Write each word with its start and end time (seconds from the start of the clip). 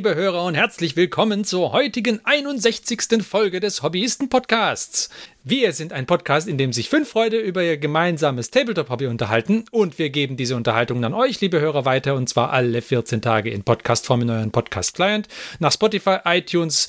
Liebe 0.00 0.14
Hörer 0.14 0.44
und 0.44 0.54
herzlich 0.54 0.96
willkommen 0.96 1.44
zur 1.44 1.72
heutigen 1.72 2.20
61. 2.24 3.22
Folge 3.22 3.60
des 3.60 3.82
Hobbyisten-Podcasts. 3.82 5.10
Wir 5.44 5.74
sind 5.74 5.92
ein 5.92 6.06
Podcast, 6.06 6.48
in 6.48 6.56
dem 6.56 6.72
sich 6.72 6.88
fünf 6.88 7.10
Freunde 7.10 7.38
über 7.38 7.62
ihr 7.62 7.76
gemeinsames 7.76 8.50
Tabletop-Hobby 8.50 9.08
unterhalten 9.08 9.66
und 9.70 9.98
wir 9.98 10.08
geben 10.08 10.38
diese 10.38 10.56
Unterhaltung 10.56 11.04
an 11.04 11.12
euch, 11.12 11.42
liebe 11.42 11.60
Hörer, 11.60 11.84
weiter 11.84 12.14
und 12.14 12.30
zwar 12.30 12.50
alle 12.50 12.80
14 12.80 13.20
Tage 13.20 13.50
in 13.50 13.62
Podcastform 13.62 14.22
in 14.22 14.30
euren 14.30 14.50
Podcast-Client, 14.50 15.28
nach 15.58 15.72
Spotify, 15.72 16.16
iTunes, 16.24 16.88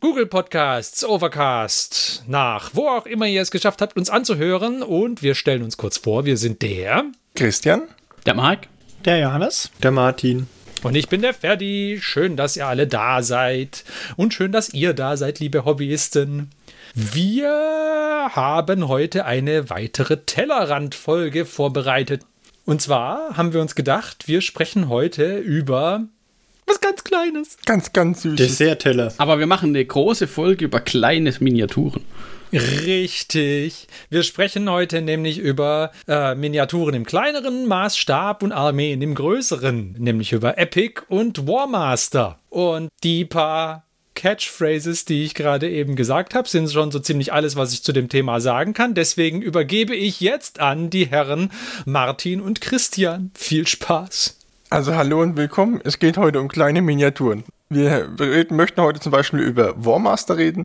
Google 0.00 0.26
Podcasts, 0.26 1.06
Overcast, 1.06 2.24
nach 2.26 2.72
wo 2.74 2.86
auch 2.86 3.06
immer 3.06 3.26
ihr 3.26 3.40
es 3.40 3.50
geschafft 3.50 3.80
habt, 3.80 3.96
uns 3.96 4.10
anzuhören. 4.10 4.82
Und 4.82 5.22
wir 5.22 5.34
stellen 5.34 5.62
uns 5.62 5.78
kurz 5.78 5.96
vor, 5.96 6.26
wir 6.26 6.36
sind 6.36 6.60
der 6.60 7.06
Christian, 7.34 7.84
der 8.26 8.34
Marc, 8.34 8.68
der 9.06 9.20
Johannes, 9.20 9.70
der 9.82 9.90
Martin. 9.90 10.48
Und 10.82 10.94
ich 10.94 11.08
bin 11.08 11.22
der 11.22 11.34
Ferdi. 11.34 11.98
Schön, 12.00 12.36
dass 12.36 12.56
ihr 12.56 12.66
alle 12.66 12.86
da 12.86 13.22
seid. 13.22 13.84
Und 14.16 14.34
schön, 14.34 14.52
dass 14.52 14.72
ihr 14.72 14.94
da 14.94 15.16
seid, 15.16 15.40
liebe 15.40 15.64
Hobbyisten. 15.64 16.50
Wir 16.94 18.30
haben 18.32 18.88
heute 18.88 19.24
eine 19.24 19.70
weitere 19.70 20.18
Tellerrand-Folge 20.18 21.44
vorbereitet. 21.44 22.22
Und 22.64 22.82
zwar 22.82 23.36
haben 23.36 23.52
wir 23.52 23.60
uns 23.60 23.74
gedacht, 23.74 24.28
wir 24.28 24.40
sprechen 24.40 24.88
heute 24.88 25.38
über 25.38 26.04
was 26.66 26.80
ganz 26.80 27.04
Kleines. 27.04 27.56
Ganz, 27.64 27.92
ganz 27.92 28.22
süß. 28.22 28.36
Dessertteller. 28.36 29.12
Aber 29.18 29.38
wir 29.38 29.46
machen 29.46 29.70
eine 29.70 29.84
große 29.84 30.26
Folge 30.26 30.64
über 30.64 30.80
kleine 30.80 31.32
Miniaturen. 31.38 32.02
Richtig. 32.52 33.88
Wir 34.08 34.22
sprechen 34.22 34.70
heute 34.70 35.02
nämlich 35.02 35.38
über 35.38 35.90
äh, 36.06 36.34
Miniaturen 36.34 36.94
im 36.94 37.04
kleineren 37.04 37.66
Maßstab 37.66 38.42
und 38.42 38.52
Armeen 38.52 39.02
im 39.02 39.14
größeren, 39.14 39.96
nämlich 39.98 40.32
über 40.32 40.58
Epic 40.58 41.02
und 41.08 41.46
Warmaster. 41.46 42.38
Und 42.48 42.88
die 43.02 43.24
paar 43.24 43.84
Catchphrases, 44.14 45.04
die 45.04 45.24
ich 45.24 45.34
gerade 45.34 45.68
eben 45.70 45.94
gesagt 45.94 46.34
habe, 46.34 46.48
sind 46.48 46.70
schon 46.70 46.90
so 46.90 46.98
ziemlich 46.98 47.32
alles, 47.32 47.56
was 47.56 47.72
ich 47.72 47.82
zu 47.82 47.92
dem 47.92 48.08
Thema 48.08 48.40
sagen 48.40 48.74
kann. 48.74 48.94
Deswegen 48.94 49.42
übergebe 49.42 49.94
ich 49.94 50.20
jetzt 50.20 50.60
an 50.60 50.90
die 50.90 51.06
Herren 51.06 51.50
Martin 51.84 52.40
und 52.40 52.60
Christian. 52.60 53.30
Viel 53.34 53.66
Spaß. 53.66 54.38
Also 54.70 54.94
hallo 54.94 55.20
und 55.20 55.36
willkommen. 55.36 55.80
Es 55.84 55.98
geht 55.98 56.16
heute 56.16 56.40
um 56.40 56.48
kleine 56.48 56.82
Miniaturen. 56.82 57.44
Wir 57.68 58.08
reden, 58.18 58.56
möchten 58.56 58.80
heute 58.80 59.00
zum 59.00 59.12
Beispiel 59.12 59.40
über 59.40 59.74
Warmaster 59.84 60.36
reden. 60.36 60.64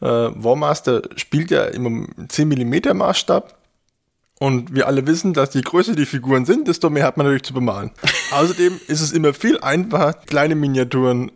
Äh, 0.00 0.06
Warmaster 0.06 1.02
spielt 1.16 1.50
ja 1.50 1.64
im 1.64 2.08
10 2.28 2.48
mm 2.48 2.96
Maßstab. 2.96 3.56
Und 4.40 4.72
wir 4.74 4.86
alle 4.86 5.06
wissen, 5.06 5.32
dass 5.32 5.54
je 5.54 5.62
größer 5.62 5.96
die 5.96 6.06
Figuren 6.06 6.44
sind, 6.44 6.68
desto 6.68 6.90
mehr 6.90 7.04
hat 7.04 7.16
man 7.16 7.26
natürlich 7.26 7.42
zu 7.42 7.54
bemalen. 7.54 7.90
Außerdem 8.30 8.78
ist 8.86 9.00
es 9.00 9.12
immer 9.12 9.34
viel 9.34 9.58
einfacher, 9.58 10.12
kleine 10.12 10.54
Miniaturen 10.54 11.32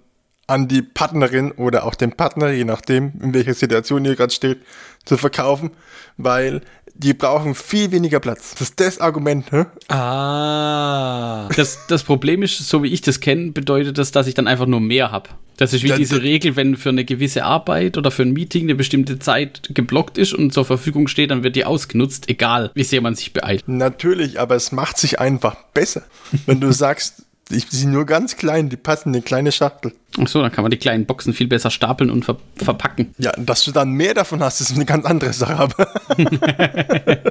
an 0.46 0.68
die 0.68 0.82
Partnerin 0.82 1.50
oder 1.52 1.84
auch 1.84 1.94
den 1.94 2.12
Partner, 2.12 2.50
je 2.50 2.64
nachdem, 2.64 3.12
in 3.20 3.34
welcher 3.34 3.54
Situation 3.54 4.04
ihr 4.04 4.16
gerade 4.16 4.32
steht, 4.32 4.62
zu 5.04 5.16
verkaufen, 5.16 5.70
weil 6.16 6.60
die 6.94 7.14
brauchen 7.14 7.54
viel 7.54 7.90
weniger 7.90 8.20
Platz. 8.20 8.52
Das 8.52 8.70
ist 8.70 8.80
das 8.80 8.98
Argument, 9.00 9.50
ne? 9.52 9.66
Ah. 9.88 11.48
Das, 11.56 11.86
das 11.88 12.02
Problem 12.02 12.42
ist, 12.42 12.58
so 12.58 12.82
wie 12.82 12.88
ich 12.88 13.00
das 13.00 13.20
kenne, 13.20 13.52
bedeutet 13.52 13.98
das, 13.98 14.12
dass 14.12 14.26
ich 14.26 14.34
dann 14.34 14.46
einfach 14.46 14.66
nur 14.66 14.80
mehr 14.80 15.10
habe. 15.10 15.30
Das 15.56 15.72
ist 15.72 15.82
wie 15.82 15.88
das, 15.88 15.98
diese 15.98 16.22
Regel, 16.22 16.56
wenn 16.56 16.76
für 16.76 16.88
eine 16.88 17.04
gewisse 17.04 17.44
Arbeit 17.44 17.96
oder 17.98 18.10
für 18.10 18.22
ein 18.22 18.32
Meeting 18.32 18.64
eine 18.64 18.74
bestimmte 18.74 19.18
Zeit 19.18 19.70
geblockt 19.74 20.18
ist 20.18 20.32
und 20.32 20.52
zur 20.52 20.64
Verfügung 20.64 21.08
steht, 21.08 21.30
dann 21.30 21.42
wird 21.42 21.56
die 21.56 21.64
ausgenutzt, 21.64 22.28
egal 22.28 22.70
wie 22.74 22.84
sehr 22.84 23.00
man 23.00 23.14
sich 23.14 23.32
beeilt. 23.32 23.64
Natürlich, 23.66 24.40
aber 24.40 24.56
es 24.56 24.72
macht 24.72 24.98
sich 24.98 25.20
einfach 25.20 25.56
besser, 25.74 26.02
wenn 26.46 26.60
du 26.60 26.72
sagst, 26.72 27.26
ich, 27.52 27.68
die 27.68 27.76
sind 27.76 27.92
nur 27.92 28.06
ganz 28.06 28.36
klein, 28.36 28.68
die 28.68 28.76
passen 28.76 29.10
in 29.10 29.16
eine 29.16 29.22
kleine 29.22 29.52
Schachtel. 29.52 29.92
Achso, 30.18 30.40
dann 30.42 30.52
kann 30.52 30.62
man 30.62 30.70
die 30.70 30.78
kleinen 30.78 31.06
Boxen 31.06 31.32
viel 31.32 31.46
besser 31.46 31.70
stapeln 31.70 32.10
und 32.10 32.24
ver 32.24 32.38
verpacken. 32.56 33.14
Ja, 33.18 33.32
dass 33.32 33.64
du 33.64 33.72
dann 33.72 33.92
mehr 33.92 34.14
davon 34.14 34.42
hast, 34.42 34.60
ist 34.60 34.72
eine 34.72 34.84
ganz 34.84 35.04
andere 35.04 35.32
Sache. 35.32 35.56
Aber 35.56 35.88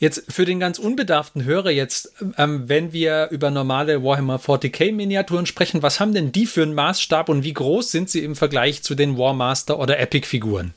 Jetzt 0.00 0.32
für 0.32 0.44
den 0.44 0.60
ganz 0.60 0.78
unbedarften 0.78 1.44
Hörer 1.44 1.70
jetzt, 1.70 2.12
ähm, 2.36 2.68
wenn 2.68 2.92
wir 2.92 3.28
über 3.32 3.50
normale 3.50 4.04
Warhammer 4.04 4.36
40k 4.36 4.92
Miniaturen 4.92 5.44
sprechen, 5.44 5.82
was 5.82 5.98
haben 5.98 6.14
denn 6.14 6.30
die 6.30 6.46
für 6.46 6.62
einen 6.62 6.74
Maßstab 6.74 7.28
und 7.28 7.42
wie 7.42 7.52
groß 7.52 7.90
sind 7.90 8.08
sie 8.08 8.22
im 8.22 8.36
Vergleich 8.36 8.82
zu 8.84 8.94
den 8.94 9.18
Warmaster 9.18 9.80
oder 9.80 9.98
Epic 9.98 10.24
Figuren? 10.24 10.72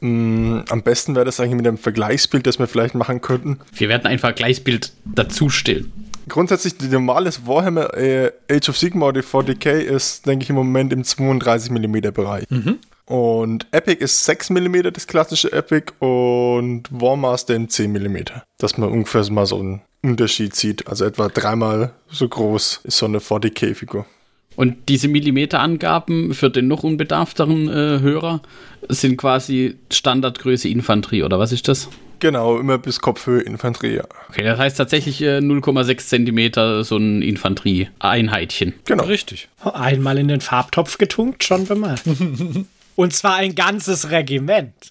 Mm, 0.00 0.60
am 0.68 0.82
besten 0.82 1.14
wäre 1.14 1.24
das 1.24 1.40
eigentlich 1.40 1.56
mit 1.56 1.66
einem 1.66 1.78
Vergleichsbild, 1.78 2.46
das 2.46 2.58
wir 2.58 2.66
vielleicht 2.66 2.94
machen 2.94 3.22
könnten. 3.22 3.60
Wir 3.72 3.88
werden 3.88 4.06
ein 4.06 4.18
Vergleichsbild 4.18 4.92
dazustellen. 5.06 5.90
Grundsätzlich, 6.28 6.76
die 6.76 6.88
normales 6.88 7.46
Warhammer 7.46 7.94
äh, 7.94 8.32
Age 8.50 8.68
of 8.68 8.78
Sigmar, 8.78 9.12
die 9.12 9.20
40k, 9.20 9.70
ist, 9.70 10.26
denke 10.26 10.42
ich, 10.42 10.50
im 10.50 10.56
Moment 10.56 10.92
im 10.92 11.04
32 11.04 11.70
mm 11.70 12.12
Bereich. 12.12 12.44
Mhm. 12.50 12.78
Und 13.06 13.66
Epic 13.70 14.02
ist 14.02 14.24
6 14.24 14.50
mm, 14.50 14.82
das 14.92 15.06
klassische 15.06 15.52
Epic, 15.52 15.92
und 16.00 16.84
Warmaster 16.90 17.54
in 17.54 17.68
10 17.68 17.92
mm. 17.92 18.16
Dass 18.58 18.76
man 18.76 18.90
ungefähr 18.90 19.30
mal 19.30 19.46
so 19.46 19.60
einen 19.60 19.82
Unterschied 20.02 20.56
sieht. 20.56 20.88
Also 20.88 21.04
etwa 21.04 21.28
dreimal 21.28 21.92
so 22.10 22.28
groß 22.28 22.80
ist 22.82 22.98
so 22.98 23.06
eine 23.06 23.18
40k-Figur. 23.18 24.06
Und 24.56 24.88
diese 24.88 25.06
Millimeterangaben 25.06 26.34
für 26.34 26.50
den 26.50 26.66
noch 26.66 26.82
unbedarfteren 26.82 27.68
äh, 27.68 28.00
Hörer 28.00 28.40
sind 28.88 29.18
quasi 29.18 29.76
Standardgröße 29.92 30.68
Infanterie, 30.68 31.22
oder 31.22 31.38
was 31.38 31.52
ist 31.52 31.68
das? 31.68 31.88
Genau, 32.18 32.58
immer 32.58 32.78
bis 32.78 33.00
Kopfhöhe 33.00 33.40
Infanterie, 33.40 33.96
ja. 33.96 34.04
Okay, 34.28 34.42
das 34.42 34.58
heißt 34.58 34.76
tatsächlich 34.76 35.22
äh, 35.22 35.38
0,6 35.38 36.06
Zentimeter 36.06 36.84
so 36.84 36.96
ein 36.96 37.22
Infanterie-Einheitchen. 37.22 38.74
Genau. 38.84 39.04
Richtig. 39.04 39.48
Einmal 39.62 40.18
in 40.18 40.28
den 40.28 40.40
Farbtopf 40.40 40.98
getunkt, 40.98 41.44
schon 41.44 41.66
bemalt. 41.66 42.02
Und 42.96 43.12
zwar 43.12 43.36
ein 43.36 43.54
ganzes 43.54 44.10
Regiment. 44.10 44.72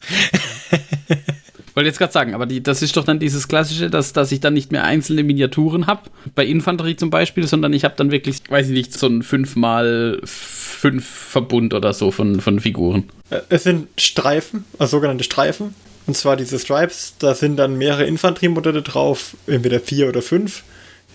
wollte 1.76 1.88
jetzt 1.90 2.00
gerade 2.00 2.14
sagen, 2.14 2.34
aber 2.34 2.46
die, 2.46 2.64
das 2.64 2.82
ist 2.82 2.96
doch 2.98 3.04
dann 3.04 3.20
dieses 3.20 3.48
klassische, 3.48 3.90
dass, 3.90 4.14
dass 4.14 4.32
ich 4.32 4.40
dann 4.40 4.54
nicht 4.54 4.72
mehr 4.72 4.86
einzelne 4.86 5.24
Miniaturen 5.24 5.88
habe, 5.88 6.10
bei 6.34 6.46
Infanterie 6.46 6.96
zum 6.96 7.10
Beispiel, 7.10 7.46
sondern 7.48 7.74
ich 7.74 7.84
habe 7.84 7.96
dann 7.98 8.12
wirklich, 8.12 8.42
weiß 8.50 8.68
ich 8.68 8.74
nicht, 8.74 8.94
so 8.94 9.08
ein 9.08 9.22
5x5 9.22 11.02
Verbund 11.02 11.74
oder 11.74 11.94
so 11.94 12.12
von, 12.12 12.40
von 12.40 12.62
Figuren. 12.62 13.10
Äh, 13.30 13.42
es 13.50 13.64
sind 13.64 13.88
Streifen, 14.00 14.64
also 14.80 14.98
sogenannte 14.98 15.26
Streifen. 15.26 15.76
Und 16.08 16.16
zwar 16.16 16.38
diese 16.38 16.60
Stripes, 16.60 17.16
da 17.20 17.34
sind 17.34 17.58
dann 17.58 17.78
mehrere 17.78 18.06
Infanteriemodelle 18.06 18.82
drauf, 18.82 19.36
entweder 19.48 19.80
vier 19.80 20.08
oder 20.08 20.22
fünf, 20.22 20.64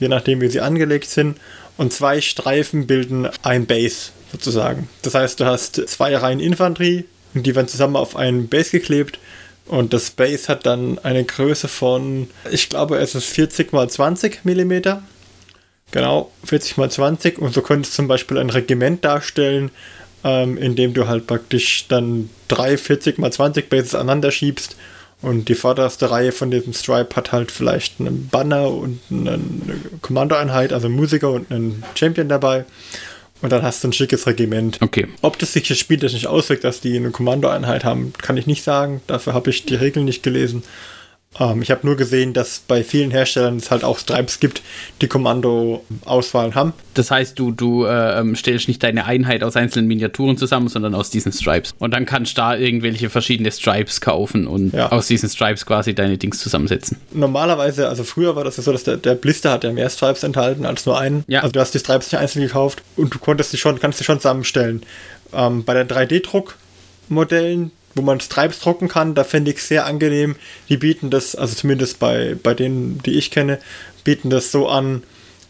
je 0.00 0.08
nachdem 0.08 0.40
wie 0.40 0.48
sie 0.48 0.60
angelegt 0.60 1.08
sind. 1.08 1.38
Und 1.76 1.92
zwei 1.92 2.20
Streifen 2.20 2.86
bilden 2.86 3.28
ein 3.42 3.66
Base 3.66 4.10
sozusagen. 4.32 4.88
Das 5.02 5.14
heißt, 5.14 5.40
du 5.40 5.46
hast 5.46 5.88
zwei 5.88 6.16
Reihen 6.16 6.40
Infanterie 6.40 7.04
und 7.34 7.46
die 7.46 7.54
werden 7.54 7.68
zusammen 7.68 7.96
auf 7.96 8.16
einen 8.16 8.48
Base 8.48 8.70
geklebt. 8.70 9.18
Und 9.66 9.92
das 9.92 10.10
Base 10.10 10.48
hat 10.48 10.66
dann 10.66 10.98
eine 10.98 11.24
Größe 11.24 11.68
von, 11.68 12.28
ich 12.50 12.68
glaube, 12.68 12.98
es 12.98 13.14
ist 13.14 13.26
40 13.26 13.72
x 13.72 13.94
20 13.94 14.44
mm. 14.44 14.72
Genau, 15.92 16.32
40 16.44 16.76
x 16.76 16.94
20. 16.94 17.38
Und 17.38 17.54
so 17.54 17.62
könntest 17.62 17.94
du 17.94 17.96
zum 17.96 18.08
Beispiel 18.08 18.38
ein 18.38 18.50
Regiment 18.50 19.04
darstellen, 19.04 19.70
ähm, 20.24 20.58
indem 20.58 20.94
du 20.94 21.06
halt 21.06 21.26
praktisch 21.26 21.86
dann 21.88 22.30
drei 22.48 22.76
40 22.76 23.18
x 23.18 23.36
20 23.36 23.68
Bases 23.68 23.94
aneinander 23.94 24.30
schiebst 24.30 24.76
und 25.22 25.48
die 25.48 25.54
vorderste 25.54 26.10
Reihe 26.10 26.32
von 26.32 26.50
diesem 26.50 26.72
Stripe 26.72 27.14
hat 27.14 27.32
halt 27.32 27.50
vielleicht 27.50 28.00
einen 28.00 28.28
Banner 28.28 28.70
und 28.70 29.00
eine 29.10 29.38
Kommandoeinheit, 30.00 30.72
also 30.72 30.88
Musiker 30.88 31.30
und 31.30 31.50
einen 31.50 31.84
Champion 31.94 32.28
dabei. 32.28 32.64
Und 33.42 33.52
dann 33.52 33.62
hast 33.62 33.82
du 33.82 33.88
ein 33.88 33.92
schickes 33.92 34.26
Regiment. 34.26 34.78
Okay. 34.80 35.08
Ob 35.22 35.38
das 35.38 35.54
sich 35.54 35.66
das 35.66 35.78
Spiel 35.78 35.98
das 35.98 36.12
nicht 36.12 36.26
auswirkt, 36.26 36.64
dass 36.64 36.80
die 36.80 36.96
eine 36.96 37.10
Kommandoeinheit 37.10 37.84
haben, 37.84 38.12
kann 38.20 38.36
ich 38.36 38.46
nicht 38.46 38.62
sagen. 38.62 39.00
Dafür 39.06 39.32
habe 39.32 39.50
ich 39.50 39.64
die 39.64 39.74
Regeln 39.74 40.04
nicht 40.04 40.22
gelesen. 40.22 40.62
Ähm, 41.38 41.62
ich 41.62 41.70
habe 41.70 41.86
nur 41.86 41.96
gesehen, 41.96 42.32
dass 42.32 42.58
bei 42.58 42.82
vielen 42.82 43.12
Herstellern 43.12 43.56
es 43.58 43.70
halt 43.70 43.84
auch 43.84 43.98
Stripes 43.98 44.40
gibt, 44.40 44.62
die 45.00 45.06
Kommando-Auswahlen 45.06 46.56
haben. 46.56 46.72
Das 46.94 47.12
heißt, 47.12 47.38
du, 47.38 47.52
du 47.52 47.84
äh, 47.84 48.18
ähm, 48.18 48.34
stellst 48.34 48.66
nicht 48.66 48.82
deine 48.82 49.04
Einheit 49.04 49.44
aus 49.44 49.54
einzelnen 49.54 49.86
Miniaturen 49.86 50.36
zusammen, 50.36 50.68
sondern 50.68 50.94
aus 50.94 51.10
diesen 51.10 51.30
Stripes. 51.30 51.74
Und 51.78 51.94
dann 51.94 52.04
kannst 52.04 52.36
du 52.36 52.40
da 52.40 52.56
irgendwelche 52.56 53.10
verschiedene 53.10 53.52
Stripes 53.52 54.00
kaufen 54.00 54.48
und 54.48 54.72
ja. 54.72 54.90
aus 54.90 55.06
diesen 55.06 55.28
Stripes 55.28 55.66
quasi 55.66 55.94
deine 55.94 56.18
Dings 56.18 56.40
zusammensetzen. 56.40 56.96
Normalerweise, 57.12 57.88
also 57.88 58.02
früher 58.02 58.34
war 58.34 58.42
das 58.42 58.56
ja 58.56 58.64
so, 58.64 58.72
dass 58.72 58.82
der, 58.82 58.96
der 58.96 59.14
Blister 59.14 59.52
hat 59.52 59.62
ja 59.62 59.72
mehr 59.72 59.88
Stripes 59.88 60.24
enthalten 60.24 60.66
als 60.66 60.84
nur 60.84 60.98
einen. 60.98 61.22
Ja. 61.28 61.42
Also 61.42 61.52
du 61.52 61.60
hast 61.60 61.72
die 61.74 61.78
Stripes 61.78 62.10
nicht 62.10 62.20
einzeln 62.20 62.42
gekauft 62.42 62.82
und 62.96 63.14
du 63.14 63.20
konntest 63.20 63.52
die 63.52 63.56
schon, 63.56 63.78
kannst 63.78 64.00
die 64.00 64.04
schon 64.04 64.18
zusammenstellen. 64.18 64.82
Ähm, 65.32 65.62
bei 65.64 65.74
der 65.74 65.88
3D-Druck-Modellen 65.88 67.70
wo 67.94 68.02
man 68.02 68.20
Stripes 68.20 68.60
drucken 68.60 68.88
kann. 68.88 69.14
Da 69.14 69.24
fände 69.24 69.50
ich 69.50 69.62
sehr 69.62 69.86
angenehm. 69.86 70.36
Die 70.68 70.76
bieten 70.76 71.10
das, 71.10 71.34
also 71.34 71.54
zumindest 71.54 71.98
bei, 71.98 72.36
bei 72.40 72.54
denen, 72.54 73.00
die 73.02 73.18
ich 73.18 73.30
kenne, 73.30 73.58
bieten 74.04 74.30
das 74.30 74.52
so 74.52 74.68
an, 74.68 75.02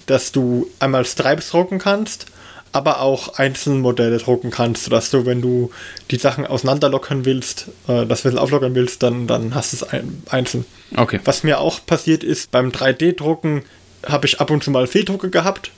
dass 0.07 0.33
du 0.33 0.69
einmal 0.81 1.05
Stripes 1.05 1.51
drucken 1.51 1.79
kannst, 1.79 2.27
aber 2.73 3.01
auch 3.01 3.39
einzelne 3.39 3.77
Modelle 3.77 4.19
drucken 4.19 4.51
kannst, 4.51 4.85
sodass 4.85 5.11
du, 5.11 5.27
wenn 5.27 5.41
du 5.41 5.71
die 6.11 6.17
Sachen 6.17 6.47
auseinanderlockern 6.47 7.25
willst, 7.25 7.69
äh, 7.89 8.07
das 8.07 8.25
Wissen 8.25 8.39
auflockern 8.39 8.75
willst, 8.75 9.03
dann, 9.03 9.27
dann 9.27 9.55
hast 9.55 9.73
du 9.73 9.77
es 9.77 9.83
ein, 9.85 10.23
einzeln. 10.29 10.65
Okay. 10.97 11.21
Was 11.25 11.45
mir 11.45 11.61
auch 11.61 11.85
passiert 11.85 12.25
ist, 12.25 12.51
beim 12.51 12.71
3D-Drucken 12.71 13.63
habe 14.07 14.27
ich 14.27 14.41
ab 14.41 14.51
und 14.51 14.65
zu 14.65 14.71
mal 14.71 14.87
Fehldrucke 14.87 15.31
gehabt 15.31 15.71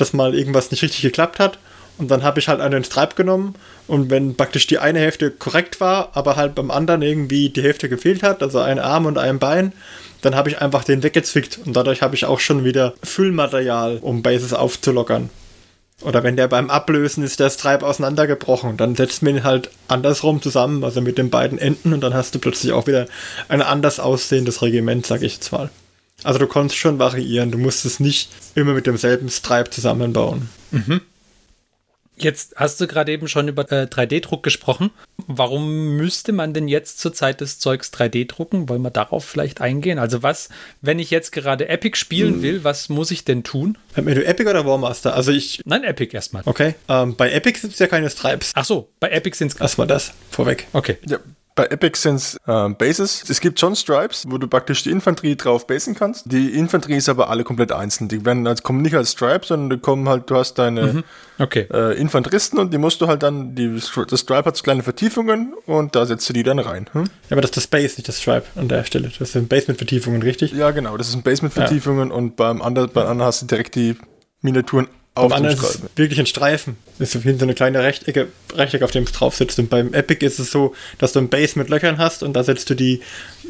dass 0.00 0.12
mal 0.12 0.34
irgendwas 0.34 0.70
nicht 0.70 0.82
richtig 0.82 1.02
geklappt 1.02 1.38
hat. 1.38 1.58
Und 2.00 2.10
dann 2.10 2.22
habe 2.22 2.40
ich 2.40 2.48
halt 2.48 2.62
einen 2.62 2.82
Stripe 2.82 3.14
genommen 3.14 3.54
und 3.86 4.08
wenn 4.08 4.34
praktisch 4.34 4.66
die 4.66 4.78
eine 4.78 5.00
Hälfte 5.00 5.30
korrekt 5.30 5.80
war, 5.80 6.12
aber 6.14 6.34
halt 6.34 6.54
beim 6.54 6.70
anderen 6.70 7.02
irgendwie 7.02 7.50
die 7.50 7.62
Hälfte 7.62 7.90
gefehlt 7.90 8.22
hat, 8.22 8.42
also 8.42 8.58
ein 8.58 8.78
Arm 8.78 9.04
und 9.04 9.18
ein 9.18 9.38
Bein, 9.38 9.74
dann 10.22 10.34
habe 10.34 10.48
ich 10.48 10.62
einfach 10.62 10.82
den 10.82 11.02
weggezwickt 11.02 11.60
und 11.64 11.76
dadurch 11.76 12.00
habe 12.00 12.14
ich 12.14 12.24
auch 12.24 12.40
schon 12.40 12.64
wieder 12.64 12.94
Füllmaterial, 13.02 13.98
um 14.00 14.22
Bases 14.22 14.54
aufzulockern. 14.54 15.28
Oder 16.00 16.22
wenn 16.22 16.36
der 16.36 16.48
beim 16.48 16.70
Ablösen 16.70 17.22
ist, 17.22 17.38
der 17.38 17.50
Stripe 17.50 17.86
auseinandergebrochen, 17.86 18.78
dann 18.78 18.96
setzt 18.96 19.22
man 19.22 19.36
ihn 19.36 19.44
halt 19.44 19.70
andersrum 19.86 20.40
zusammen, 20.40 20.82
also 20.82 21.02
mit 21.02 21.18
den 21.18 21.28
beiden 21.28 21.58
Enden 21.58 21.92
und 21.92 22.00
dann 22.00 22.14
hast 22.14 22.34
du 22.34 22.38
plötzlich 22.38 22.72
auch 22.72 22.86
wieder 22.86 23.08
ein 23.48 23.60
anders 23.60 24.00
aussehendes 24.00 24.62
Regiment, 24.62 25.04
sag 25.04 25.20
ich 25.20 25.34
jetzt 25.34 25.52
mal. 25.52 25.68
Also 26.24 26.38
du 26.38 26.46
konntest 26.46 26.78
schon 26.78 26.98
variieren, 26.98 27.50
du 27.50 27.58
musstest 27.58 28.00
nicht 28.00 28.30
immer 28.54 28.72
mit 28.72 28.86
demselben 28.86 29.28
Stripe 29.28 29.68
zusammenbauen. 29.68 30.48
Jetzt 32.22 32.54
hast 32.56 32.80
du 32.80 32.86
gerade 32.86 33.12
eben 33.12 33.28
schon 33.28 33.48
über 33.48 33.70
äh, 33.72 33.86
3D-Druck 33.86 34.42
gesprochen. 34.42 34.90
Warum 35.26 35.96
müsste 35.96 36.32
man 36.32 36.52
denn 36.52 36.68
jetzt 36.68 37.00
zur 37.00 37.12
Zeit 37.12 37.40
des 37.40 37.58
Zeugs 37.58 37.92
3D 37.92 38.26
drucken? 38.26 38.68
Wollen 38.68 38.82
wir 38.82 38.90
darauf 38.90 39.24
vielleicht 39.24 39.60
eingehen? 39.60 39.98
Also 39.98 40.22
was, 40.22 40.48
wenn 40.80 40.98
ich 40.98 41.10
jetzt 41.10 41.32
gerade 41.32 41.68
Epic 41.68 41.96
spielen 41.96 42.42
will, 42.42 42.64
was 42.64 42.88
muss 42.88 43.10
ich 43.10 43.24
denn 43.24 43.42
tun? 43.42 43.78
Wenn 43.94 44.14
du 44.14 44.24
Epic 44.24 44.48
oder 44.48 44.66
Warmaster? 44.66 45.14
Also 45.14 45.32
ich. 45.32 45.60
Nein, 45.64 45.84
Epic 45.84 46.14
erstmal. 46.14 46.42
Okay. 46.46 46.74
Ähm, 46.88 47.16
bei 47.16 47.30
Epic 47.30 47.58
sind 47.60 47.72
es 47.72 47.78
ja 47.78 47.86
keine 47.86 48.10
Stripes. 48.10 48.52
Ach 48.54 48.64
so, 48.64 48.90
bei 49.00 49.10
Epic 49.10 49.36
sind 49.36 49.52
es... 49.52 49.60
Erstmal 49.60 49.86
das 49.86 50.12
vorweg. 50.30 50.66
Okay. 50.72 50.98
Ja, 51.06 51.18
bei 51.54 51.66
Epic 51.66 51.98
sind 51.98 52.16
es 52.16 52.38
ähm, 52.46 52.76
Bases. 52.76 53.24
Es 53.28 53.40
gibt 53.40 53.60
schon 53.60 53.76
Stripes, 53.76 54.24
wo 54.28 54.38
du 54.38 54.46
praktisch 54.46 54.82
die 54.82 54.90
Infanterie 54.90 55.36
drauf 55.36 55.66
basen 55.66 55.94
kannst. 55.94 56.30
Die 56.30 56.50
Infanterie 56.50 56.96
ist 56.96 57.08
aber 57.08 57.28
alle 57.28 57.44
komplett 57.44 57.72
einzeln. 57.72 58.08
Die 58.08 58.24
werden 58.24 58.46
als, 58.46 58.62
kommen 58.62 58.82
nicht 58.82 58.94
als 58.94 59.12
Stripes, 59.12 59.48
sondern 59.48 59.70
die 59.70 59.82
kommen 59.82 60.08
halt, 60.08 60.30
du 60.30 60.36
hast 60.36 60.54
deine 60.54 61.02
Okay. 61.38 61.66
äh, 61.72 61.98
Infanteristen 61.98 62.58
und 62.58 62.72
die 62.72 62.78
musst 62.78 63.00
du 63.00 63.06
halt 63.06 63.22
dann, 63.22 63.54
die, 63.54 63.74
das 63.74 64.20
Stripe 64.20 64.44
hat 64.44 64.56
so 64.56 64.62
kleine 64.62 64.82
Vertiefungen 64.82 65.54
und 65.66 65.96
da 65.96 66.04
setzt 66.06 66.28
du 66.28 66.32
die 66.32 66.42
dann 66.42 66.58
rein. 66.58 66.86
Hm? 66.92 67.04
Ja, 67.04 67.32
aber 67.32 67.40
das 67.40 67.50
ist 67.50 67.56
das 67.56 67.66
Base, 67.66 67.96
nicht 67.96 68.08
das 68.08 68.20
Stripe 68.20 68.44
an 68.56 68.68
der 68.68 68.84
Stelle. 68.84 69.10
Das 69.18 69.32
sind 69.32 69.48
Base-mit-Vertiefungen, 69.48 70.22
richtig? 70.22 70.52
Ja, 70.52 70.70
genau, 70.70 70.96
das 70.96 71.08
ist 71.08 71.14
ein 71.14 71.22
Base 71.22 71.42
mit 71.42 71.52
Vertiefungen 71.52 72.10
und 72.10 72.36
beim 72.36 72.62
anderen, 72.62 72.90
beim 72.92 73.06
anderen 73.06 73.28
hast 73.28 73.42
du 73.42 73.46
direkt 73.46 73.74
die 73.74 73.96
Miniaturen 74.42 74.88
auf 75.20 75.34
dem 75.34 75.44
ist 75.44 75.80
wirklich 75.96 76.18
ein 76.18 76.26
Streifen. 76.26 76.76
Ist 76.98 77.12
so 77.12 77.24
wie 77.24 77.32
so 77.34 77.42
eine 77.42 77.54
kleine 77.54 77.82
Rechtecke, 77.82 78.28
Rechteck, 78.54 78.82
auf 78.82 78.90
dem 78.90 79.04
es 79.04 79.12
drauf 79.12 79.34
sitzt. 79.36 79.58
Und 79.58 79.70
beim 79.70 79.94
Epic 79.94 80.24
ist 80.24 80.38
es 80.38 80.50
so, 80.50 80.74
dass 80.98 81.12
du 81.12 81.20
ein 81.20 81.28
Base 81.28 81.58
mit 81.58 81.68
Löchern 81.68 81.98
hast 81.98 82.22
und 82.22 82.34
da 82.34 82.44
setzt 82.44 82.68
du 82.70 82.74
die 82.74 83.00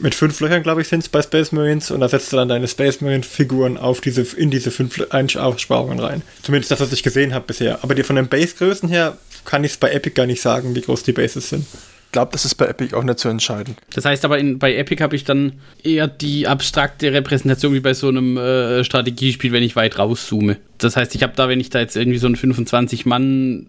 mit 0.00 0.14
fünf 0.14 0.40
Löchern, 0.40 0.62
glaube 0.62 0.82
ich, 0.82 0.88
sind 0.88 1.00
es 1.00 1.08
bei 1.08 1.22
Space 1.22 1.52
Marines 1.52 1.90
und 1.90 2.00
da 2.00 2.08
setzt 2.08 2.32
du 2.32 2.37
dann 2.37 2.49
deine 2.49 2.69
Space 2.69 3.00
Marine 3.00 3.22
Figuren 3.22 3.76
auf 3.76 4.00
diese, 4.00 4.22
in 4.37 4.50
diese 4.50 4.70
fünf 4.70 5.00
Aussparungen 5.11 5.99
rein. 5.99 6.22
Zumindest 6.43 6.70
das, 6.70 6.81
was 6.81 6.93
ich 6.93 7.02
gesehen 7.02 7.34
habe 7.34 7.46
bisher. 7.46 7.82
Aber 7.82 7.94
die 7.94 8.02
von 8.02 8.17
den 8.17 8.28
Base-Größen 8.28 8.88
her 8.88 9.17
kann 9.44 9.64
ich 9.64 9.72
es 9.72 9.78
bei 9.78 9.90
Epic 9.90 10.14
gar 10.14 10.26
nicht 10.26 10.43
sagen, 10.43 10.75
wie 10.75 10.81
groß 10.81 11.02
die 11.02 11.12
Bases 11.12 11.49
sind. 11.49 11.67
Ich 12.11 12.12
glaube, 12.12 12.33
das 12.33 12.45
ist 12.45 12.57
bei 12.57 12.67
Epic 12.67 12.93
auch 12.97 13.05
nicht 13.05 13.21
so 13.21 13.29
entscheidend. 13.29 13.79
Das 13.95 14.05
heißt 14.05 14.25
aber, 14.25 14.37
in, 14.37 14.59
bei 14.59 14.75
Epic 14.75 15.01
habe 15.01 15.15
ich 15.15 15.23
dann 15.23 15.53
eher 15.85 16.09
die 16.09 16.49
abstrakte 16.49 17.12
Repräsentation 17.12 17.73
wie 17.73 17.79
bei 17.79 17.95
so 17.95 18.09
einem 18.09 18.37
äh, 18.37 18.83
Strategiespiel, 18.83 19.53
wenn 19.53 19.62
ich 19.62 19.77
weit 19.77 19.97
rauszoome. 19.97 20.57
Das 20.79 20.97
heißt, 20.97 21.15
ich 21.15 21.23
habe 21.23 21.35
da, 21.37 21.49
wenn 21.49 21.61
ich 21.61 21.71
da 21.71 21.79
jetzt 21.79 21.97
irgendwie 21.97 22.19
so 22.19 22.27
ein 22.27 22.35
25-Mann, 22.35 23.67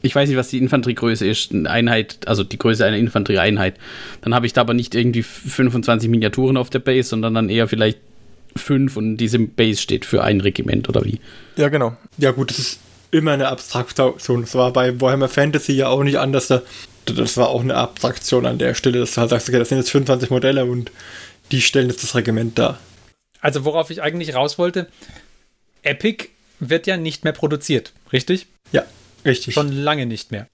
ich 0.00 0.14
weiß 0.14 0.26
nicht, 0.26 0.38
was 0.38 0.48
die 0.48 0.56
Infanteriegröße 0.56 1.26
ist, 1.26 1.52
eine 1.52 1.68
Einheit, 1.68 2.26
also 2.26 2.44
die 2.44 2.56
Größe 2.56 2.82
einer 2.82 2.96
Infanterieeinheit, 2.96 3.74
dann 4.22 4.34
habe 4.34 4.46
ich 4.46 4.54
da 4.54 4.62
aber 4.62 4.72
nicht 4.72 4.94
irgendwie 4.94 5.22
25 5.22 6.08
Miniaturen 6.08 6.56
auf 6.56 6.70
der 6.70 6.78
Base, 6.78 7.10
sondern 7.10 7.34
dann 7.34 7.50
eher 7.50 7.68
vielleicht 7.68 7.98
fünf 8.56 8.96
und 8.96 9.18
diese 9.18 9.38
Base 9.38 9.82
steht 9.82 10.06
für 10.06 10.24
ein 10.24 10.40
Regiment 10.40 10.88
oder 10.88 11.04
wie. 11.04 11.20
Ja, 11.56 11.68
genau. 11.68 11.94
Ja 12.16 12.30
gut, 12.30 12.48
das 12.48 12.58
ist 12.58 12.80
immer 13.10 13.32
eine 13.32 13.48
Abstraktion. 13.48 14.42
Das 14.42 14.54
war 14.54 14.72
bei 14.72 15.00
Warhammer 15.00 15.28
Fantasy 15.28 15.72
ja 15.72 15.88
auch 15.88 16.02
nicht 16.02 16.18
anders. 16.18 16.48
Da- 16.48 16.62
Das 17.06 17.36
war 17.36 17.48
auch 17.50 17.60
eine 17.60 17.76
Abstraktion 17.76 18.46
an 18.46 18.58
der 18.58 18.74
Stelle, 18.74 18.98
dass 18.98 19.14
du 19.14 19.20
halt 19.20 19.30
sagst, 19.30 19.48
okay, 19.48 19.58
das 19.60 19.68
sind 19.68 19.78
jetzt 19.78 19.90
25 19.90 20.28
Modelle 20.30 20.64
und 20.64 20.90
die 21.52 21.60
stellen 21.62 21.88
jetzt 21.88 22.02
das 22.02 22.16
Regiment 22.16 22.58
dar. 22.58 22.80
Also 23.40 23.64
worauf 23.64 23.90
ich 23.90 24.02
eigentlich 24.02 24.34
raus 24.34 24.58
wollte, 24.58 24.88
Epic 25.82 26.28
wird 26.58 26.86
ja 26.88 26.96
nicht 26.96 27.22
mehr 27.22 27.32
produziert, 27.32 27.92
richtig? 28.12 28.46
Ja, 28.72 28.82
richtig. 29.24 29.54
Schon 29.54 29.70
lange 29.70 30.06
nicht 30.06 30.32
mehr. 30.32 30.48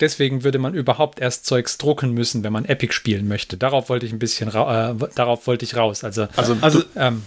Deswegen 0.00 0.42
würde 0.42 0.58
man 0.58 0.74
überhaupt 0.74 1.20
erst 1.20 1.46
Zeugs 1.46 1.78
drucken 1.78 2.10
müssen, 2.12 2.42
wenn 2.42 2.52
man 2.52 2.64
Epic 2.64 2.92
spielen 2.92 3.28
möchte. 3.28 3.56
Darauf 3.56 3.88
wollte 3.88 4.06
ich 4.06 4.12
ein 4.12 4.18
bisschen 4.18 4.48
ra 4.48 4.90
äh, 4.90 4.94
darauf 5.14 5.46
wollte 5.46 5.64
ich 5.64 5.76
raus. 5.76 6.02
Also, 6.02 6.26
Also, 6.34 6.56
Also, 6.60 6.82
ähm, 6.96 7.22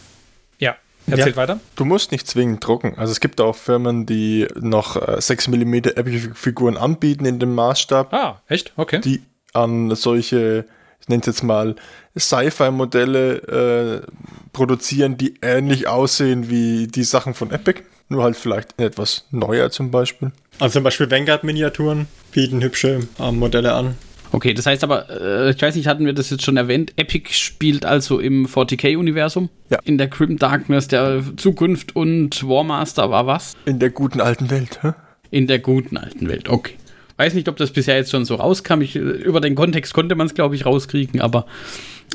ja, 0.59 0.75
erzählt 1.09 1.37
weiter. 1.37 1.59
Du 1.75 1.85
musst 1.85 2.11
nicht 2.11 2.27
zwingend 2.27 2.65
drucken. 2.65 2.93
Also 2.97 3.11
es 3.11 3.19
gibt 3.19 3.39
auch 3.41 3.55
Firmen, 3.55 4.05
die 4.05 4.47
noch 4.59 4.95
äh, 4.95 5.19
6 5.21 5.47
mm 5.49 5.73
Epic-Figuren 5.75 6.77
anbieten 6.77 7.25
in 7.25 7.39
dem 7.39 7.55
Maßstab, 7.55 8.13
Ah, 8.13 8.41
echt? 8.47 8.73
Okay. 8.75 8.99
die 9.01 9.21
an 9.53 9.93
solche, 9.95 10.65
ich 11.01 11.07
nenne 11.07 11.21
es 11.21 11.27
jetzt 11.27 11.43
mal, 11.43 11.75
Sci-Fi-Modelle 12.17 14.03
äh, 14.05 14.11
produzieren, 14.53 15.17
die 15.17 15.35
ähnlich 15.41 15.87
aussehen 15.87 16.49
wie 16.49 16.87
die 16.87 17.03
Sachen 17.03 17.33
von 17.33 17.51
Epic. 17.51 17.81
Nur 18.09 18.23
halt 18.23 18.37
vielleicht 18.37 18.79
etwas 18.79 19.25
neuer 19.31 19.69
zum 19.69 19.91
Beispiel. 19.91 20.31
also 20.59 20.73
zum 20.73 20.83
Beispiel 20.83 21.11
Vanguard-Miniaturen 21.11 22.07
bieten 22.31 22.61
hübsche 22.61 23.01
ähm, 23.19 23.37
Modelle 23.39 23.73
an. 23.73 23.95
Okay, 24.31 24.53
das 24.53 24.65
heißt 24.65 24.83
aber, 24.83 25.09
äh, 25.09 25.51
ich 25.51 25.61
weiß 25.61 25.75
nicht, 25.75 25.87
hatten 25.87 26.05
wir 26.05 26.13
das 26.13 26.29
jetzt 26.29 26.43
schon 26.43 26.57
erwähnt? 26.57 26.93
Epic 26.97 27.33
spielt 27.33 27.85
also 27.85 28.19
im 28.19 28.45
40k-Universum? 28.45 29.49
Ja. 29.69 29.79
In 29.83 29.97
der 29.97 30.07
Grim 30.07 30.37
Darkness 30.37 30.87
der 30.87 31.23
Zukunft 31.37 31.95
und 31.95 32.47
Warmaster 32.47 33.09
war 33.09 33.27
was? 33.27 33.55
In 33.65 33.79
der 33.79 33.89
guten 33.89 34.21
alten 34.21 34.49
Welt. 34.49 34.79
Hä? 34.81 34.93
In 35.31 35.47
der 35.47 35.59
guten 35.59 35.97
alten 35.97 36.27
Welt, 36.27 36.49
okay. 36.49 36.73
Weiß 37.17 37.33
nicht, 37.33 37.49
ob 37.49 37.57
das 37.57 37.71
bisher 37.71 37.95
jetzt 37.95 38.11
schon 38.11 38.25
so 38.25 38.35
rauskam. 38.35 38.81
Ich, 38.81 38.95
äh, 38.95 38.99
über 38.99 39.41
den 39.41 39.55
Kontext 39.55 39.93
konnte 39.93 40.15
man 40.15 40.27
es, 40.27 40.35
glaube 40.35 40.55
ich, 40.55 40.65
rauskriegen, 40.65 41.21
aber 41.21 41.45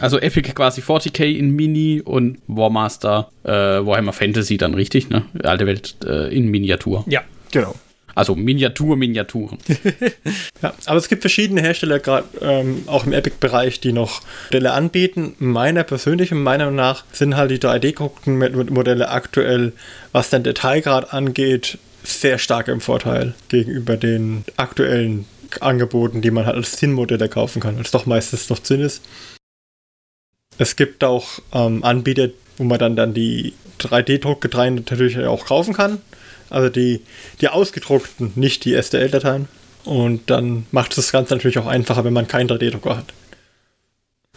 also 0.00 0.18
Epic 0.18 0.52
quasi 0.52 0.80
40k 0.80 1.24
in 1.24 1.50
Mini 1.50 2.00
und 2.02 2.38
Warmaster, 2.46 3.30
äh, 3.44 3.50
Warhammer 3.50 4.12
Fantasy 4.12 4.56
dann 4.56 4.74
richtig, 4.74 5.10
ne? 5.10 5.24
Alte 5.42 5.66
Welt 5.66 5.96
äh, 6.06 6.34
in 6.34 6.48
Miniatur. 6.48 7.04
Ja. 7.08 7.22
Genau. 7.50 7.74
Also 8.14 8.34
Miniatur, 8.34 8.96
Miniaturen. 8.96 9.58
Ja, 10.62 10.72
aber 10.86 10.96
es 10.96 11.08
gibt 11.08 11.22
verschiedene 11.22 11.60
Hersteller, 11.60 11.98
gerade 11.98 12.24
ähm, 12.40 12.84
auch 12.86 13.04
im 13.04 13.12
Epic-Bereich, 13.12 13.80
die 13.80 13.92
noch 13.92 14.20
Modelle 14.46 14.72
anbieten. 14.74 15.34
Meiner 15.40 15.82
persönlichen 15.82 16.40
Meinung 16.40 16.76
nach 16.76 17.04
sind 17.10 17.36
halt 17.36 17.50
die 17.50 17.58
3D-gedruckten 17.58 18.70
Modelle 18.70 19.08
aktuell, 19.08 19.72
was 20.12 20.30
den 20.30 20.44
Detailgrad 20.44 21.12
angeht, 21.12 21.78
sehr 22.04 22.38
stark 22.38 22.68
im 22.68 22.80
Vorteil 22.80 23.34
gegenüber 23.48 23.96
den 23.96 24.44
aktuellen 24.56 25.26
Angeboten, 25.60 26.22
die 26.22 26.30
man 26.30 26.46
halt 26.46 26.56
als 26.56 26.76
Zinnmodelle 26.76 27.28
kaufen 27.28 27.60
kann, 27.60 27.74
weil 27.74 27.82
es 27.82 27.90
doch 27.90 28.06
meistens 28.06 28.48
noch 28.48 28.60
Zinn 28.60 28.80
ist. 28.80 29.02
Es 30.58 30.76
gibt 30.76 31.02
auch 31.04 31.40
ähm, 31.52 31.82
Anbieter, 31.82 32.28
wo 32.56 32.64
man 32.64 32.78
dann, 32.78 32.96
dann 32.96 33.14
die 33.14 33.54
3D-Druckdateien 33.80 34.74
natürlich 34.76 35.18
auch 35.18 35.46
kaufen 35.46 35.74
kann. 35.74 35.98
Also 36.52 36.68
die, 36.68 37.00
die 37.40 37.48
ausgedruckten, 37.48 38.32
nicht 38.34 38.64
die 38.64 38.80
STL-Dateien. 38.80 39.48
Und 39.84 40.30
dann 40.30 40.66
macht 40.70 40.92
es 40.92 40.96
das 40.96 41.12
Ganze 41.12 41.34
natürlich 41.34 41.58
auch 41.58 41.66
einfacher, 41.66 42.04
wenn 42.04 42.12
man 42.12 42.28
keinen 42.28 42.48
3D-Drucker 42.48 42.96
hat. 42.96 43.12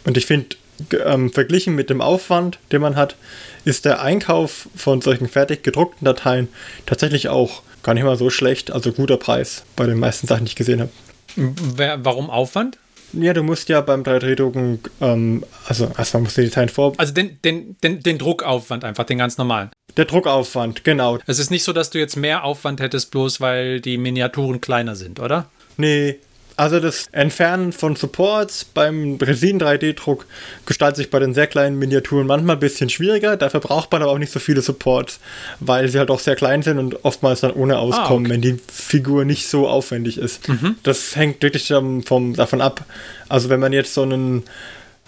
Und 0.04 0.16
ich 0.16 0.26
finde, 0.26 0.56
ähm, 1.04 1.32
verglichen 1.32 1.74
mit 1.74 1.90
dem 1.90 2.00
Aufwand, 2.00 2.58
den 2.72 2.80
man 2.80 2.96
hat, 2.96 3.16
ist 3.64 3.84
der 3.84 4.02
Einkauf 4.02 4.68
von 4.76 5.00
solchen 5.00 5.28
fertig 5.28 5.62
gedruckten 5.62 6.04
Dateien 6.04 6.48
tatsächlich 6.84 7.28
auch 7.28 7.62
gar 7.82 7.94
nicht 7.94 8.04
mal 8.04 8.16
so 8.16 8.30
schlecht. 8.30 8.70
Also 8.70 8.92
guter 8.92 9.16
Preis 9.16 9.64
bei 9.76 9.86
den 9.86 9.98
meisten 9.98 10.26
Sachen, 10.26 10.44
die 10.44 10.50
ich 10.50 10.56
gesehen 10.56 10.80
habe. 10.80 10.90
Warum 11.36 12.30
Aufwand? 12.30 12.78
Ja, 13.12 13.32
du 13.32 13.42
musst 13.42 13.68
ja 13.68 13.80
beim 13.80 14.02
3D-Drucken, 14.02 14.80
ähm, 15.00 15.44
also 15.66 15.90
erstmal 15.96 16.22
musst 16.24 16.36
du 16.36 16.42
die 16.42 16.48
Dateien 16.48 16.68
vor... 16.68 16.92
Also 16.96 17.12
den, 17.12 17.40
den, 17.42 17.76
den, 17.82 18.02
den 18.02 18.18
Druckaufwand 18.18 18.84
einfach, 18.84 19.04
den 19.04 19.18
ganz 19.18 19.38
normalen. 19.38 19.70
Der 19.96 20.04
Druckaufwand, 20.04 20.84
genau. 20.84 21.18
Es 21.26 21.38
ist 21.38 21.50
nicht 21.50 21.64
so, 21.64 21.72
dass 21.72 21.90
du 21.90 21.98
jetzt 21.98 22.16
mehr 22.16 22.44
Aufwand 22.44 22.80
hättest, 22.80 23.10
bloß 23.10 23.40
weil 23.40 23.80
die 23.80 23.96
Miniaturen 23.96 24.60
kleiner 24.60 24.96
sind, 24.96 25.20
oder? 25.20 25.48
Nee, 25.78 26.16
also 26.56 26.80
das 26.80 27.06
Entfernen 27.12 27.72
von 27.72 27.96
Supports 27.96 28.64
beim 28.64 29.18
Resin 29.20 29.60
3D-Druck 29.60 30.26
gestaltet 30.64 30.96
sich 30.96 31.10
bei 31.10 31.18
den 31.18 31.34
sehr 31.34 31.46
kleinen 31.46 31.78
Miniaturen 31.78 32.26
manchmal 32.26 32.56
ein 32.56 32.60
bisschen 32.60 32.88
schwieriger. 32.88 33.36
Dafür 33.36 33.60
braucht 33.60 33.92
man 33.92 34.02
aber 34.02 34.12
auch 34.12 34.18
nicht 34.18 34.32
so 34.32 34.38
viele 34.38 34.62
Supports, 34.62 35.20
weil 35.60 35.88
sie 35.88 35.98
halt 35.98 36.10
auch 36.10 36.20
sehr 36.20 36.34
klein 36.34 36.62
sind 36.62 36.78
und 36.78 37.04
oftmals 37.04 37.40
dann 37.40 37.52
ohne 37.52 37.78
auskommen, 37.78 38.26
okay. 38.26 38.34
wenn 38.34 38.40
die 38.40 38.58
Figur 38.72 39.26
nicht 39.26 39.48
so 39.48 39.68
aufwendig 39.68 40.16
ist. 40.16 40.48
Das 40.82 41.14
hängt 41.14 41.42
wirklich 41.42 41.68
vom, 41.68 42.34
davon 42.34 42.62
ab. 42.62 42.84
Also 43.28 43.50
wenn 43.50 43.60
man 43.60 43.74
jetzt 43.74 43.92
so 43.92 44.02
einen 44.02 44.44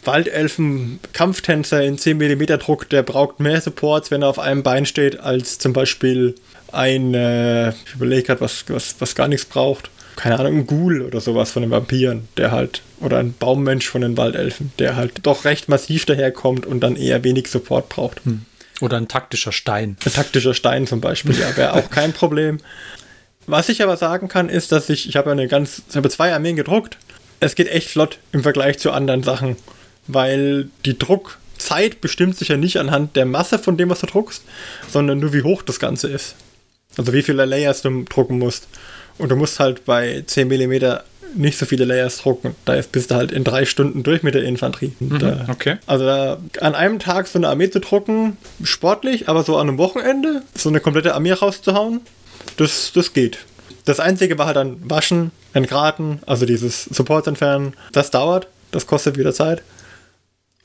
Waldelfen-Kampftänzer 0.04 1.82
in 1.82 1.96
10 1.96 2.18
mm 2.18 2.58
Druck, 2.58 2.90
der 2.90 3.02
braucht 3.02 3.40
mehr 3.40 3.60
Supports, 3.60 4.10
wenn 4.10 4.22
er 4.22 4.28
auf 4.28 4.38
einem 4.38 4.62
Bein 4.62 4.84
steht, 4.84 5.20
als 5.20 5.58
zum 5.58 5.72
Beispiel 5.72 6.34
ein, 6.72 7.14
äh, 7.14 7.70
ich 7.70 7.94
überlege 7.94 8.24
gerade, 8.24 8.42
was, 8.42 8.64
was, 8.68 8.96
was 8.98 9.14
gar 9.14 9.28
nichts 9.28 9.46
braucht. 9.46 9.90
Keine 10.18 10.36
Ahnung, 10.36 10.56
ein 10.56 10.66
Ghoul 10.66 11.02
oder 11.02 11.20
sowas 11.20 11.52
von 11.52 11.62
den 11.62 11.70
Vampiren, 11.70 12.26
der 12.36 12.50
halt, 12.50 12.82
oder 12.98 13.18
ein 13.18 13.34
Baummensch 13.34 13.86
von 13.86 14.00
den 14.00 14.16
Waldelfen, 14.16 14.72
der 14.80 14.96
halt 14.96 15.12
doch 15.22 15.44
recht 15.44 15.68
massiv 15.68 16.06
daherkommt 16.06 16.66
und 16.66 16.80
dann 16.80 16.96
eher 16.96 17.22
wenig 17.22 17.46
Support 17.46 17.88
braucht. 17.88 18.22
Oder 18.80 18.96
ein 18.96 19.06
taktischer 19.06 19.52
Stein. 19.52 19.96
Ein 20.04 20.12
taktischer 20.12 20.54
Stein 20.54 20.88
zum 20.88 21.00
Beispiel, 21.00 21.38
ja, 21.38 21.56
wäre 21.56 21.74
auch 21.74 21.88
kein 21.88 22.12
Problem. 22.12 22.58
Was 23.46 23.68
ich 23.68 23.80
aber 23.80 23.96
sagen 23.96 24.26
kann, 24.26 24.48
ist, 24.48 24.72
dass 24.72 24.88
ich, 24.88 25.08
ich 25.08 25.14
habe 25.14 25.30
eine 25.30 25.46
ganz, 25.46 25.82
ich 25.88 25.94
habe 25.94 26.10
zwei 26.10 26.34
Armeen 26.34 26.56
gedruckt. 26.56 26.98
Es 27.38 27.54
geht 27.54 27.68
echt 27.68 27.88
flott 27.88 28.18
im 28.32 28.42
Vergleich 28.42 28.80
zu 28.80 28.90
anderen 28.90 29.22
Sachen, 29.22 29.54
weil 30.08 30.68
die 30.84 30.98
Druckzeit 30.98 32.00
bestimmt 32.00 32.36
sich 32.36 32.48
ja 32.48 32.56
nicht 32.56 32.78
anhand 32.78 33.14
der 33.14 33.24
Masse 33.24 33.60
von 33.60 33.76
dem, 33.76 33.88
was 33.88 34.00
du 34.00 34.06
druckst, 34.06 34.42
sondern 34.90 35.20
nur 35.20 35.32
wie 35.32 35.42
hoch 35.42 35.62
das 35.62 35.78
Ganze 35.78 36.08
ist. 36.08 36.34
Also 36.96 37.12
wie 37.12 37.22
viele 37.22 37.44
Layers 37.44 37.82
du 37.82 38.02
drucken 38.02 38.40
musst. 38.40 38.66
Und 39.18 39.30
du 39.30 39.36
musst 39.36 39.60
halt 39.60 39.84
bei 39.84 40.22
10 40.26 40.48
mm 40.48 40.98
nicht 41.34 41.58
so 41.58 41.66
viele 41.66 41.84
Layers 41.84 42.18
drucken. 42.18 42.54
Da 42.64 42.74
ist, 42.74 42.92
bist 42.92 43.10
du 43.10 43.14
halt 43.14 43.32
in 43.32 43.44
drei 43.44 43.64
Stunden 43.64 44.02
durch 44.02 44.22
mit 44.22 44.34
der 44.34 44.44
Infanterie. 44.44 44.92
Mhm, 44.98 45.18
da, 45.18 45.46
okay. 45.48 45.76
Also 45.86 46.06
da, 46.06 46.38
an 46.60 46.74
einem 46.74 46.98
Tag 46.98 47.26
so 47.26 47.38
eine 47.38 47.48
Armee 47.48 47.70
zu 47.70 47.80
drucken, 47.80 48.36
sportlich, 48.62 49.28
aber 49.28 49.42
so 49.42 49.56
an 49.56 49.68
einem 49.68 49.78
Wochenende 49.78 50.42
so 50.54 50.68
eine 50.68 50.80
komplette 50.80 51.14
Armee 51.14 51.32
rauszuhauen, 51.32 52.00
das, 52.56 52.92
das 52.94 53.12
geht. 53.12 53.38
Das 53.84 54.00
Einzige 54.00 54.38
war 54.38 54.46
halt 54.46 54.56
dann 54.56 54.78
waschen, 54.88 55.30
entgraten, 55.52 56.20
also 56.26 56.46
dieses 56.46 56.84
Support 56.84 57.26
entfernen. 57.26 57.74
Das 57.92 58.10
dauert, 58.10 58.48
das 58.70 58.86
kostet 58.86 59.16
wieder 59.18 59.32
Zeit. 59.32 59.62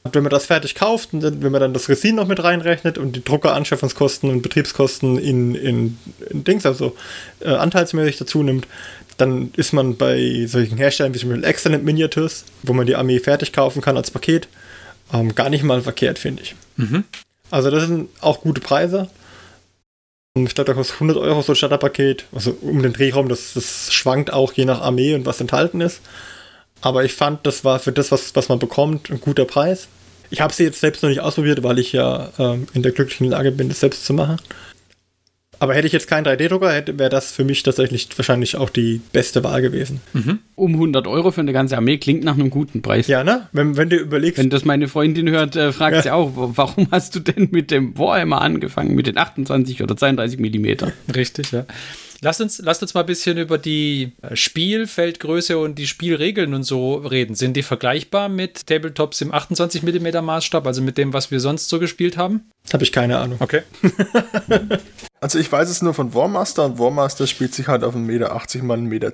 Und 0.04 0.16
wenn 0.16 0.24
man 0.24 0.32
das 0.32 0.48
fertig 0.48 0.76
kauft 0.76 1.14
und 1.14 1.22
dann, 1.22 1.42
wenn 1.42 1.52
man 1.52 1.62
dann 1.62 1.74
das 1.74 1.88
Resin 1.88 2.16
noch 2.16 2.28
mit 2.28 2.44
reinrechnet 2.44 2.98
und 2.98 3.16
die 3.16 3.24
Druckeranschaffungskosten 3.24 4.30
und 4.30 4.42
Betriebskosten 4.42 5.18
in, 5.18 5.56
in, 5.56 5.98
in 6.30 6.44
Dings, 6.44 6.66
also 6.66 6.96
äh, 7.40 7.50
anteilsmäßig 7.50 8.18
dazu 8.18 8.44
nimmt, 8.44 8.68
dann 9.18 9.52
ist 9.56 9.72
man 9.72 9.96
bei 9.96 10.46
solchen 10.48 10.78
Herstellern 10.78 11.14
wie 11.14 11.20
zum 11.20 11.30
Beispiel 11.30 11.46
Excellent 11.46 11.86
Miniatures, 11.86 12.44
wo 12.64 12.74
man 12.74 12.86
die 12.86 12.96
Armee 12.96 13.20
fertig 13.20 13.54
kaufen 13.54 13.82
kann 13.82 13.96
als 13.96 14.12
Paket, 14.12 14.50
ähm, 15.14 15.36
gar 15.36 15.50
nicht 15.50 15.64
mal 15.64 15.82
verkehrt, 15.82 16.20
finde 16.20 16.44
ich. 16.44 16.56
Mhm. 16.76 17.06
Also 17.50 17.70
das 17.70 17.88
sind 17.88 18.10
auch 18.20 18.42
gute 18.42 18.60
Preise. 18.60 19.10
Und 20.36 20.48
ich 20.48 20.56
glaube, 20.56 20.72
da 20.72 20.74
kostet 20.74 20.96
100 20.96 21.18
Euro 21.18 21.44
so 21.44 21.54
ein 21.54 21.56
Starterpaket. 21.56 22.26
Also 22.34 22.58
um 22.62 22.82
den 22.82 22.92
Drehraum, 22.92 23.30
das, 23.30 23.54
das 23.54 23.94
schwankt 23.94 24.34
auch 24.34 24.52
je 24.54 24.66
nach 24.66 24.82
Armee 24.82 25.14
und 25.14 25.26
was 25.26 25.40
enthalten 25.40 25.80
ist. 25.80 26.02
Aber 26.84 27.06
ich 27.06 27.14
fand, 27.14 27.46
das 27.48 27.64
war 27.64 27.80
für 27.80 27.94
das, 27.94 28.12
was, 28.12 28.36
was 28.36 28.50
man 28.50 28.60
bekommt, 28.60 29.10
ein 29.10 29.22
guter 29.22 29.46
Preis. 29.46 29.88
Ich 30.30 30.42
habe 30.42 30.54
sie 30.54 30.66
jetzt 30.66 30.82
selbst 30.82 31.02
noch 31.02 31.10
nicht 31.10 31.22
ausprobiert, 31.22 31.64
weil 31.64 31.80
ich 31.80 31.94
ja 31.94 32.30
ähm, 32.38 32.68
in 32.74 32.84
der 32.84 32.92
glücklichen 32.92 33.30
Lage 33.30 33.52
bin, 33.54 33.70
das 33.70 33.80
selbst 33.80 34.06
zu 34.06 34.14
machen. 34.14 34.38
Aber 35.60 35.76
hätte 35.76 35.88
ich 35.88 35.94
jetzt 35.94 36.10
keinen 36.10 36.26
3D-Drucker, 36.26 36.98
wäre 36.98 37.10
das 37.10 37.32
für 37.32 37.46
mich 37.46 37.64
tatsächlich 37.64 38.10
wahrscheinlich 38.18 38.58
auch 38.58 38.70
die 38.70 39.00
beste 39.14 39.46
Wahl 39.46 39.62
gewesen. 39.62 40.02
Mhm. 40.12 40.40
Um 40.56 40.74
100 40.74 41.08
Euro 41.08 41.32
für 41.32 41.40
eine 41.40 41.54
ganze 41.54 41.78
Armee 41.78 42.00
klingt 42.00 42.26
nach 42.26 42.34
einem 42.34 42.50
guten 42.50 42.82
Preis. 42.82 43.08
Ja, 43.08 43.24
ne? 43.24 43.48
Wenn, 43.54 43.78
wenn 43.78 43.90
du 43.90 43.96
überlegst. 43.96 44.38
Wenn 44.38 44.50
das 44.50 44.66
meine 44.66 44.90
Freundin 44.90 45.30
hört, 45.30 45.56
äh, 45.56 45.72
fragt 45.72 45.96
ja. 45.96 46.02
sie 46.02 46.12
auch, 46.12 46.32
warum 46.36 46.90
hast 46.92 47.16
du 47.16 47.22
denn 47.22 47.48
mit 47.52 47.72
dem 47.72 47.98
Warhammer 47.98 48.42
angefangen, 48.42 48.94
mit 48.94 49.08
den 49.08 49.18
28 49.18 49.82
oder 49.82 49.96
32 49.96 50.38
Millimeter? 50.38 50.92
Richtig, 51.16 51.54
ja. 51.54 51.66
Lasst 52.24 52.40
uns, 52.40 52.60
lasst 52.60 52.82
uns 52.82 52.94
mal 52.94 53.02
ein 53.02 53.06
bisschen 53.06 53.38
über 53.38 53.58
die 53.58 54.14
äh, 54.22 54.36
Spielfeldgröße 54.36 55.58
und 55.58 55.76
die 55.76 55.88
Spielregeln 55.88 56.54
und 56.54 56.64
so 56.64 56.96
reden. 56.96 57.36
Sind 57.36 57.56
die 57.56 57.64
vergleichbar 57.64 58.30
mit 58.30 58.66
Tabletops 58.66 59.20
im 59.20 59.34
28 59.34 59.84
mm 59.84 60.24
Maßstab, 60.24 60.66
also 60.66 60.82
mit 60.82 60.98
dem, 60.98 61.12
was 61.12 61.32
wir 61.32 61.42
sonst 61.42 61.68
so 61.68 61.80
gespielt 61.80 62.16
haben? 62.16 62.50
Habe 62.72 62.84
ich 62.84 62.94
keine 62.94 63.20
Ahnung. 63.20 63.38
Okay. 63.42 63.64
also 65.20 65.38
ich 65.38 65.52
weiß 65.52 65.70
es 65.70 65.82
nur 65.82 65.94
von 65.94 66.14
Warmaster 66.14 66.64
und 66.64 66.80
Warmaster 66.80 67.28
spielt 67.28 67.54
sich 67.54 67.68
halt 67.68 67.84
auf 67.84 67.94
1,80 67.94 68.00
Meter 68.00 68.30
mal 68.64 68.80
1,20 68.80 68.82
Meter. 68.84 69.12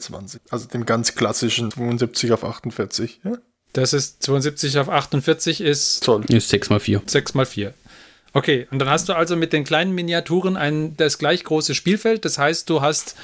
Also 0.52 0.68
dem 0.68 0.86
ganz 0.86 1.16
klassischen 1.16 1.72
72 1.72 2.32
auf 2.32 2.44
48. 2.44 3.22
Ja? 3.26 3.40
Das 3.74 3.94
ist 3.94 4.22
72 4.22 4.78
auf 4.78 4.90
48 4.90 5.62
ist. 5.62 6.04
Zoll. 6.04 6.26
Ist 6.26 6.50
6 6.50 6.70
mal 6.70 6.80
4. 6.80 7.02
6 7.06 7.34
mal 7.34 7.46
4. 7.46 7.74
Okay, 8.34 8.68
und 8.72 8.80
dann 8.80 8.90
hast 8.90 9.10
du 9.10 9.14
also 9.14 9.36
mit 9.36 9.54
den 9.54 9.64
kleinen 9.64 9.94
Miniaturen 9.94 10.56
ein 10.56 10.96
das 10.98 11.18
gleich 11.18 11.44
große 11.44 11.74
Spielfeld. 11.74 12.26
Das 12.26 12.38
heißt, 12.38 12.70
du 12.70 12.82
hast 12.82 13.16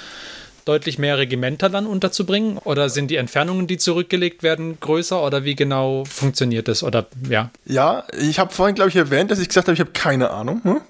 deutlich 0.66 0.98
mehr 0.98 1.18
Regimenter 1.18 1.70
dann 1.70 1.86
unterzubringen? 1.86 2.58
Oder 2.58 2.90
sind 2.90 3.10
die 3.10 3.16
Entfernungen, 3.16 3.68
die 3.68 3.78
zurückgelegt 3.78 4.44
werden, 4.44 4.80
größer? 4.80 5.24
Oder 5.24 5.46
wie 5.46 5.56
genau 5.56 6.04
funktioniert 6.06 6.68
das? 6.68 6.84
Oder 6.84 7.06
ja? 7.30 7.52
Ja, 7.66 8.04
ich 8.20 8.40
habe 8.40 8.54
vorhin, 8.54 8.76
glaube 8.76 8.90
ich, 8.90 8.96
erwähnt, 8.96 9.32
dass 9.32 9.40
ich 9.40 9.48
gesagt 9.48 9.68
habe, 9.68 9.76
ich 9.76 9.80
habe 9.80 9.92
keine 9.92 10.32
Ahnung. 10.32 10.62
Hm? 10.64 10.82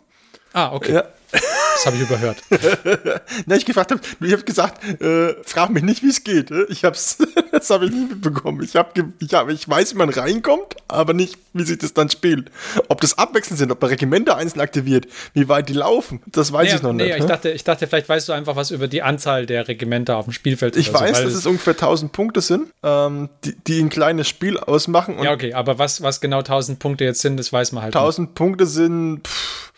Ah, 0.53 0.71
okay. 0.73 0.93
Ja. 0.93 1.03
Das 1.75 1.85
habe 1.85 1.97
ich 1.97 2.03
überhört. 2.03 2.37
Na, 3.45 3.55
ich 3.55 3.65
gefragt 3.65 3.91
habe, 3.91 4.01
ich 4.21 4.31
habe 4.31 4.43
gesagt, 4.43 5.01
äh, 5.01 5.35
frag 5.43 5.71
mich 5.71 5.83
nicht, 5.83 6.03
wie 6.03 6.09
es 6.09 6.23
geht. 6.23 6.49
Ne? 6.49 6.65
Ich 6.69 6.85
hab's, 6.85 7.17
das 7.51 7.69
habe 7.69 7.85
ich 7.85 7.91
nicht 7.91 8.09
mitbekommen. 8.09 8.63
Ich, 8.63 8.75
hab, 8.75 8.97
ich, 9.19 9.33
hab, 9.33 9.49
ich 9.49 9.67
weiß, 9.67 9.93
wie 9.93 9.97
man 9.97 10.09
reinkommt, 10.09 10.75
aber 10.87 11.13
nicht, 11.13 11.37
wie 11.53 11.63
sich 11.63 11.77
das 11.77 11.93
dann 11.93 12.09
spielt. 12.09 12.49
Ob 12.87 13.01
das 13.01 13.17
abwechselnd 13.17 13.59
sind, 13.59 13.71
ob 13.71 13.81
man 13.81 13.89
Regimenter 13.89 14.37
einzeln 14.37 14.61
aktiviert, 14.61 15.07
wie 15.33 15.49
weit 15.49 15.67
die 15.67 15.73
laufen, 15.73 16.21
das 16.27 16.51
weiß 16.51 16.69
nee, 16.69 16.75
ich 16.75 16.81
noch 16.81 16.93
nee, 16.93 17.03
nicht. 17.03 17.15
Ich, 17.15 17.21
ne? 17.21 17.27
dachte, 17.27 17.51
ich 17.51 17.63
dachte, 17.63 17.87
vielleicht 17.87 18.07
weißt 18.07 18.29
du 18.29 18.33
einfach 18.33 18.55
was 18.55 18.71
über 18.71 18.87
die 18.87 19.01
Anzahl 19.01 19.45
der 19.45 19.67
Regimenter 19.67 20.15
auf 20.17 20.25
dem 20.25 20.33
Spielfeld. 20.33 20.77
Ich 20.77 20.93
weiß, 20.93 21.17
so, 21.17 21.23
dass 21.25 21.33
es 21.33 21.45
ungefähr 21.45 21.73
1000 21.73 22.11
Punkte 22.13 22.39
sind, 22.39 22.71
ähm, 22.83 23.29
die, 23.43 23.55
die 23.67 23.79
ein 23.81 23.89
kleines 23.89 24.29
Spiel 24.29 24.57
ausmachen. 24.57 25.21
ja, 25.21 25.33
okay, 25.33 25.53
aber 25.53 25.77
was, 25.77 26.01
was 26.01 26.21
genau 26.21 26.39
1000 26.39 26.79
Punkte 26.79 27.03
jetzt 27.03 27.21
sind, 27.21 27.37
das 27.37 27.51
weiß 27.51 27.73
man 27.73 27.83
halt 27.83 27.95
1000 27.95 28.29
nicht. 28.29 28.35
Punkte 28.35 28.65
sind... 28.65 29.27
Pff, 29.27 29.73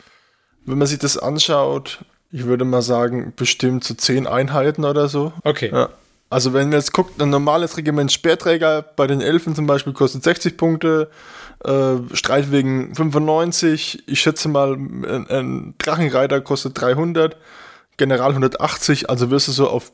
wenn 0.68 0.78
man 0.78 0.88
sich 0.88 1.00
das 1.00 1.18
anschaut, 1.18 2.00
ich 2.32 2.46
würde 2.46 2.66
mal 2.66 2.82
sagen, 2.82 3.34
bestimmt 3.36 3.84
zu 3.84 3.94
so 3.94 3.98
zehn 3.98 4.28
Einheiten 4.28 4.86
oder 4.86 5.08
so. 5.08 5.34
Okay. 5.44 5.72
Ja. 5.72 5.90
Also 6.30 6.54
wenn 6.54 6.70
man 6.70 6.80
jetzt 6.80 6.92
guckt, 6.92 7.22
ein 7.22 7.30
normales 7.30 7.78
Regiment 7.78 8.12
Speerträger 8.12 8.82
bei 8.82 9.08
den 9.08 9.22
Elfen 9.22 9.56
zum 9.56 9.66
Beispiel 9.66 9.94
kostet 9.94 10.24
60 10.24 10.58
Punkte, 10.58 11.10
äh, 11.64 11.96
Streitwegen 12.14 12.94
95, 12.94 14.04
ich 14.08 14.20
schätze 14.20 14.50
mal, 14.50 14.74
ein, 14.74 15.28
ein 15.30 15.76
Drachenreiter 15.78 16.42
kostet 16.42 16.80
300, 16.80 17.38
General 17.96 18.30
180, 18.30 19.10
also 19.10 19.32
wirst 19.32 19.48
du 19.48 19.54
so 19.54 19.70
auf 19.70 19.92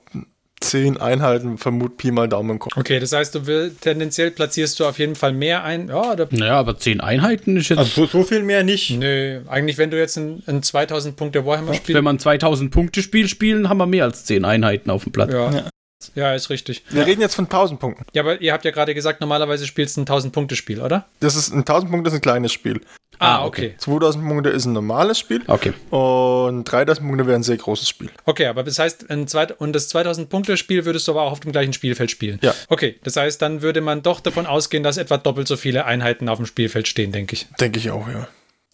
zehn 0.64 0.98
Einheiten, 0.98 1.58
vermut 1.58 1.98
Pi 1.98 2.12
mal 2.12 2.28
Daumen 2.28 2.60
kommen. 2.60 2.74
Okay, 2.78 3.00
das 3.00 3.12
heißt, 3.12 3.36
du 3.36 3.46
will, 3.46 3.76
tendenziell 3.80 4.32
platzierst 4.32 4.80
du 4.80 4.86
auf 4.86 5.00
jeden 5.00 5.16
Fall 5.16 5.34
mehr 5.34 5.64
ein. 5.64 5.90
Ja, 5.90 6.14
oder? 6.14 6.28
Naja, 6.32 6.60
aber 6.60 6.78
zehn 6.78 7.02
Einheiten 7.02 7.58
ist 7.58 7.70
jetzt. 7.70 7.80
Also 7.80 8.06
so, 8.06 8.20
so 8.20 8.24
viel 8.24 8.44
mehr 8.44 8.64
nicht. 8.64 8.92
Nö, 8.92 9.42
eigentlich, 9.48 9.78
wenn 9.78 9.92
du 9.92 9.98
jetzt 9.98 10.18
ein, 10.18 10.44
ein 10.48 10.64
2000 10.64 11.16
Punkte 11.16 11.46
Warhammer 11.46 11.74
spielst. 11.74 11.96
Wenn 11.96 12.04
man 12.04 12.20
2000 12.20 12.72
Punkte 12.72 13.02
Spiel 13.02 13.28
spielen, 13.28 13.70
haben 13.70 13.78
wir 13.78 13.88
mehr 13.88 14.06
als 14.06 14.26
zehn 14.26 14.46
Einheiten 14.46 14.90
auf 14.90 15.04
dem 15.04 15.12
Platz. 15.12 15.34
Ja. 15.34 15.52
ja. 15.52 15.70
Ja, 16.16 16.34
ist 16.34 16.50
richtig. 16.50 16.84
Wir 16.90 17.06
reden 17.06 17.22
jetzt 17.22 17.36
von 17.36 17.46
1000 17.46 17.80
Punkten. 17.80 18.06
Ja, 18.14 18.24
aber 18.24 18.42
ihr 18.42 18.54
habt 18.54 18.66
ja 18.66 18.72
gerade 18.72 18.94
gesagt, 18.94 19.22
normalerweise 19.22 19.66
spielst 19.66 19.98
du 19.98 20.02
ein 20.02 20.06
1000-Punkte-Spiel, 20.06 20.82
oder? 20.82 21.06
Das 21.22 21.36
ist 21.36 21.54
ein 21.54 21.60
1000 21.60 21.92
Punkte 21.92 22.10
ist 22.10 22.16
ein 22.16 22.22
kleines 22.22 22.52
Spiel. 22.52 22.82
Ah, 23.24 23.46
okay. 23.46 23.76
2000 23.78 24.28
Punkte 24.28 24.50
ist 24.50 24.66
ein 24.66 24.74
normales 24.74 25.18
Spiel. 25.18 25.42
Okay. 25.48 25.74
Und 25.90 26.66
3000 26.66 27.08
Punkte 27.08 27.26
wäre 27.26 27.36
ein 27.36 27.44
sehr 27.44 27.58
großes 27.58 27.88
Spiel. 27.88 28.10
Okay, 28.26 28.48
aber 28.48 28.64
das 28.64 28.80
heißt, 28.80 29.10
ein 29.10 29.28
zweit 29.28 29.60
und 29.60 29.74
das 29.74 29.90
2000 29.90 30.30
Punkte 30.30 30.58
Spiel 30.58 30.86
würdest 30.86 31.08
du 31.08 31.14
aber 31.14 31.24
auch 31.24 31.32
auf 31.32 31.40
dem 31.40 31.52
gleichen 31.52 31.74
Spielfeld 31.74 32.12
spielen. 32.12 32.40
Ja. 32.42 32.54
Okay, 32.68 33.00
das 33.04 33.16
heißt, 33.16 33.42
dann 33.42 33.62
würde 33.62 33.82
man 33.82 34.04
doch 34.04 34.20
davon 34.20 34.46
ausgehen, 34.46 34.84
dass 34.84 34.98
etwa 34.98 35.18
doppelt 35.18 35.48
so 35.48 35.56
viele 35.56 35.86
Einheiten 35.86 36.28
auf 36.30 36.38
dem 36.38 36.46
Spielfeld 36.46 36.88
stehen, 36.88 37.12
denke 37.12 37.34
ich. 37.36 37.48
Denke 37.60 37.80
ich 37.80 37.92
auch, 37.92 38.08
ja. 38.08 38.28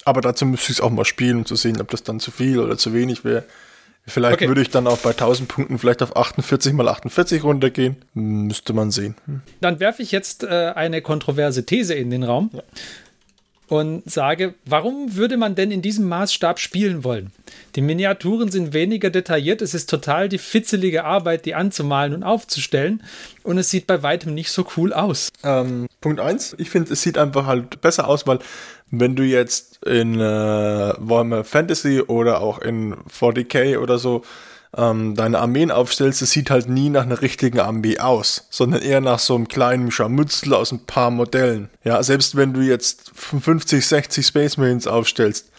Aber 0.06 0.22
dazu 0.22 0.46
müsste 0.46 0.72
ich 0.72 0.80
es 0.80 0.82
auch 0.82 0.90
mal 0.90 1.06
spielen, 1.06 1.38
um 1.38 1.46
zu 1.46 1.56
sehen, 1.56 1.80
ob 1.80 1.90
das 1.92 2.04
dann 2.04 2.20
zu 2.20 2.32
viel 2.32 2.60
oder 2.60 2.78
zu 2.78 2.94
wenig 2.94 3.24
wäre. 3.24 3.44
Vielleicht 4.08 4.36
okay. 4.36 4.48
würde 4.48 4.62
ich 4.62 4.70
dann 4.70 4.88
auch 4.88 4.98
bei 4.98 5.12
1000 5.12 5.48
Punkten 5.48 5.78
vielleicht 5.78 6.02
auf 6.02 6.16
48 6.16 6.74
mal 6.74 6.88
48 6.88 7.44
runtergehen. 7.44 7.98
Müsste 8.14 8.74
man 8.74 8.92
sehen. 8.92 9.16
Hm. 9.26 9.42
Dann 9.62 9.80
werfe 9.80 10.02
ich 10.02 10.12
jetzt 10.12 10.44
äh, 10.44 10.72
eine 10.76 11.02
kontroverse 11.02 11.66
These 11.66 11.94
in 11.94 12.10
den 12.10 12.24
Raum. 12.24 12.50
Ja 12.54 12.64
und 13.70 14.10
sage, 14.10 14.56
warum 14.66 15.16
würde 15.16 15.38
man 15.38 15.56
denn 15.56 15.72
in 15.72 15.82
diesem 15.82 16.08
Maßstab 16.10 16.60
spielen 16.60 17.04
wollen? 17.04 17.32
Die 17.76 17.82
Miniaturen 17.82 18.52
sind 18.52 18.74
weniger 18.74 19.10
detailliert, 19.10 19.62
es 19.62 19.74
ist 19.74 19.90
total 19.90 20.28
die 20.28 20.40
fitzelige 20.40 21.06
Arbeit, 21.06 21.46
die 21.46 21.56
anzumalen 21.56 22.16
und 22.16 22.24
aufzustellen 22.24 23.04
und 23.44 23.58
es 23.58 23.70
sieht 23.70 23.88
bei 23.88 24.04
weitem 24.04 24.34
nicht 24.34 24.52
so 24.52 24.66
cool 24.76 24.92
aus. 24.92 25.30
Ähm, 25.44 25.88
Punkt 26.02 26.20
1, 26.20 26.56
ich 26.58 26.70
finde, 26.70 26.94
es 26.94 27.02
sieht 27.02 27.18
einfach 27.18 27.46
halt 27.46 27.80
besser 27.82 28.08
aus, 28.08 28.26
weil 28.26 28.40
wenn 28.92 29.16
du 29.16 29.24
jetzt 29.24 29.86
in 29.86 30.16
äh, 30.16 30.20
Warhammer 30.20 31.44
Fantasy 31.44 32.02
oder 32.02 32.42
auch 32.42 32.60
in 32.60 32.96
40k 32.96 33.78
oder 33.78 34.00
so 34.00 34.24
ähm, 34.78 35.16
deine 35.16 35.40
Armeen 35.40 35.72
aufstellst, 35.72 36.22
es 36.22 36.32
sieht 36.32 36.50
halt 36.52 36.70
nie 36.70 36.90
nach 36.90 37.04
einer 37.04 37.22
richtigen 37.22 37.60
Armee 37.60 38.00
aus, 38.00 38.48
sondern 38.50 38.82
eher 38.82 39.02
nach 39.02 39.20
so 39.20 39.36
einem 39.36 39.48
kleinen 39.48 39.92
Scharmützel 39.92 40.54
aus 40.54 40.72
ein 40.72 40.86
paar 40.86 41.10
Modellen. 41.10 41.70
Ja, 41.84 42.02
selbst 42.04 42.36
wenn 42.36 42.54
du 42.54 42.62
jetzt 42.62 43.12
50, 43.16 43.86
60 43.86 44.26
Space 44.26 44.58
Marines 44.58 44.88
aufstellst, 44.88 45.50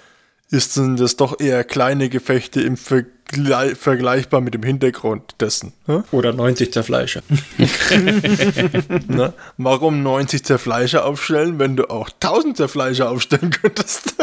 ist 0.51 0.77
das 0.77 1.17
doch 1.17 1.39
eher 1.39 1.63
kleine 1.65 2.09
Gefechte 2.09 2.61
im 2.61 2.77
Vergle 2.77 3.77
vergleichbar 3.77 4.41
mit 4.41 4.55
dem 4.55 4.65
Hintergrund 4.65 5.37
dessen. 5.41 5.73
Ne? 5.87 6.03
Oder 6.11 6.33
90 6.33 6.73
Zerfleischer. 6.73 7.23
ne? 9.07 9.33
Warum 9.57 10.03
90 10.03 10.45
Zerfleischer 10.45 11.05
aufstellen, 11.05 11.61
wenn 11.61 11.77
du 11.77 11.89
auch 11.89 12.11
1000 12.11 12.57
Zerfleischer 12.57 13.11
aufstellen 13.11 13.51
könntest? 13.51 14.15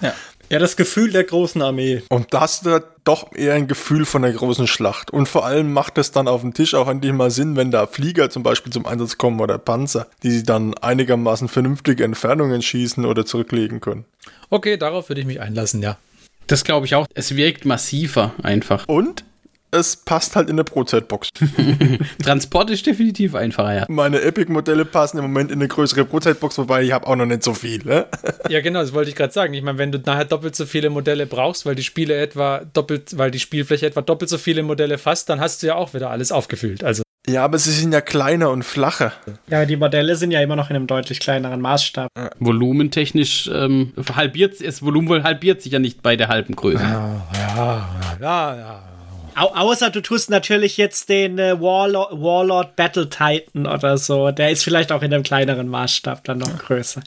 ja. 0.00 0.14
Ja, 0.50 0.58
das 0.58 0.76
Gefühl 0.76 1.10
der 1.10 1.24
großen 1.24 1.60
Armee. 1.60 2.02
Und 2.08 2.32
da 2.32 2.40
hast 2.40 2.64
du 2.64 2.82
doch 3.04 3.34
eher 3.34 3.52
ein 3.52 3.68
Gefühl 3.68 4.06
von 4.06 4.22
der 4.22 4.32
großen 4.32 4.66
Schlacht. 4.66 5.10
Und 5.10 5.28
vor 5.28 5.44
allem 5.44 5.72
macht 5.72 5.98
es 5.98 6.10
dann 6.10 6.26
auf 6.26 6.40
dem 6.40 6.54
Tisch 6.54 6.74
auch 6.74 6.88
endlich 6.88 7.12
mal 7.12 7.30
Sinn, 7.30 7.54
wenn 7.56 7.70
da 7.70 7.86
Flieger 7.86 8.30
zum 8.30 8.42
Beispiel 8.42 8.72
zum 8.72 8.86
Einsatz 8.86 9.18
kommen 9.18 9.40
oder 9.40 9.58
Panzer, 9.58 10.06
die 10.22 10.30
sie 10.30 10.44
dann 10.44 10.72
einigermaßen 10.74 11.48
vernünftige 11.48 12.02
Entfernungen 12.04 12.62
schießen 12.62 13.04
oder 13.04 13.26
zurücklegen 13.26 13.80
können. 13.80 14.06
Okay, 14.48 14.78
darauf 14.78 15.10
würde 15.10 15.20
ich 15.20 15.26
mich 15.26 15.40
einlassen, 15.40 15.82
ja. 15.82 15.98
Das 16.46 16.64
glaube 16.64 16.86
ich 16.86 16.94
auch. 16.94 17.06
Es 17.12 17.36
wirkt 17.36 17.66
massiver 17.66 18.32
einfach. 18.42 18.88
Und 18.88 19.24
es 19.70 19.96
passt 19.96 20.36
halt 20.36 20.48
in 20.48 20.56
der 20.56 20.64
Brotzeitbox. 20.64 21.28
Transport 22.22 22.70
ist 22.70 22.86
definitiv 22.86 23.34
einfacher, 23.34 23.74
ja. 23.74 23.84
Meine 23.88 24.22
Epic-Modelle 24.22 24.84
passen 24.84 25.18
im 25.18 25.24
Moment 25.24 25.50
in 25.50 25.58
eine 25.58 25.68
größere 25.68 26.04
Brotzeitbox, 26.04 26.58
wobei 26.58 26.82
ich 26.82 26.92
habe 26.92 27.06
auch 27.06 27.16
noch 27.16 27.26
nicht 27.26 27.42
so 27.42 27.54
viel. 27.54 27.82
Ne? 27.84 28.06
Ja, 28.48 28.60
genau, 28.62 28.80
das 28.80 28.94
wollte 28.94 29.10
ich 29.10 29.16
gerade 29.16 29.32
sagen. 29.32 29.52
Ich 29.52 29.62
meine, 29.62 29.76
wenn 29.76 29.92
du 29.92 29.98
nachher 29.98 30.24
doppelt 30.24 30.56
so 30.56 30.64
viele 30.64 30.88
Modelle 30.88 31.26
brauchst, 31.26 31.66
weil 31.66 31.74
die 31.74 31.82
Spiele 31.82 32.16
etwa 32.16 32.62
doppelt, 32.72 33.18
weil 33.18 33.30
die 33.30 33.40
Spielfläche 33.40 33.86
etwa 33.86 34.00
doppelt 34.00 34.30
so 34.30 34.38
viele 34.38 34.62
Modelle 34.62 34.96
fasst, 34.96 35.28
dann 35.28 35.38
hast 35.40 35.62
du 35.62 35.66
ja 35.66 35.74
auch 35.74 35.92
wieder 35.92 36.08
alles 36.10 36.32
aufgefüllt. 36.32 36.82
Also 36.82 37.02
Ja, 37.28 37.44
aber 37.44 37.58
sie 37.58 37.72
sind 37.72 37.92
ja 37.92 38.00
kleiner 38.00 38.50
und 38.50 38.62
flacher. 38.62 39.12
Ja, 39.48 39.66
die 39.66 39.76
Modelle 39.76 40.16
sind 40.16 40.30
ja 40.30 40.40
immer 40.40 40.56
noch 40.56 40.70
in 40.70 40.76
einem 40.76 40.86
deutlich 40.86 41.20
kleineren 41.20 41.60
Maßstab. 41.60 42.08
Volumentechnisch 42.38 43.50
ähm, 43.52 43.92
halbiert 44.14 44.64
das 44.64 44.82
Volumen 44.82 45.08
wohl 45.08 45.22
halbiert 45.24 45.60
sich 45.60 45.72
ja 45.72 45.78
nicht 45.78 46.02
bei 46.02 46.16
der 46.16 46.28
halben 46.28 46.56
Größe. 46.56 46.82
ja, 46.82 47.28
ja, 47.34 47.88
ja, 48.20 48.56
ja. 48.56 48.97
Au 49.38 49.52
außer 49.54 49.90
du 49.90 50.00
tust 50.00 50.30
natürlich 50.30 50.76
jetzt 50.76 51.08
den 51.08 51.38
äh, 51.38 51.60
Warlord, 51.60 52.12
Warlord 52.12 52.74
Battle 52.74 53.08
Titan 53.08 53.66
oder 53.66 53.96
so. 53.96 54.32
Der 54.32 54.50
ist 54.50 54.64
vielleicht 54.64 54.90
auch 54.90 55.02
in 55.02 55.14
einem 55.14 55.22
kleineren 55.22 55.68
Maßstab 55.68 56.24
dann 56.24 56.38
noch 56.38 56.58
größer. 56.58 57.02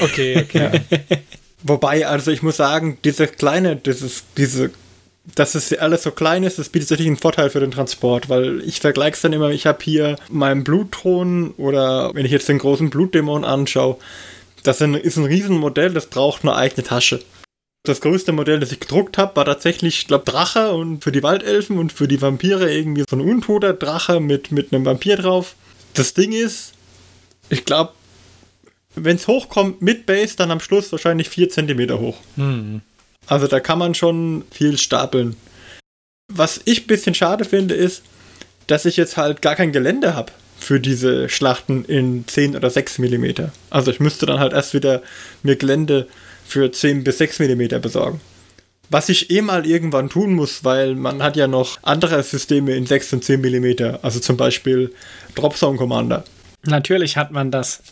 Okay, 0.00 0.38
okay. 0.42 0.80
Wobei, 1.62 2.06
also 2.06 2.30
ich 2.30 2.42
muss 2.42 2.56
sagen, 2.56 2.96
diese 3.04 3.26
kleine, 3.26 3.76
dieses, 3.76 4.24
diese, 4.38 4.70
dass 5.34 5.54
es 5.54 5.76
alles 5.76 6.04
so 6.04 6.12
klein 6.12 6.44
ist, 6.44 6.58
das 6.58 6.70
bietet 6.70 6.90
natürlich 6.90 7.10
einen 7.10 7.18
Vorteil 7.18 7.50
für 7.50 7.60
den 7.60 7.72
Transport, 7.72 8.30
weil 8.30 8.60
ich 8.60 8.80
vergleiche 8.80 9.14
es 9.14 9.20
dann 9.20 9.32
immer, 9.34 9.50
ich 9.50 9.66
habe 9.66 9.78
hier 9.82 10.16
meinen 10.30 10.64
Blutthron 10.64 11.52
oder 11.58 12.14
wenn 12.14 12.24
ich 12.24 12.32
jetzt 12.32 12.48
den 12.48 12.58
großen 12.58 12.88
Blutdämon 12.88 13.44
anschaue, 13.44 13.96
das 14.62 14.76
ist 14.76 14.82
ein, 14.82 14.94
ist 14.94 15.16
ein 15.16 15.24
Riesenmodell, 15.24 15.92
das 15.92 16.06
braucht 16.06 16.42
eine 16.42 16.54
eigene 16.54 16.84
Tasche. 16.84 17.20
Das 17.86 18.00
größte 18.00 18.32
Modell, 18.32 18.58
das 18.58 18.72
ich 18.72 18.80
gedruckt 18.80 19.16
habe, 19.16 19.36
war 19.36 19.44
tatsächlich, 19.44 20.00
ich 20.00 20.06
glaube, 20.08 20.24
Drache 20.24 20.72
und 20.72 21.04
für 21.04 21.12
die 21.12 21.22
Waldelfen 21.22 21.78
und 21.78 21.92
für 21.92 22.08
die 22.08 22.20
Vampire 22.20 22.68
irgendwie 22.68 23.04
so 23.08 23.14
ein 23.14 23.20
untoter 23.20 23.74
Drache 23.74 24.18
mit, 24.18 24.50
mit 24.50 24.72
einem 24.72 24.84
Vampir 24.84 25.16
drauf. 25.16 25.54
Das 25.94 26.12
Ding 26.12 26.32
ist, 26.32 26.72
ich 27.48 27.64
glaube, 27.64 27.92
wenn 28.96 29.14
es 29.14 29.28
hochkommt 29.28 29.82
mit 29.82 30.04
Base, 30.04 30.34
dann 30.36 30.50
am 30.50 30.58
Schluss 30.58 30.90
wahrscheinlich 30.90 31.28
4 31.28 31.48
cm 31.48 32.00
hoch. 32.00 32.16
Hm. 32.34 32.80
Also 33.28 33.46
da 33.46 33.60
kann 33.60 33.78
man 33.78 33.94
schon 33.94 34.42
viel 34.50 34.78
stapeln. 34.78 35.36
Was 36.26 36.60
ich 36.64 36.82
ein 36.82 36.86
bisschen 36.88 37.14
schade 37.14 37.44
finde, 37.44 37.76
ist, 37.76 38.02
dass 38.66 38.84
ich 38.84 38.96
jetzt 38.96 39.16
halt 39.16 39.42
gar 39.42 39.54
kein 39.54 39.70
Gelände 39.70 40.16
habe 40.16 40.32
für 40.58 40.80
diese 40.80 41.28
Schlachten 41.28 41.84
in 41.84 42.26
10 42.26 42.56
oder 42.56 42.68
6 42.68 42.98
mm. 42.98 43.26
Also 43.70 43.92
ich 43.92 44.00
müsste 44.00 44.26
dann 44.26 44.40
halt 44.40 44.54
erst 44.54 44.74
wieder 44.74 45.02
mir 45.44 45.54
Gelände 45.54 46.08
für 46.46 46.70
10 46.70 47.04
bis 47.04 47.18
6 47.18 47.40
mm 47.40 47.80
besorgen. 47.80 48.20
Was 48.88 49.08
ich 49.08 49.30
eh 49.30 49.42
mal 49.42 49.66
irgendwann 49.66 50.08
tun 50.08 50.34
muss, 50.34 50.62
weil 50.62 50.94
man 50.94 51.22
hat 51.22 51.36
ja 51.36 51.48
noch 51.48 51.78
andere 51.82 52.22
Systeme 52.22 52.76
in 52.76 52.86
6 52.86 53.14
und 53.14 53.24
10 53.24 53.40
mm. 53.40 53.96
Also 54.02 54.20
zum 54.20 54.36
Beispiel 54.36 54.92
Dropzone 55.34 55.76
Commander. 55.76 56.24
Natürlich 56.64 57.16
hat 57.16 57.32
man 57.32 57.50
das. 57.50 57.82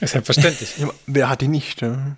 Ist 0.00 0.12
selbstverständlich. 0.12 0.74
Wer 1.06 1.28
hat 1.28 1.40
die 1.40 1.48
nicht? 1.48 1.82
Ne? 1.82 2.16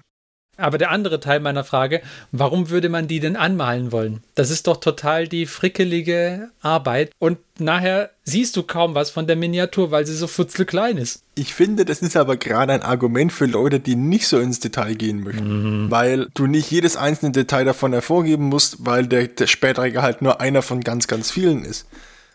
Aber 0.57 0.79
der 0.79 0.91
andere 0.91 1.21
Teil 1.21 1.41
meiner 1.41 1.65
Frage, 1.65 2.01
warum 2.33 2.71
würde 2.71 2.89
man 2.89 3.09
die 3.09 3.21
denn 3.21 3.37
anmalen 3.37 3.93
wollen? 3.93 4.23
Das 4.35 4.51
ist 4.51 4.67
doch 4.67 4.79
total 4.79 5.29
die 5.29 5.47
frickelige 5.47 6.51
Arbeit 6.61 7.11
und 7.19 7.39
nachher 7.59 8.11
siehst 8.25 8.57
du 8.57 8.63
kaum 8.63 8.95
was 8.95 9.11
von 9.11 9.27
der 9.27 9.37
Miniatur, 9.37 9.91
weil 9.91 10.07
sie 10.07 10.15
so 10.15 10.27
futzelklein 10.27 10.97
ist. 10.97 11.23
Ich 11.35 11.55
finde, 11.55 11.85
das 11.85 12.01
ist 12.01 12.17
aber 12.17 12.37
gerade 12.37 12.73
ein 12.73 12.83
Argument 12.83 13.33
für 13.33 13.47
Leute, 13.47 13.81
die 13.81 13.97
nicht 13.97 14.27
so 14.27 14.39
ins 14.39 14.61
Detail 14.61 14.95
gehen 14.95 15.23
möchten. 15.23 15.91
Weil 15.91 16.29
du 16.35 16.47
nicht 16.47 16.71
jedes 16.71 16.97
einzelne 16.97 17.33
Detail 17.33 17.65
davon 17.65 17.93
hervorgeben 17.93 18.47
musst, 18.47 18.87
weil 18.87 19.07
der, 19.07 19.29
der 19.29 19.47
spätere 19.47 20.03
halt 20.03 20.23
nur 20.23 20.41
einer 20.41 20.63
von 20.63 20.81
ganz, 20.81 21.07
ganz 21.07 21.31
vielen 21.31 21.65
ist. 21.65 21.87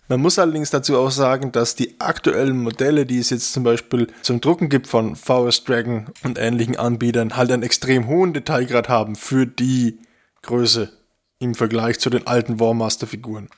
Man 0.07 0.19
muss 0.19 0.39
allerdings 0.39 0.69
dazu 0.69 0.97
auch 0.97 1.11
sagen, 1.11 1.51
dass 1.51 1.75
die 1.75 1.95
aktuellen 1.99 2.57
Modelle, 2.57 3.05
die 3.05 3.19
es 3.19 3.29
jetzt 3.29 3.53
zum 3.53 3.63
Beispiel 3.63 4.07
zum 4.21 4.41
Drucken 4.41 4.67
gibt 4.67 4.87
von 4.87 5.15
VS 5.15 5.63
Dragon 5.63 6.07
und 6.23 6.37
ähnlichen 6.37 6.75
Anbietern, 6.75 7.37
halt 7.37 7.51
einen 7.51 7.63
extrem 7.63 8.07
hohen 8.07 8.33
Detailgrad 8.33 8.89
haben 8.89 9.15
für 9.15 9.45
die 9.45 9.99
Größe 10.41 10.91
im 11.39 11.55
Vergleich 11.55 11.99
zu 11.99 12.09
den 12.09 12.27
alten 12.27 12.59
Warmaster-Figuren. 12.59 13.49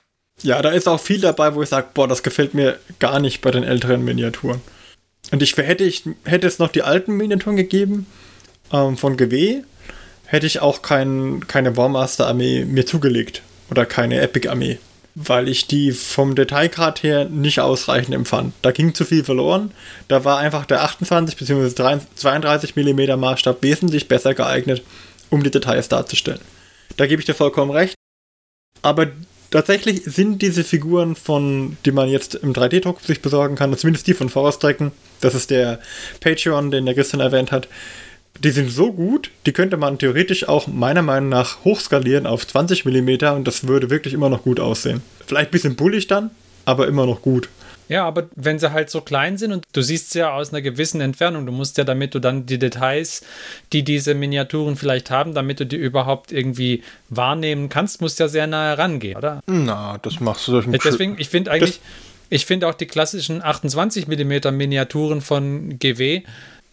Ja, 0.41 0.61
da 0.61 0.69
ist 0.69 0.87
auch 0.87 0.99
viel 0.99 1.21
dabei, 1.21 1.55
wo 1.55 1.63
ich 1.63 1.69
sage, 1.69 1.87
boah, 1.93 2.07
das 2.07 2.23
gefällt 2.23 2.53
mir 2.53 2.77
gar 2.99 3.19
nicht 3.19 3.41
bei 3.41 3.51
den 3.51 3.63
älteren 3.63 4.03
Miniaturen. 4.03 4.61
Und 5.31 5.41
ich 5.41 5.55
hätte, 5.57 5.83
ich 5.83 6.03
hätte 6.25 6.47
es 6.47 6.59
noch 6.59 6.69
die 6.69 6.83
alten 6.83 7.13
Miniaturen 7.13 7.55
gegeben 7.55 8.05
ähm, 8.71 8.97
von 8.97 9.17
GW, 9.17 9.63
hätte 10.25 10.45
ich 10.47 10.59
auch 10.59 10.81
kein, 10.81 11.47
keine 11.47 11.77
Warmaster-Armee 11.77 12.65
mir 12.65 12.85
zugelegt. 12.85 13.41
Oder 13.71 13.85
keine 13.85 14.19
Epic-Armee. 14.21 14.77
Weil 15.15 15.47
ich 15.47 15.67
die 15.67 15.91
vom 15.91 16.35
Detailgrad 16.35 17.03
her 17.03 17.25
nicht 17.25 17.59
ausreichend 17.59 18.15
empfand. 18.15 18.53
Da 18.63 18.71
ging 18.71 18.95
zu 18.95 19.05
viel 19.05 19.23
verloren. 19.23 19.71
Da 20.07 20.25
war 20.25 20.39
einfach 20.39 20.65
der 20.65 20.83
28 20.83 21.37
bzw. 21.37 21.99
32 22.15 22.75
mm 22.75 23.19
Maßstab 23.19 23.61
wesentlich 23.61 24.07
besser 24.07 24.33
geeignet, 24.33 24.81
um 25.29 25.43
die 25.43 25.51
Details 25.51 25.87
darzustellen. 25.87 26.41
Da 26.97 27.05
gebe 27.05 27.19
ich 27.19 27.25
dir 27.25 27.35
vollkommen 27.35 27.71
recht. 27.71 27.95
Aber 28.81 29.07
tatsächlich 29.51 30.03
sind 30.05 30.41
diese 30.41 30.63
Figuren 30.63 31.15
von, 31.15 31.77
die 31.85 31.91
man 31.91 32.09
jetzt 32.09 32.35
im 32.35 32.53
3D-Druck 32.53 33.01
sich 33.01 33.21
besorgen 33.21 33.55
kann, 33.55 33.75
zumindest 33.77 34.07
die 34.07 34.13
von 34.13 34.29
Forest 34.29 34.63
Dragon, 34.63 34.91
das 35.21 35.35
ist 35.35 35.51
der 35.51 35.79
Patreon, 36.19 36.71
den 36.71 36.85
der 36.85 36.95
Christian 36.95 37.21
erwähnt 37.21 37.51
hat, 37.51 37.67
die 38.39 38.51
sind 38.51 38.69
so 38.69 38.91
gut, 38.91 39.31
die 39.45 39.51
könnte 39.51 39.77
man 39.77 39.99
theoretisch 39.99 40.47
auch 40.47 40.67
meiner 40.67 41.01
Meinung 41.01 41.29
nach 41.29 41.63
hochskalieren 41.63 42.25
auf 42.25 42.45
20 42.47 42.85
mm 42.85 43.09
und 43.35 43.47
das 43.47 43.67
würde 43.67 43.89
wirklich 43.89 44.13
immer 44.13 44.29
noch 44.29 44.43
gut 44.43 44.59
aussehen. 44.59 45.01
Vielleicht 45.25 45.49
ein 45.49 45.51
bisschen 45.51 45.75
bullig 45.75 46.07
dann, 46.07 46.31
aber 46.65 46.87
immer 46.87 47.05
noch 47.05 47.21
gut. 47.21 47.49
Ja, 47.89 48.05
aber 48.05 48.29
wenn 48.35 48.59
sie 48.59 48.71
halt 48.71 48.89
so 48.89 49.01
klein 49.01 49.37
sind 49.37 49.51
und 49.51 49.65
du 49.73 49.81
siehst 49.81 50.11
sie 50.11 50.19
ja 50.19 50.33
aus 50.33 50.51
einer 50.51 50.61
gewissen 50.61 51.01
Entfernung, 51.01 51.45
du 51.45 51.51
musst 51.51 51.77
ja, 51.77 51.83
damit 51.83 52.15
du 52.15 52.19
dann 52.19 52.45
die 52.45 52.57
Details, 52.57 53.23
die 53.71 53.83
diese 53.83 54.15
Miniaturen 54.15 54.75
vielleicht 54.75 55.11
haben, 55.11 55.33
damit 55.33 55.59
du 55.59 55.65
die 55.65 55.75
überhaupt 55.75 56.31
irgendwie 56.31 56.81
wahrnehmen 57.09 57.69
kannst, 57.69 58.01
musst 58.01 58.19
du 58.19 58.23
ja 58.23 58.27
sehr 58.29 58.47
nah 58.47 58.69
herangehen, 58.69 59.17
oder? 59.17 59.41
Na, 59.45 59.97
das 60.01 60.19
machst 60.19 60.47
du 60.47 60.53
durch 60.53 60.65
einen 60.65 60.79
Deswegen, 60.83 61.17
ich 61.19 61.29
finde 61.29 61.51
eigentlich, 61.51 61.81
ich 62.29 62.45
finde 62.45 62.67
auch 62.67 62.73
die 62.73 62.87
klassischen 62.87 63.43
28 63.43 64.07
mm 64.07 64.55
Miniaturen 64.55 65.21
von 65.21 65.77
GW 65.77 66.23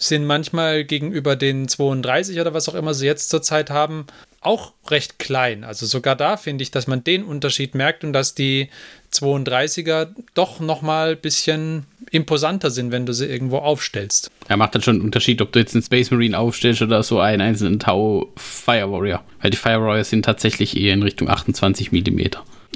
sind 0.01 0.25
manchmal 0.25 0.85
gegenüber 0.85 1.37
den 1.37 1.69
32 1.69 2.41
oder 2.41 2.55
was 2.55 2.69
auch 2.69 2.75
immer 2.75 2.95
sie 2.95 3.07
jetzt 3.07 3.29
zurzeit 3.29 3.69
haben, 3.71 4.07
auch 4.41 4.73
recht 4.89 5.19
klein. 5.19 5.63
Also 5.63 5.85
sogar 5.85 6.17
da 6.17 6.39
finde 6.39 6.63
ich, 6.63 6.71
dass 6.71 6.87
man 6.87 7.05
den 7.05 7.23
Unterschied 7.23 7.75
merkt 7.75 8.03
und 8.03 8.15
dass 8.15 8.35
die 8.35 8.71
32er 9.13 10.09
doch 10.33 10.59
nochmal 10.59 11.11
ein 11.11 11.21
bisschen 11.21 11.85
imposanter 12.11 12.71
sind, 12.71 12.93
wenn 12.93 13.05
du 13.05 13.13
sie 13.13 13.27
irgendwo 13.27 13.59
aufstellst. 13.59 14.31
Er 14.49 14.57
macht 14.57 14.75
dann 14.75 14.83
schon 14.83 14.97
einen 14.97 15.05
Unterschied, 15.05 15.43
ob 15.43 15.53
du 15.53 15.59
jetzt 15.59 15.75
einen 15.75 15.83
Space 15.83 16.11
Marine 16.11 16.39
aufstellst 16.39 16.81
oder 16.81 17.03
so 17.03 17.21
einen 17.21 17.43
einzelnen 17.43 17.79
Tau 17.79 18.33
Fire 18.37 18.91
Warrior. 18.91 19.23
Weil 19.43 19.51
die 19.51 19.59
Fire 19.59 19.83
Warrior 19.83 20.05
sind 20.05 20.25
tatsächlich 20.25 20.77
eher 20.77 20.95
in 20.95 21.03
Richtung 21.03 21.29
28 21.29 21.93
mm. 21.93 22.21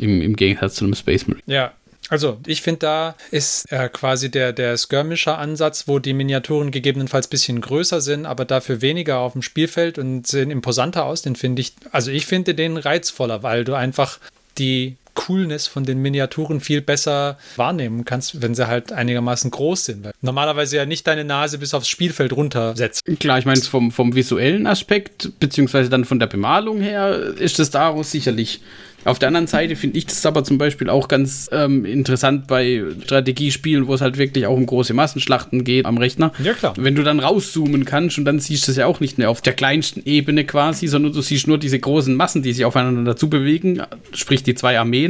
Im, 0.01 0.21
im 0.21 0.37
Gegensatz 0.37 0.75
zu 0.75 0.85
einem 0.85 0.95
Space 0.95 1.27
Marine. 1.27 1.43
Ja, 1.47 1.73
also 2.11 2.39
ich 2.47 2.63
finde, 2.63 2.81
da 2.81 3.15
ist 3.31 3.71
äh, 3.73 3.89
quasi 3.89 4.31
der, 4.31 4.53
der 4.53 4.77
Skirmisher-Ansatz, 4.77 5.89
wo 5.89 5.99
die 5.99 6.13
Miniaturen 6.13 6.71
gegebenenfalls 6.71 7.29
ein 7.29 7.31
bisschen 7.31 7.61
größer 7.61 8.01
sind, 8.01 8.27
aber 8.27 8.45
dafür 8.45 8.83
weniger 8.83 9.19
auf 9.19 9.33
dem 9.33 9.43
Spielfeld 9.43 9.99
und 9.99 10.27
sehen 10.27 10.51
imposanter 10.51 11.07
aus. 11.07 11.23
Den 11.23 11.37
finde 11.37 11.63
ich, 11.63 11.75
also 11.93 12.11
ich 12.11 12.27
finde 12.27 12.55
den 12.55 12.77
reizvoller, 12.77 13.43
weil 13.43 13.65
du 13.65 13.75
einfach 13.75 14.19
die 14.59 14.97
Coolness 15.15 15.67
von 15.67 15.85
den 15.85 15.99
Miniaturen 16.03 16.61
viel 16.61 16.81
besser 16.81 17.39
wahrnehmen 17.57 18.05
kannst, 18.05 18.43
wenn 18.43 18.55
sie 18.55 18.67
halt 18.67 18.93
einigermaßen 18.93 19.51
groß 19.51 19.85
sind. 19.85 20.05
Weil 20.05 20.13
normalerweise 20.21 20.77
ja 20.77 20.87
nicht 20.87 21.07
deine 21.07 21.25
Nase 21.25 21.59
bis 21.59 21.75
aufs 21.75 21.89
Spielfeld 21.89 22.33
runtersetzt. 22.33 23.03
Klar, 23.21 23.39
ich 23.39 23.47
meine, 23.47 23.61
vom, 23.61 23.91
vom 23.91 24.15
visuellen 24.15 24.67
Aspekt, 24.67 25.33
beziehungsweise 25.41 25.89
dann 25.91 26.05
von 26.05 26.19
der 26.19 26.27
Bemalung 26.27 26.81
her, 26.81 27.35
ist 27.39 27.59
das 27.59 27.71
daraus 27.71 28.11
sicherlich 28.11 28.61
auf 29.05 29.19
der 29.19 29.29
anderen 29.29 29.47
Seite 29.47 29.77
finde 29.77 29.99
ich 29.99 30.07
das 30.07 30.25
aber 30.25 30.45
zum 30.45 30.57
Beispiel 30.59 30.89
auch 30.89 31.09
ganz 31.09 31.49
ähm, 31.53 31.85
interessant 31.85 32.47
bei 32.47 32.83
Strategiespielen, 33.05 33.87
wo 33.87 33.95
es 33.95 34.01
halt 34.01 34.17
wirklich 34.17 34.47
auch 34.47 34.57
um 34.57 34.65
große 34.65 34.95
Massenschlachten 34.95 35.65
geht 35.65 35.85
am 35.85 35.99
Rechner. 35.99 36.33
Ja, 36.43 36.55
klar. 36.55 36.75
Wenn 36.77 36.95
du 36.95 37.03
dann 37.03 37.21
rauszoomen 37.21 37.85
kannst 37.85 38.19
und 38.19 38.25
dann 38.25 38.41
siehst 38.41 38.67
du 38.67 38.73
es 38.73 38.79
ja 38.79 38.87
auch 38.87 39.01
nicht 39.01 39.19
mehr 39.19 39.31
auf 39.31 39.43
der 39.43 39.53
kleinsten 39.53 40.03
Ebene 40.07 40.45
quasi, 40.45 40.87
sondern 40.87 41.13
du 41.13 41.21
siehst 41.21 41.47
nur 41.47 41.59
diese 41.59 41.79
großen 41.79 42.15
Massen, 42.15 42.43
die 42.43 42.53
sich 42.53 42.65
aufeinander 42.65 43.13
dazu 43.13 43.29
bewegen, 43.29 43.83
sprich 44.15 44.43
die 44.43 44.55
zwei 44.55 44.79
Armeen. 44.79 45.04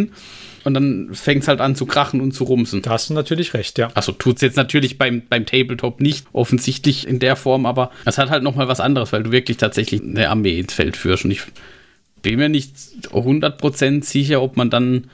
Und 0.65 0.73
dann 0.75 1.11
fängt 1.13 1.43
es 1.43 1.49
halt 1.49 1.61
an 1.61 1.77
zu 1.77 1.85
krachen 1.85 2.21
und 2.23 2.33
zu 2.33 2.45
rumsen. 2.45 2.81
Da 2.81 2.91
hast 2.91 3.11
du 3.11 3.15
natürlich 3.15 3.53
recht, 3.53 3.79
ja. 3.79 3.91
Also 3.95 4.13
tut 4.13 4.37
es 4.37 4.43
jetzt 4.43 4.57
natürlich 4.57 4.97
beim, 4.97 5.23
beim 5.29 5.45
Tabletop 5.45 6.01
nicht 6.01 6.27
offensichtlich 6.33 7.07
in 7.07 7.19
der 7.19 7.37
Form, 7.37 7.67
aber 7.67 7.91
es 8.07 8.17
hat 8.17 8.31
halt 8.31 8.43
nochmal 8.43 8.67
was 8.67 8.81
anderes, 8.81 9.13
weil 9.13 9.25
du 9.25 9.31
wirklich 9.33 9.59
tatsächlich 9.59 10.01
eine 10.03 10.31
Armee 10.31 10.59
ins 10.59 10.73
Feld 10.73 10.97
führst. 10.97 11.27
Und 11.27 11.33
ich 11.33 11.43
bin 12.23 12.37
mir 12.37 12.49
nicht 12.49 12.75
100% 13.13 14.05
sicher, 14.05 14.41
ob 14.43 14.57
man 14.57 14.71
dann. 14.71 15.09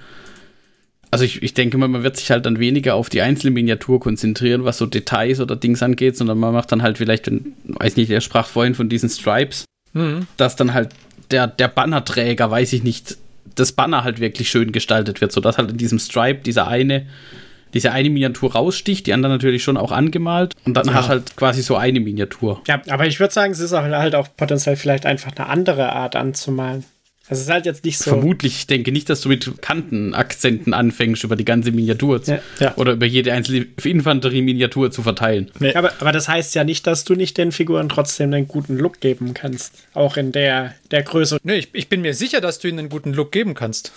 Also 1.11 1.25
ich, 1.25 1.43
ich 1.43 1.55
denke 1.55 1.77
mal, 1.77 1.89
man 1.89 2.05
wird 2.05 2.17
sich 2.17 2.31
halt 2.31 2.47
dann 2.47 2.61
weniger 2.61 2.95
auf 2.95 3.09
die 3.11 3.21
einzelne 3.21 3.51
Miniatur 3.51 3.99
konzentrieren, 3.99 4.65
was 4.65 4.79
so 4.79 4.87
Details 4.87 5.41
oder 5.41 5.57
Dings 5.57 5.83
angeht, 5.83 6.17
sondern 6.17 6.39
man 6.39 6.53
macht 6.55 6.71
dann 6.71 6.83
halt 6.83 6.99
vielleicht, 6.99 7.27
wenn, 7.27 7.55
weiß 7.65 7.97
nicht, 7.97 8.11
er 8.11 8.21
sprach 8.21 8.47
vorhin 8.47 8.77
von 8.77 8.89
diesen 8.89 9.09
Stripes, 9.09 9.65
Mhm. 9.93 10.29
dass 10.37 10.55
dann 10.55 10.73
halt 10.73 10.91
der, 11.33 11.49
der 11.49 11.67
Bannerträger, 11.67 12.49
weiß 12.49 12.73
ich 12.75 12.85
nicht, 12.85 13.17
das 13.55 13.73
Banner 13.73 14.05
halt 14.05 14.21
wirklich 14.21 14.51
schön 14.51 14.73
gestaltet 14.73 15.21
wird, 15.21 15.33
sodass 15.33 15.59
halt 15.59 15.71
in 15.71 15.77
diesem 15.77 15.99
Stripe 15.99 16.41
dieser 16.43 16.67
eine, 16.69 17.07
diese 17.75 17.93
eine 17.93 18.11
Miniatur 18.11 18.53
raussticht, 18.53 19.07
die 19.07 19.13
anderen 19.13 19.35
natürlich 19.35 19.63
schon 19.63 19.77
auch 19.77 19.93
angemalt 19.93 20.55
und 20.65 20.75
dann 20.75 20.87
Ja. 20.87 20.95
hast 20.95 21.05
du 21.05 21.09
halt 21.11 21.37
quasi 21.37 21.63
so 21.63 21.77
eine 21.77 22.01
Miniatur. 22.01 22.63
Ja, 22.67 22.81
aber 22.89 23.07
ich 23.07 23.21
würde 23.21 23.33
sagen, 23.33 23.53
es 23.53 23.61
ist 23.61 23.73
auch 23.73 23.83
halt 23.83 24.15
auch 24.15 24.29
potenziell 24.37 24.77
vielleicht 24.77 25.07
einfach 25.07 25.33
eine 25.37 25.49
andere 25.49 25.93
Art 25.93 26.17
anzumalen. 26.17 26.85
Also 27.31 27.41
es 27.43 27.47
ist 27.47 27.53
halt 27.53 27.67
jetzt 27.67 27.85
nicht 27.85 27.99
so. 27.99 28.11
Vermutlich, 28.11 28.57
ich 28.57 28.67
denke 28.67 28.93
nicht, 28.93 29.09
dass 29.09 29.21
du 29.21 29.29
mit 29.29 29.63
Kantenakzenten 29.63 30.75
anfängst, 30.75 31.23
über 31.25 31.37
die 31.37 31.45
ganze 31.45 31.71
Miniatur 31.73 32.23
zu, 32.23 32.33
Ja. 32.33 32.41
Ja. 32.59 32.77
oder 32.77 32.93
über 32.93 33.07
jede 33.07 33.33
einzelne 33.33 33.67
Infanterie-Miniatur 33.83 34.91
zu 34.91 35.03
verteilen. 35.03 35.51
Nee. 35.61 35.75
Aber, 35.75 35.93
aber 36.01 36.13
das 36.13 36.29
heißt 36.29 36.55
ja 36.55 36.65
nicht, 36.65 36.87
dass 36.87 37.05
du 37.05 37.15
nicht 37.15 37.39
den 37.39 37.53
Figuren 37.53 37.89
trotzdem 37.89 38.33
einen 38.35 38.49
guten 38.49 38.77
Look 38.77 39.01
geben 39.01 39.33
kannst. 39.35 39.75
Auch 39.95 40.17
in 40.17 40.33
der, 40.33 40.75
der 40.91 41.03
Größe. 41.03 41.39
Nee, 41.43 41.57
ich, 41.59 41.69
ich 41.73 41.89
bin 41.89 42.01
mir 42.03 42.15
sicher, 42.15 42.41
dass 42.41 42.59
du 42.59 42.69
ihnen 42.69 42.81
einen 42.81 42.89
guten 42.89 43.13
Look 43.13 43.33
geben 43.33 43.55
kannst. 43.55 43.93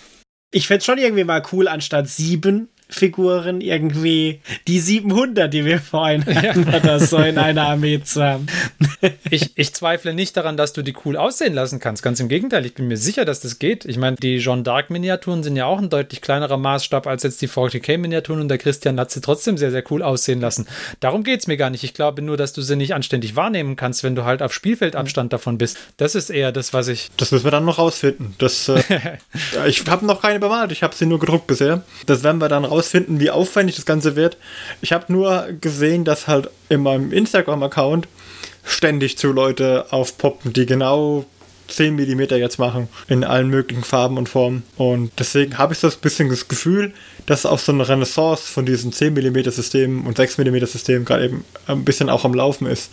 Ich 0.51 0.67
fände 0.67 0.85
schon 0.85 0.99
irgendwie 0.99 1.23
mal 1.23 1.41
cool, 1.51 1.67
anstatt 1.67 2.07
sieben 2.07 2.69
Figuren 2.93 3.61
irgendwie 3.61 4.39
die 4.67 4.79
700, 4.79 5.53
die 5.53 5.65
wir 5.65 5.79
vorhin 5.79 6.25
hatten, 6.25 6.67
oder 6.73 6.99
so 6.99 7.17
in 7.17 7.37
einer 7.37 7.67
Armee 7.67 8.01
zu 8.03 8.23
haben. 8.23 8.47
Ich, 9.29 9.51
ich 9.55 9.73
zweifle 9.73 10.13
nicht 10.13 10.37
daran, 10.37 10.57
dass 10.57 10.73
du 10.73 10.81
die 10.81 10.95
cool 11.03 11.17
aussehen 11.17 11.53
lassen 11.53 11.79
kannst. 11.79 12.03
Ganz 12.03 12.19
im 12.19 12.29
Gegenteil, 12.29 12.65
ich 12.65 12.73
bin 12.73 12.87
mir 12.87 12.97
sicher, 12.97 13.25
dass 13.25 13.41
das 13.41 13.59
geht. 13.59 13.83
Ich 13.83 13.97
meine, 13.97 14.15
die 14.15 14.37
Jean 14.37 14.63
d'Arc-Miniaturen 14.63 15.43
sind 15.43 15.55
ja 15.55 15.65
auch 15.65 15.79
ein 15.79 15.89
deutlich 15.89 16.21
kleinerer 16.21 16.57
Maßstab 16.57 17.07
als 17.07 17.23
jetzt 17.23 17.41
die 17.41 17.49
40k-Miniaturen 17.49 18.39
und 18.39 18.47
der 18.47 18.59
Christian 18.59 18.99
hat 18.99 19.11
sie 19.11 19.21
trotzdem 19.21 19.57
sehr, 19.57 19.71
sehr 19.71 19.83
cool 19.91 20.03
aussehen 20.03 20.39
lassen. 20.39 20.67
Darum 20.99 21.23
geht 21.23 21.41
es 21.41 21.47
mir 21.47 21.57
gar 21.57 21.69
nicht. 21.69 21.83
Ich 21.83 21.93
glaube 21.93 22.21
nur, 22.21 22.37
dass 22.37 22.53
du 22.53 22.61
sie 22.61 22.75
nicht 22.75 22.93
anständig 22.93 23.35
wahrnehmen 23.35 23.75
kannst, 23.75 24.03
wenn 24.03 24.15
du 24.15 24.23
halt 24.23 24.41
auf 24.41 24.53
Spielfeldabstand 24.53 25.33
davon 25.33 25.57
bist. 25.57 25.77
Das 25.97 26.15
ist 26.15 26.29
eher 26.29 26.51
das, 26.51 26.73
was 26.73 26.87
ich. 26.87 27.09
Das 27.17 27.31
müssen 27.31 27.45
wir 27.45 27.51
dann 27.51 27.65
noch 27.65 27.79
rausfinden. 27.79 28.35
Das, 28.37 28.69
äh, 28.69 28.83
ich 29.67 29.85
habe 29.87 30.05
noch 30.05 30.21
keine 30.21 30.39
bemalt, 30.39 30.71
ich 30.71 30.83
habe 30.83 30.95
sie 30.95 31.05
nur 31.05 31.19
gedruckt 31.19 31.47
bisher. 31.47 31.83
Das 32.05 32.23
werden 32.23 32.39
wir 32.39 32.49
dann 32.49 32.65
rausfinden, 32.83 33.19
wie 33.19 33.31
aufwendig 33.31 33.75
das 33.75 33.85
Ganze 33.85 34.15
wird. 34.15 34.37
Ich 34.81 34.91
habe 34.91 35.11
nur 35.11 35.47
gesehen, 35.61 36.03
dass 36.03 36.27
halt 36.27 36.49
in 36.69 36.81
meinem 36.81 37.11
Instagram-Account 37.11 38.07
ständig 38.65 39.17
zu 39.17 39.31
Leute 39.31 39.87
aufpoppen, 39.91 40.53
die 40.53 40.65
genau 40.65 41.25
10 41.67 41.95
mm 41.95 42.21
jetzt 42.35 42.59
machen, 42.59 42.87
in 43.07 43.23
allen 43.23 43.49
möglichen 43.49 43.83
Farben 43.83 44.17
und 44.17 44.29
Formen. 44.29 44.63
Und 44.77 45.11
deswegen 45.19 45.57
habe 45.57 45.73
ich 45.73 45.79
so 45.79 45.87
ein 45.87 45.93
bisschen 46.01 46.29
das 46.29 46.47
Gefühl, 46.47 46.93
dass 47.25 47.45
auch 47.45 47.59
so 47.59 47.71
eine 47.71 47.87
Renaissance 47.87 48.43
von 48.43 48.65
diesen 48.65 48.91
10 48.91 49.13
mm 49.13 49.49
Systemen 49.49 50.05
und 50.05 50.17
6 50.17 50.37
mm 50.37 50.65
Systemen 50.65 51.05
gerade 51.05 51.25
eben 51.25 51.45
ein 51.67 51.85
bisschen 51.85 52.09
auch 52.09 52.25
am 52.25 52.33
Laufen 52.33 52.67
ist. 52.67 52.91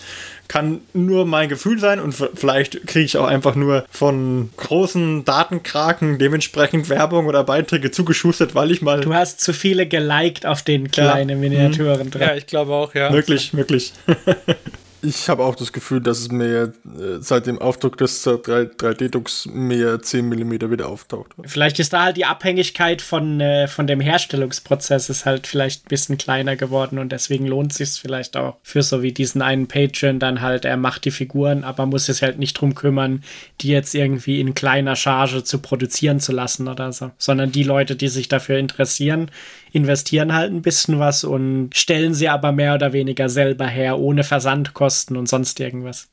Kann 0.48 0.80
nur 0.92 1.26
mein 1.26 1.48
Gefühl 1.48 1.78
sein 1.78 2.00
und 2.00 2.14
vielleicht 2.34 2.86
kriege 2.86 3.04
ich 3.04 3.16
auch 3.16 3.26
einfach 3.26 3.54
nur 3.54 3.84
von 3.90 4.50
großen 4.56 5.24
Datenkraken 5.24 6.18
dementsprechend 6.18 6.88
Werbung 6.88 7.26
oder 7.26 7.44
Beiträge 7.44 7.90
zugeschustert, 7.90 8.54
weil 8.54 8.72
ich 8.72 8.82
mal 8.82 9.00
Du 9.00 9.14
hast 9.14 9.40
zu 9.40 9.52
viele 9.52 9.86
geliked 9.86 10.46
auf 10.46 10.62
den 10.62 10.90
kleinen 10.90 11.38
Miniaturen 11.38 12.10
drin. 12.10 12.22
Ja, 12.22 12.34
ich 12.34 12.46
glaube 12.46 12.72
auch, 12.72 12.94
ja. 12.94 13.10
möglich, 13.10 13.52
möglich. 13.52 13.92
Ich 15.02 15.28
habe 15.28 15.44
auch 15.44 15.54
das 15.54 15.72
Gefühl, 15.72 16.00
dass 16.00 16.18
es 16.18 16.30
mehr 16.30 16.72
äh, 16.84 17.20
seit 17.20 17.46
dem 17.46 17.58
Aufdruck 17.58 17.96
des 17.96 18.26
3D-Drucks 18.26 19.46
mehr 19.46 20.02
10 20.02 20.28
mm 20.28 20.70
wieder 20.70 20.88
auftaucht. 20.88 21.30
Vielleicht 21.44 21.78
ist 21.78 21.92
da 21.92 22.04
halt 22.04 22.16
die 22.16 22.26
Abhängigkeit 22.26 23.00
von, 23.00 23.40
äh, 23.40 23.66
von 23.68 23.86
dem 23.86 24.00
Herstellungsprozess 24.00 25.08
ist 25.08 25.24
halt 25.24 25.46
vielleicht 25.46 25.86
ein 25.86 25.88
bisschen 25.88 26.18
kleiner 26.18 26.56
geworden 26.56 26.98
und 26.98 27.12
deswegen 27.12 27.46
lohnt 27.46 27.72
sich 27.72 27.90
vielleicht 27.90 28.36
auch 28.36 28.56
für 28.62 28.82
so 28.82 29.02
wie 29.02 29.12
diesen 29.12 29.42
einen 29.42 29.68
Patreon 29.68 30.18
dann 30.18 30.40
halt, 30.40 30.64
er 30.64 30.76
macht 30.76 31.04
die 31.04 31.10
Figuren, 31.10 31.64
aber 31.64 31.86
muss 31.86 32.06
sich 32.06 32.22
halt 32.22 32.38
nicht 32.38 32.54
drum 32.54 32.74
kümmern, 32.74 33.24
die 33.60 33.68
jetzt 33.68 33.94
irgendwie 33.94 34.40
in 34.40 34.54
kleiner 34.54 34.96
Charge 34.96 35.44
zu 35.44 35.58
produzieren 35.58 36.20
zu 36.20 36.32
lassen 36.32 36.68
oder 36.68 36.92
so, 36.92 37.10
sondern 37.16 37.52
die 37.52 37.62
Leute, 37.62 37.96
die 37.96 38.08
sich 38.08 38.28
dafür 38.28 38.58
interessieren, 38.58 39.30
investieren 39.72 40.34
halt 40.34 40.52
ein 40.52 40.62
bisschen 40.62 40.98
was 40.98 41.24
und 41.24 41.70
stellen 41.74 42.14
sie 42.14 42.28
aber 42.28 42.52
mehr 42.52 42.74
oder 42.74 42.92
weniger 42.92 43.28
selber 43.28 43.66
her, 43.66 43.98
ohne 43.98 44.24
Versandkosten 44.24 45.16
und 45.16 45.28
sonst 45.28 45.60
irgendwas. 45.60 46.08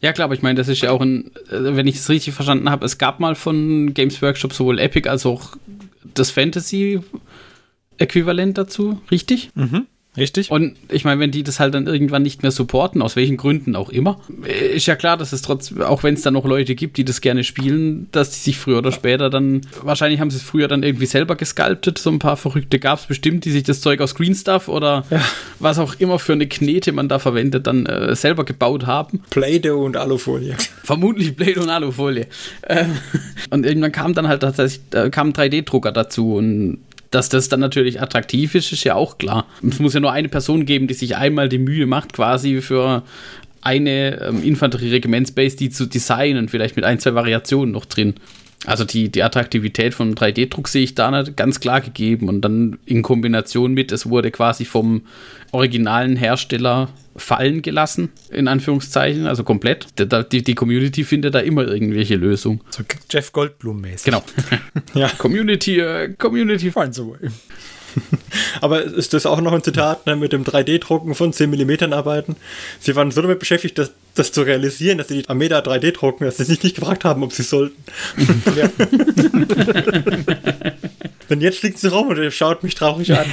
Ja, 0.00 0.12
klar, 0.12 0.26
aber 0.26 0.34
ich 0.34 0.42
meine, 0.42 0.56
das 0.56 0.68
ist 0.68 0.82
ja 0.82 0.92
auch 0.92 1.00
ein, 1.00 1.32
äh, 1.50 1.74
wenn 1.76 1.88
ich 1.88 1.96
es 1.96 2.08
richtig 2.08 2.34
verstanden 2.34 2.70
habe, 2.70 2.86
es 2.86 2.98
gab 2.98 3.18
mal 3.18 3.34
von 3.34 3.94
Games 3.94 4.22
Workshop 4.22 4.52
sowohl 4.52 4.78
Epic 4.78 5.08
als 5.08 5.26
auch 5.26 5.56
das 6.14 6.30
Fantasy-Äquivalent 6.30 8.58
dazu, 8.58 9.00
richtig? 9.10 9.50
Richtig? 10.18 10.50
Und 10.50 10.76
ich 10.90 11.04
meine, 11.04 11.20
wenn 11.20 11.30
die 11.30 11.42
das 11.42 11.60
halt 11.60 11.74
dann 11.74 11.86
irgendwann 11.86 12.22
nicht 12.22 12.42
mehr 12.42 12.50
supporten, 12.50 13.02
aus 13.02 13.16
welchen 13.16 13.36
Gründen 13.36 13.76
auch 13.76 13.90
immer, 13.90 14.20
äh, 14.44 14.76
ist 14.76 14.86
ja 14.86 14.96
klar, 14.96 15.16
dass 15.16 15.32
es 15.32 15.42
trotzdem, 15.42 15.82
auch 15.82 16.02
wenn 16.02 16.14
es 16.14 16.22
da 16.22 16.30
noch 16.30 16.44
Leute 16.44 16.74
gibt, 16.74 16.96
die 16.96 17.04
das 17.04 17.20
gerne 17.20 17.44
spielen, 17.44 18.08
dass 18.12 18.30
die 18.30 18.38
sich 18.38 18.58
früher 18.58 18.78
oder 18.78 18.92
später 18.92 19.30
dann, 19.30 19.62
wahrscheinlich 19.82 20.20
haben 20.20 20.30
sie 20.30 20.38
es 20.38 20.42
früher 20.42 20.68
dann 20.68 20.82
irgendwie 20.82 21.06
selber 21.06 21.36
gesculptet, 21.36 21.98
so 21.98 22.10
ein 22.10 22.18
paar 22.18 22.36
Verrückte 22.36 22.78
gab 22.78 22.98
es 22.98 23.06
bestimmt, 23.06 23.44
die 23.44 23.50
sich 23.50 23.62
das 23.62 23.80
Zeug 23.80 24.00
aus 24.00 24.14
Green 24.14 24.34
Stuff 24.34 24.68
oder 24.68 25.04
was 25.58 25.78
auch 25.78 25.94
immer 25.98 26.18
für 26.18 26.32
eine 26.32 26.46
Knete 26.46 26.92
man 26.92 27.08
da 27.08 27.18
verwendet, 27.18 27.66
dann 27.66 27.86
äh, 27.86 28.14
selber 28.14 28.44
gebaut 28.44 28.86
haben. 28.86 29.20
Play-Doh 29.30 29.84
und 29.84 29.96
Alufolie. 29.96 30.56
Vermutlich 30.82 31.36
Blade 31.36 31.60
und 31.60 31.70
Alufolie. 31.70 32.26
Ähm, 32.66 32.96
und 33.50 33.66
irgendwann 33.66 33.92
kam 33.92 34.14
dann 34.14 34.28
halt 34.28 34.40
tatsächlich, 34.40 34.80
äh, 34.92 35.10
kam 35.10 35.28
ein 35.28 35.32
3D-Drucker 35.32 35.92
dazu 35.92 36.34
und 36.34 36.78
dass 37.10 37.28
das 37.28 37.48
dann 37.48 37.60
natürlich 37.60 38.00
attraktiv 38.00 38.54
ist, 38.54 38.72
ist 38.72 38.84
ja 38.84 38.94
auch 38.94 39.18
klar. 39.18 39.46
Es 39.66 39.78
muss 39.78 39.94
ja 39.94 40.00
nur 40.00 40.12
eine 40.12 40.28
Person 40.28 40.66
geben, 40.66 40.86
die 40.88 40.94
sich 40.94 41.16
einmal 41.16 41.48
die 41.48 41.58
Mühe 41.58 41.86
macht, 41.86 42.12
quasi 42.12 42.60
für 42.60 43.02
eine 43.60 44.20
ähm, 44.20 44.42
Infanterie-Regimentsbase, 44.42 45.56
die 45.56 45.70
zu 45.70 45.86
designen, 45.86 46.48
vielleicht 46.48 46.76
mit 46.76 46.84
ein, 46.84 46.98
zwei 47.00 47.14
Variationen 47.14 47.72
noch 47.72 47.86
drin. 47.86 48.14
Also 48.66 48.84
die, 48.84 49.08
die 49.08 49.22
Attraktivität 49.22 49.94
von 49.94 50.14
3D-Druck 50.14 50.68
sehe 50.68 50.82
ich 50.82 50.94
da 50.94 51.22
ganz 51.22 51.60
klar 51.60 51.80
gegeben. 51.80 52.28
Und 52.28 52.40
dann 52.40 52.78
in 52.86 53.02
Kombination 53.02 53.72
mit, 53.72 53.92
es 53.92 54.08
wurde 54.08 54.30
quasi 54.30 54.64
vom 54.64 55.02
originalen 55.52 56.16
Hersteller 56.16 56.88
fallen 57.18 57.62
gelassen, 57.62 58.10
in 58.30 58.48
Anführungszeichen, 58.48 59.26
also 59.26 59.44
komplett. 59.44 59.86
Die, 59.98 60.42
die, 60.42 60.54
Community 60.54 61.04
findet 61.04 61.34
da 61.34 61.40
immer 61.40 61.66
irgendwelche 61.66 62.16
Lösungen. 62.16 62.60
So 62.70 62.82
Jeff 63.10 63.32
Goldblum-mäßig. 63.32 64.04
Genau. 64.04 64.22
Ja. 64.94 65.08
Community, 65.18 65.80
äh, 65.80 66.14
Community. 66.16 66.70
Fein 66.70 66.92
so. 66.92 67.16
Aber 68.60 68.82
ist 68.82 69.12
das 69.12 69.26
auch 69.26 69.40
noch 69.40 69.52
ein 69.52 69.62
Zitat 69.62 70.06
ne, 70.06 70.16
mit 70.16 70.32
dem 70.32 70.44
3D-Drucken 70.44 71.14
von 71.14 71.32
10 71.32 71.50
mm 71.50 71.92
arbeiten? 71.92 72.36
Sie 72.80 72.96
waren 72.96 73.10
so 73.10 73.22
damit 73.22 73.38
beschäftigt, 73.38 73.78
das, 73.78 73.92
das 74.14 74.32
zu 74.32 74.42
realisieren, 74.42 74.98
dass 74.98 75.08
sie 75.08 75.22
die 75.22 75.28
Armee 75.28 75.48
da 75.48 75.60
3D 75.60 75.92
drucken, 75.92 76.24
dass 76.24 76.38
sie 76.38 76.44
sich 76.44 76.62
nicht 76.62 76.76
gefragt 76.76 77.04
haben, 77.04 77.22
ob 77.22 77.32
sie 77.32 77.42
sollten. 77.42 77.82
Denn 81.30 81.40
jetzt 81.40 81.62
liegt 81.62 81.78
sie 81.78 81.88
rum 81.88 82.08
und 82.08 82.32
schaut 82.32 82.62
mich 82.62 82.74
traurig 82.74 83.12
an. 83.12 83.26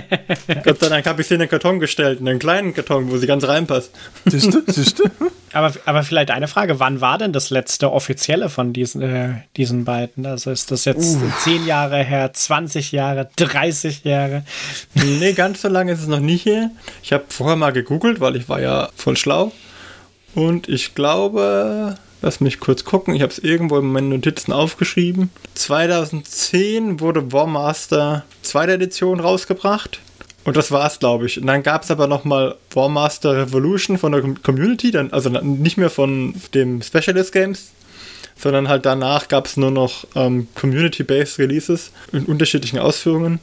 Gott 0.64 0.80
sei 0.80 0.88
Dank 0.88 1.06
habe 1.06 1.20
ich 1.20 1.28
sie 1.28 1.34
in 1.34 1.40
den 1.40 1.48
Karton 1.48 1.78
gestellt, 1.78 2.20
in 2.20 2.28
einen 2.28 2.38
kleinen 2.38 2.74
Karton, 2.74 3.10
wo 3.10 3.18
sie 3.18 3.26
ganz 3.26 3.46
reinpasst. 3.46 3.90
Siehst 4.24 4.54
du? 4.54 4.62
Siehst 4.66 4.98
du? 4.98 5.04
Aber, 5.52 5.72
aber 5.84 6.02
vielleicht 6.02 6.32
eine 6.32 6.48
Frage, 6.48 6.80
wann 6.80 7.00
war 7.00 7.16
denn 7.16 7.32
das 7.32 7.50
letzte 7.50 7.92
offizielle 7.92 8.48
von 8.48 8.72
diesen, 8.72 9.02
äh, 9.02 9.34
diesen 9.56 9.84
beiden? 9.84 10.26
Also 10.26 10.50
ist 10.50 10.70
das 10.72 10.84
jetzt 10.84 11.18
10 11.44 11.64
Jahre 11.66 12.02
her, 12.02 12.32
20 12.32 12.90
Jahre, 12.90 13.28
30 13.36 14.02
Jahre? 14.02 14.44
Nee, 14.94 15.32
ganz 15.32 15.62
so 15.62 15.68
lange 15.68 15.92
ist 15.92 16.00
es 16.00 16.08
noch 16.08 16.20
nicht 16.20 16.42
hier. 16.42 16.70
Ich 17.02 17.12
habe 17.12 17.24
vorher 17.28 17.56
mal 17.56 17.72
gegoogelt, 17.72 18.20
weil 18.20 18.34
ich 18.34 18.48
war 18.48 18.60
ja 18.60 18.88
voll 18.96 19.16
schlau. 19.16 19.52
Und 20.34 20.68
ich 20.68 20.96
glaube, 20.96 21.96
lass 22.24 22.40
mich 22.40 22.58
kurz 22.58 22.84
gucken, 22.84 23.14
ich 23.14 23.20
habe 23.22 23.30
es 23.32 23.38
irgendwo 23.38 23.78
in 23.78 23.92
meinen 23.92 24.08
Notizen 24.08 24.52
aufgeschrieben. 24.52 25.30
2010 25.54 27.00
wurde 27.00 27.32
Warmaster 27.32 28.24
2. 28.42 28.64
Edition 28.66 29.20
rausgebracht. 29.20 30.00
Und 30.44 30.56
das 30.56 30.70
war's, 30.70 30.98
glaube 30.98 31.26
ich. 31.26 31.40
Und 31.40 31.46
dann 31.46 31.62
gab 31.62 31.84
es 31.84 31.90
aber 31.90 32.06
nochmal 32.06 32.56
Warmaster 32.72 33.36
Revolution 33.36 33.96
von 33.98 34.12
der 34.12 34.20
Com- 34.20 34.42
Community, 34.42 34.90
dann, 34.90 35.10
also 35.12 35.30
nicht 35.30 35.78
mehr 35.78 35.88
von 35.90 36.34
dem 36.52 36.82
Specialist 36.82 37.32
Games, 37.32 37.70
sondern 38.38 38.68
halt 38.68 38.84
danach 38.84 39.28
gab 39.28 39.46
es 39.46 39.56
nur 39.56 39.70
noch 39.70 40.06
ähm, 40.14 40.48
Community-Based 40.54 41.38
Releases 41.38 41.92
in 42.12 42.26
unterschiedlichen 42.26 42.78
Ausführungen. 42.78 43.38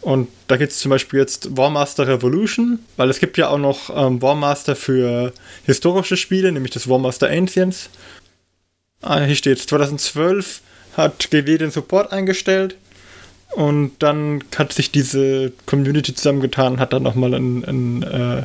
Und 0.00 0.28
da 0.46 0.56
gibt 0.56 0.72
es 0.72 0.78
zum 0.78 0.90
Beispiel 0.90 1.20
jetzt 1.20 1.56
Warmaster 1.56 2.06
Revolution, 2.06 2.78
weil 2.96 3.10
es 3.10 3.18
gibt 3.18 3.38
ja 3.38 3.48
auch 3.48 3.58
noch 3.58 3.90
ähm, 3.90 4.22
Warmaster 4.22 4.76
für 4.76 5.32
historische 5.64 6.16
Spiele, 6.16 6.52
nämlich 6.52 6.72
das 6.72 6.88
Warmaster 6.88 7.28
Ancients. 7.28 7.90
Ah, 9.02 9.20
hier 9.20 9.36
steht 9.36 9.58
2012 9.58 10.60
hat 10.96 11.30
GW 11.30 11.58
den 11.58 11.70
Support 11.70 12.12
eingestellt 12.12 12.76
und 13.50 13.92
dann 13.98 14.42
hat 14.56 14.72
sich 14.72 14.90
diese 14.90 15.52
Community 15.66 16.14
zusammengetan 16.14 16.74
und 16.74 16.80
hat 16.80 16.92
dann 16.92 17.02
nochmal 17.02 17.34
ein, 17.34 17.64
ein, 17.64 18.02
äh, 18.02 18.42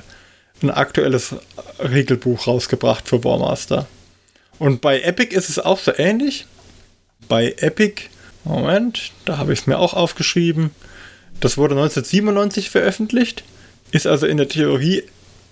ein 0.62 0.70
aktuelles 0.70 1.36
Regelbuch 1.80 2.48
rausgebracht 2.48 3.08
für 3.08 3.24
Warmaster. 3.24 3.88
Und 4.60 4.82
bei 4.82 5.02
Epic 5.02 5.36
ist 5.36 5.50
es 5.50 5.60
auch 5.60 5.80
so 5.80 5.92
ähnlich. 5.98 6.46
bei 7.28 7.56
Epic. 7.58 8.04
Moment, 8.44 9.12
da 9.26 9.38
habe 9.38 9.54
ich 9.54 9.60
es 9.62 9.68
mir 9.68 9.78
auch 9.78 9.94
aufgeschrieben. 9.94 10.72
Das 11.42 11.58
wurde 11.58 11.76
1997 11.76 12.70
veröffentlicht. 12.70 13.44
Ist 13.92 14.08
also 14.08 14.26
in 14.26 14.38
der 14.38 14.48
Theorie 14.48 15.04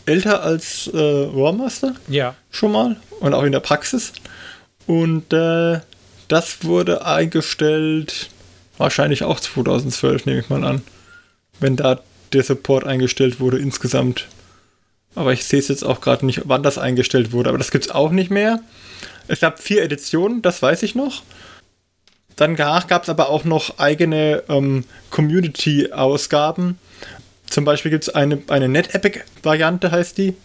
älter 0.06 0.43
als 0.43 0.88
äh, 0.88 0.93
Warmaster 0.93 1.95
Ja. 2.08 2.36
schon 2.52 2.71
mal 2.71 2.95
und 3.19 3.34
auch 3.34 3.43
in 3.43 3.52
der 3.52 3.60
Praxis. 3.60 4.13
Und 4.88 5.34
äh, 5.34 5.80
das 6.30 6.63
wurde 6.63 7.06
eingestellt, 7.06 8.30
wahrscheinlich 8.78 9.23
auch 9.23 9.39
2012, 9.39 10.25
nehme 10.25 10.39
ich 10.39 10.49
mal 10.49 10.63
an. 10.63 10.82
Wenn 11.60 11.75
da 11.75 11.99
der 12.34 12.43
Support 12.43 12.86
eingestellt 12.86 13.39
wurde 13.39 13.58
insgesamt. 13.58 14.28
Aber 15.15 15.34
ich 15.34 15.43
sehe 15.43 15.60
es 15.60 15.67
jetzt 15.67 15.84
auch 15.84 16.02
gerade 16.02 16.25
nicht, 16.25 16.43
wann 16.45 16.63
das 16.63 16.78
eingestellt 16.78 17.32
wurde. 17.32 17.49
Aber 17.49 17.58
das 17.58 17.71
gibt 17.71 17.86
es 17.86 17.91
auch 17.91 18.12
nicht 18.12 18.30
mehr. 18.30 18.62
Es 19.28 19.39
gab 19.41 19.60
vier 19.60 19.84
Editionen, 19.84 20.41
das 20.41 20.62
weiß 20.62 20.84
ich 20.84 20.95
noch. 20.95 21.23
Dann 22.39 22.56
gab 22.56 23.04
es 23.04 23.10
aber 23.10 23.28
auch 23.28 23.43
noch 23.43 23.80
eigene 23.80 24.43
ähm, 24.47 24.86
Community-Ausgaben. 25.10 26.80
Zum 27.49 27.65
Beispiel 27.65 27.91
gibt 27.91 28.06
es 28.06 28.15
eine, 28.15 28.41
eine 28.47 28.69
NetEpic-Variante, 28.69 29.91
heißt 29.91 30.17
die. 30.17 30.36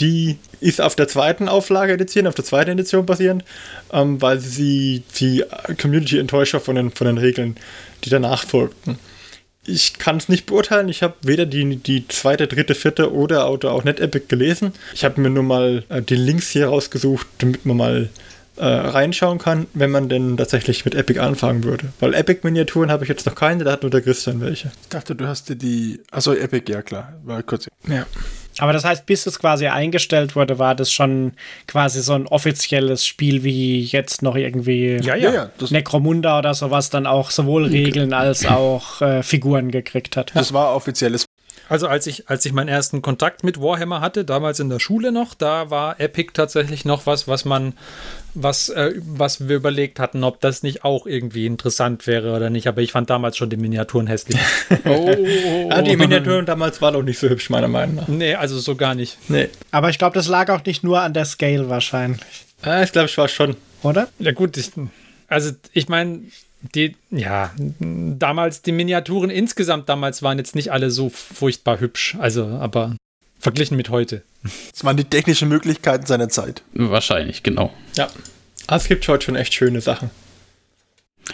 Die 0.00 0.38
ist 0.60 0.80
auf 0.80 0.94
der 0.94 1.06
zweiten 1.06 1.48
Auflage 1.48 1.92
edition, 1.92 2.26
auf 2.26 2.34
der 2.34 2.46
zweiten 2.46 2.70
Edition 2.70 3.04
basierend, 3.04 3.44
ähm, 3.92 4.22
weil 4.22 4.40
sie 4.40 5.02
die 5.20 5.44
Community 5.78 6.18
enttäuscht 6.18 6.54
war 6.54 6.60
von 6.62 6.76
den, 6.76 6.92
von 6.92 7.06
den 7.06 7.18
Regeln, 7.18 7.56
die 8.04 8.10
danach 8.10 8.46
folgten. 8.46 8.98
Ich 9.66 9.98
kann 9.98 10.16
es 10.16 10.30
nicht 10.30 10.46
beurteilen. 10.46 10.88
Ich 10.88 11.02
habe 11.02 11.16
weder 11.20 11.44
die, 11.44 11.76
die 11.76 12.08
zweite, 12.08 12.46
dritte, 12.46 12.74
vierte 12.74 13.12
oder, 13.12 13.50
oder 13.50 13.72
auch 13.72 13.84
NetEpic 13.84 14.28
gelesen. 14.28 14.72
Ich 14.94 15.04
habe 15.04 15.20
mir 15.20 15.28
nur 15.28 15.42
mal 15.42 15.84
äh, 15.90 16.00
die 16.00 16.16
Links 16.16 16.48
hier 16.48 16.68
rausgesucht, 16.68 17.26
damit 17.36 17.66
man 17.66 17.76
mal 17.76 18.08
äh, 18.58 18.64
reinschauen 18.64 19.38
kann, 19.38 19.66
wenn 19.74 19.90
man 19.90 20.08
denn 20.08 20.36
tatsächlich 20.36 20.84
mit 20.84 20.94
Epic 20.94 21.20
anfangen 21.20 21.64
würde. 21.64 21.86
Weil 22.00 22.14
Epic-Miniaturen 22.14 22.90
habe 22.90 23.04
ich 23.04 23.08
jetzt 23.08 23.26
noch 23.26 23.34
keine, 23.34 23.64
da 23.64 23.72
hat 23.72 23.82
nur 23.82 23.90
der 23.90 24.02
Christian 24.02 24.40
welche. 24.40 24.70
Ich 24.82 24.88
dachte, 24.88 25.14
du 25.14 25.26
hast 25.26 25.48
dir 25.48 25.56
die. 25.56 26.00
Achso, 26.10 26.32
Epic, 26.32 26.70
ja 26.70 26.82
klar. 26.82 27.14
War 27.24 27.42
kurz. 27.42 27.68
Ja. 27.88 28.06
Aber 28.58 28.72
das 28.72 28.84
heißt, 28.84 29.06
bis 29.06 29.26
es 29.26 29.38
quasi 29.38 29.68
eingestellt 29.68 30.34
wurde, 30.34 30.58
war 30.58 30.74
das 30.74 30.92
schon 30.92 31.32
quasi 31.66 32.02
so 32.02 32.14
ein 32.14 32.26
offizielles 32.26 33.06
Spiel 33.06 33.44
wie 33.44 33.82
jetzt 33.84 34.22
noch 34.22 34.34
irgendwie 34.34 34.98
Ja, 35.00 35.14
Ja, 35.14 35.32
ja. 35.32 35.50
Necromunda 35.70 36.38
oder 36.38 36.54
sowas 36.54 36.90
dann 36.90 37.06
auch 37.06 37.30
sowohl 37.30 37.66
Regeln 37.66 38.12
als 38.12 38.44
auch 38.46 39.00
äh, 39.00 39.22
Figuren 39.22 39.70
gekriegt 39.70 40.16
hat. 40.16 40.32
das 40.34 40.52
war 40.52 40.74
offizielles. 40.74 41.27
Also 41.68 41.86
als 41.86 42.06
ich, 42.06 42.28
als 42.30 42.44
ich 42.46 42.52
meinen 42.52 42.68
ersten 42.68 43.02
Kontakt 43.02 43.44
mit 43.44 43.60
Warhammer 43.60 44.00
hatte, 44.00 44.24
damals 44.24 44.58
in 44.58 44.70
der 44.70 44.78
Schule 44.80 45.12
noch, 45.12 45.34
da 45.34 45.70
war 45.70 46.00
Epic 46.00 46.30
tatsächlich 46.32 46.84
noch 46.86 47.04
was, 47.06 47.28
was 47.28 47.44
man, 47.44 47.74
was, 48.34 48.70
äh, 48.70 48.94
was 49.04 49.48
wir 49.48 49.56
überlegt 49.56 50.00
hatten, 50.00 50.24
ob 50.24 50.40
das 50.40 50.62
nicht 50.62 50.84
auch 50.84 51.06
irgendwie 51.06 51.44
interessant 51.46 52.06
wäre 52.06 52.34
oder 52.34 52.48
nicht. 52.48 52.66
Aber 52.68 52.80
ich 52.80 52.92
fand 52.92 53.10
damals 53.10 53.36
schon 53.36 53.50
die 53.50 53.56
Miniaturen 53.58 54.06
hässlich. 54.06 54.38
Oh, 54.86 55.68
Ah, 55.70 55.82
die 55.82 55.96
Miniaturen 55.98 56.46
damals 56.46 56.80
waren 56.80 56.96
auch 56.96 57.02
nicht 57.02 57.18
so 57.18 57.28
hübsch, 57.28 57.50
meiner 57.50 57.68
Meinung 57.68 57.96
nach. 57.96 58.08
nee, 58.08 58.34
also 58.34 58.58
so 58.58 58.74
gar 58.74 58.94
nicht. 58.94 59.18
Nee. 59.28 59.48
Aber 59.70 59.90
ich 59.90 59.98
glaube, 59.98 60.14
das 60.14 60.28
lag 60.28 60.48
auch 60.50 60.64
nicht 60.64 60.82
nur 60.84 61.00
an 61.00 61.12
der 61.12 61.24
Scale 61.26 61.68
wahrscheinlich, 61.68 62.20
Ah, 62.62 62.82
ich 62.82 62.92
glaube, 62.92 63.08
ich 63.08 63.18
war 63.18 63.28
schon. 63.28 63.56
oder? 63.82 64.08
Ja 64.18 64.32
gut, 64.32 64.56
ich, 64.56 64.70
also 65.28 65.52
ich 65.72 65.88
meine, 65.88 66.20
die, 66.60 66.96
ja, 67.10 67.52
damals 67.78 68.62
die 68.62 68.72
Miniaturen 68.72 69.30
insgesamt 69.30 69.88
damals 69.88 70.22
waren 70.22 70.38
jetzt 70.38 70.54
nicht 70.54 70.72
alle 70.72 70.90
so 70.90 71.08
furchtbar 71.08 71.80
hübsch. 71.80 72.16
Also, 72.18 72.46
aber 72.46 72.96
verglichen 73.38 73.76
mit 73.76 73.90
heute. 73.90 74.22
Das 74.72 74.84
waren 74.84 74.96
die 74.96 75.04
technischen 75.04 75.48
Möglichkeiten 75.48 76.06
seiner 76.06 76.28
Zeit. 76.28 76.62
Wahrscheinlich, 76.74 77.42
genau. 77.42 77.72
Ja. 77.96 78.08
Ah, 78.66 78.76
es 78.76 78.88
gibt 78.88 79.06
heute 79.08 79.26
schon 79.26 79.36
echt 79.36 79.54
schöne 79.54 79.80
Sachen. 79.80 80.10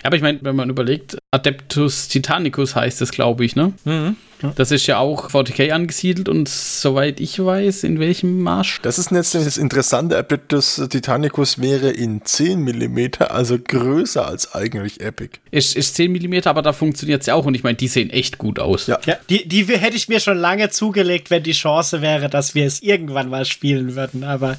Aber 0.02 0.16
ich 0.16 0.22
meine, 0.22 0.38
wenn 0.42 0.57
man 0.57 0.70
überlegt, 0.70 1.18
Adeptus 1.30 2.09
Titanicus 2.09 2.74
heißt 2.74 3.02
es, 3.02 3.11
glaube 3.11 3.44
ich, 3.44 3.57
ne? 3.57 3.72
Mhm. 3.85 4.16
Das 4.57 4.70
ist 4.70 4.87
ja 4.87 4.98
auch 4.98 5.30
40k 5.30 5.70
angesiedelt 5.70 6.28
und 6.28 6.50
soweit 6.50 7.18
ich 7.18 7.42
weiß, 7.42 7.83
in 7.85 7.98
welchem 7.98 8.42
Marsch? 8.42 8.80
Das 8.83 8.98
ist 8.98 9.11
jetzt 9.11 9.35
das 9.35 9.57
Interessante. 9.57 10.18
Adeptus 10.18 10.83
Titanicus 10.90 11.61
wäre 11.61 11.90
in 11.90 12.22
10 12.24 12.61
mm, 12.61 13.22
also 13.28 13.59
größer 13.59 14.26
als 14.26 14.54
eigentlich 14.54 15.00
Epic. 15.00 15.38
Ist, 15.50 15.76
ist 15.76 15.94
10 15.94 16.12
mm, 16.12 16.46
aber 16.46 16.61
da 16.61 16.74
funktioniert 16.74 17.22
es 17.22 17.26
ja 17.26 17.35
auch 17.35 17.46
und 17.46 17.54
ich 17.54 17.62
meine, 17.62 17.76
die 17.76 17.88
sehen 17.88 18.11
echt 18.11 18.37
gut 18.37 18.59
aus. 18.59 18.87
Ja. 18.87 18.98
Ja, 19.07 19.16
die, 19.30 19.48
die 19.48 19.64
hätte 19.64 19.96
ich 19.96 20.09
mir 20.09 20.20
schon 20.20 20.37
lange 20.37 20.68
zugelegt, 20.68 21.30
wenn 21.30 21.42
die 21.42 21.52
Chance 21.52 22.02
wäre, 22.02 22.28
dass 22.28 22.54
wir 22.54 22.66
es 22.66 22.83
irgendwann 22.83 23.30
mal 23.30 23.46
spielen 23.46 23.96
würden. 23.96 24.24
Aber 24.24 24.59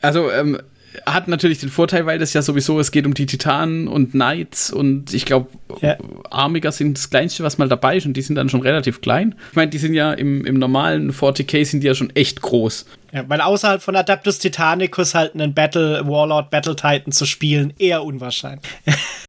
Also, 0.00 0.30
ähm, 0.30 0.58
hat 1.06 1.28
natürlich 1.28 1.58
den 1.58 1.68
Vorteil, 1.68 2.06
weil 2.06 2.18
das 2.18 2.32
ja 2.32 2.42
sowieso, 2.42 2.78
es 2.80 2.90
geht 2.90 3.06
um 3.06 3.14
die 3.14 3.26
Titanen 3.26 3.88
und 3.88 4.12
Knights 4.12 4.70
und 4.70 5.12
ich 5.14 5.24
glaube, 5.24 5.48
Ja. 5.80 5.96
Armiger 6.30 6.72
sind 6.72 6.96
das 6.98 7.10
Kleinste, 7.10 7.42
was 7.44 7.58
mal 7.58 7.68
dabei 7.68 7.96
ist 7.98 8.06
und 8.06 8.14
die 8.14 8.22
sind 8.22 8.36
dann 8.36 8.48
schon 8.48 8.62
relativ 8.62 9.00
klein. 9.00 9.34
Ich 9.50 9.56
meine, 9.56 9.70
die 9.70 9.78
sind 9.78 9.94
ja 9.94 10.12
im, 10.12 10.44
im 10.44 10.58
normalen 10.58 11.12
40k 11.12 11.64
sind 11.64 11.82
die 11.82 11.86
ja 11.86 11.94
schon 11.94 12.10
echt 12.16 12.40
groß. 12.40 12.86
ja, 13.12 13.24
weil 13.28 13.40
außerhalb 13.40 13.82
von 13.82 13.96
Adeptus 13.96 14.38
Titanicus 14.38 15.14
halt 15.14 15.34
einen 15.34 15.54
Battle 15.54 16.02
Warlord 16.06 16.50
Battle 16.50 16.74
Titan 16.76 17.12
zu 17.12 17.26
spielen 17.26 17.72
eher 17.78 18.02
unwahrscheinlich. 18.04 18.64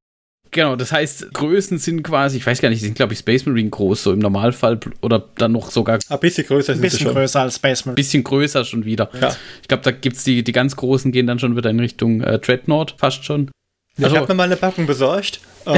Genau, 0.51 0.75
das 0.75 0.91
heißt, 0.91 1.31
Größen 1.33 1.77
sind 1.77 2.01
quasi, 2.03 2.37
ich 2.37 2.45
weiß 2.47 2.59
gar 2.61 2.69
nicht, 2.69 2.81
die 2.81 2.85
sind 2.85 2.95
glaube 2.95 3.13
ich 3.13 3.19
Space 3.19 3.45
Marine 3.45 3.69
groß, 3.69 4.03
so 4.03 4.13
im 4.13 4.19
Normalfall 4.19 4.79
oder 5.01 5.23
dann 5.37 5.51
noch 5.51 5.69
sogar 5.69 5.99
Ein 6.09 6.19
bisschen 6.19 6.47
größer 6.47 6.73
Ein 6.73 6.79
sind 6.79 6.89
sie 6.89 6.97
bisschen 6.97 7.07
schon. 7.07 7.13
größer 7.15 7.41
als 7.41 7.55
Space 7.57 7.85
Marine. 7.85 7.95
bisschen 7.95 8.23
größer 8.23 8.65
schon 8.65 8.83
wieder. 8.83 9.09
Ja. 9.21 9.35
Ich 9.61 9.67
glaube, 9.67 9.83
da 9.83 9.91
gibt 9.91 10.15
es 10.17 10.23
die, 10.23 10.43
die 10.43 10.51
ganz 10.51 10.75
großen 10.75 11.11
gehen 11.11 11.27
dann 11.27 11.37
schon 11.39 11.55
wieder 11.55 11.69
in 11.69 11.79
Richtung 11.79 12.21
äh, 12.21 12.39
Dreadnought, 12.39 12.95
fast 12.97 13.25
schon. 13.25 13.51
Ich 13.97 14.03
Also- 14.05 14.15
habe 14.17 14.27
mir 14.29 14.33
mal 14.37 14.43
eine 14.43 14.55
Packung 14.55 14.85
besorgt, 14.87 15.39
ähm, 15.67 15.75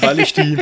weil 0.00 0.18
ich 0.20 0.32
die, 0.34 0.56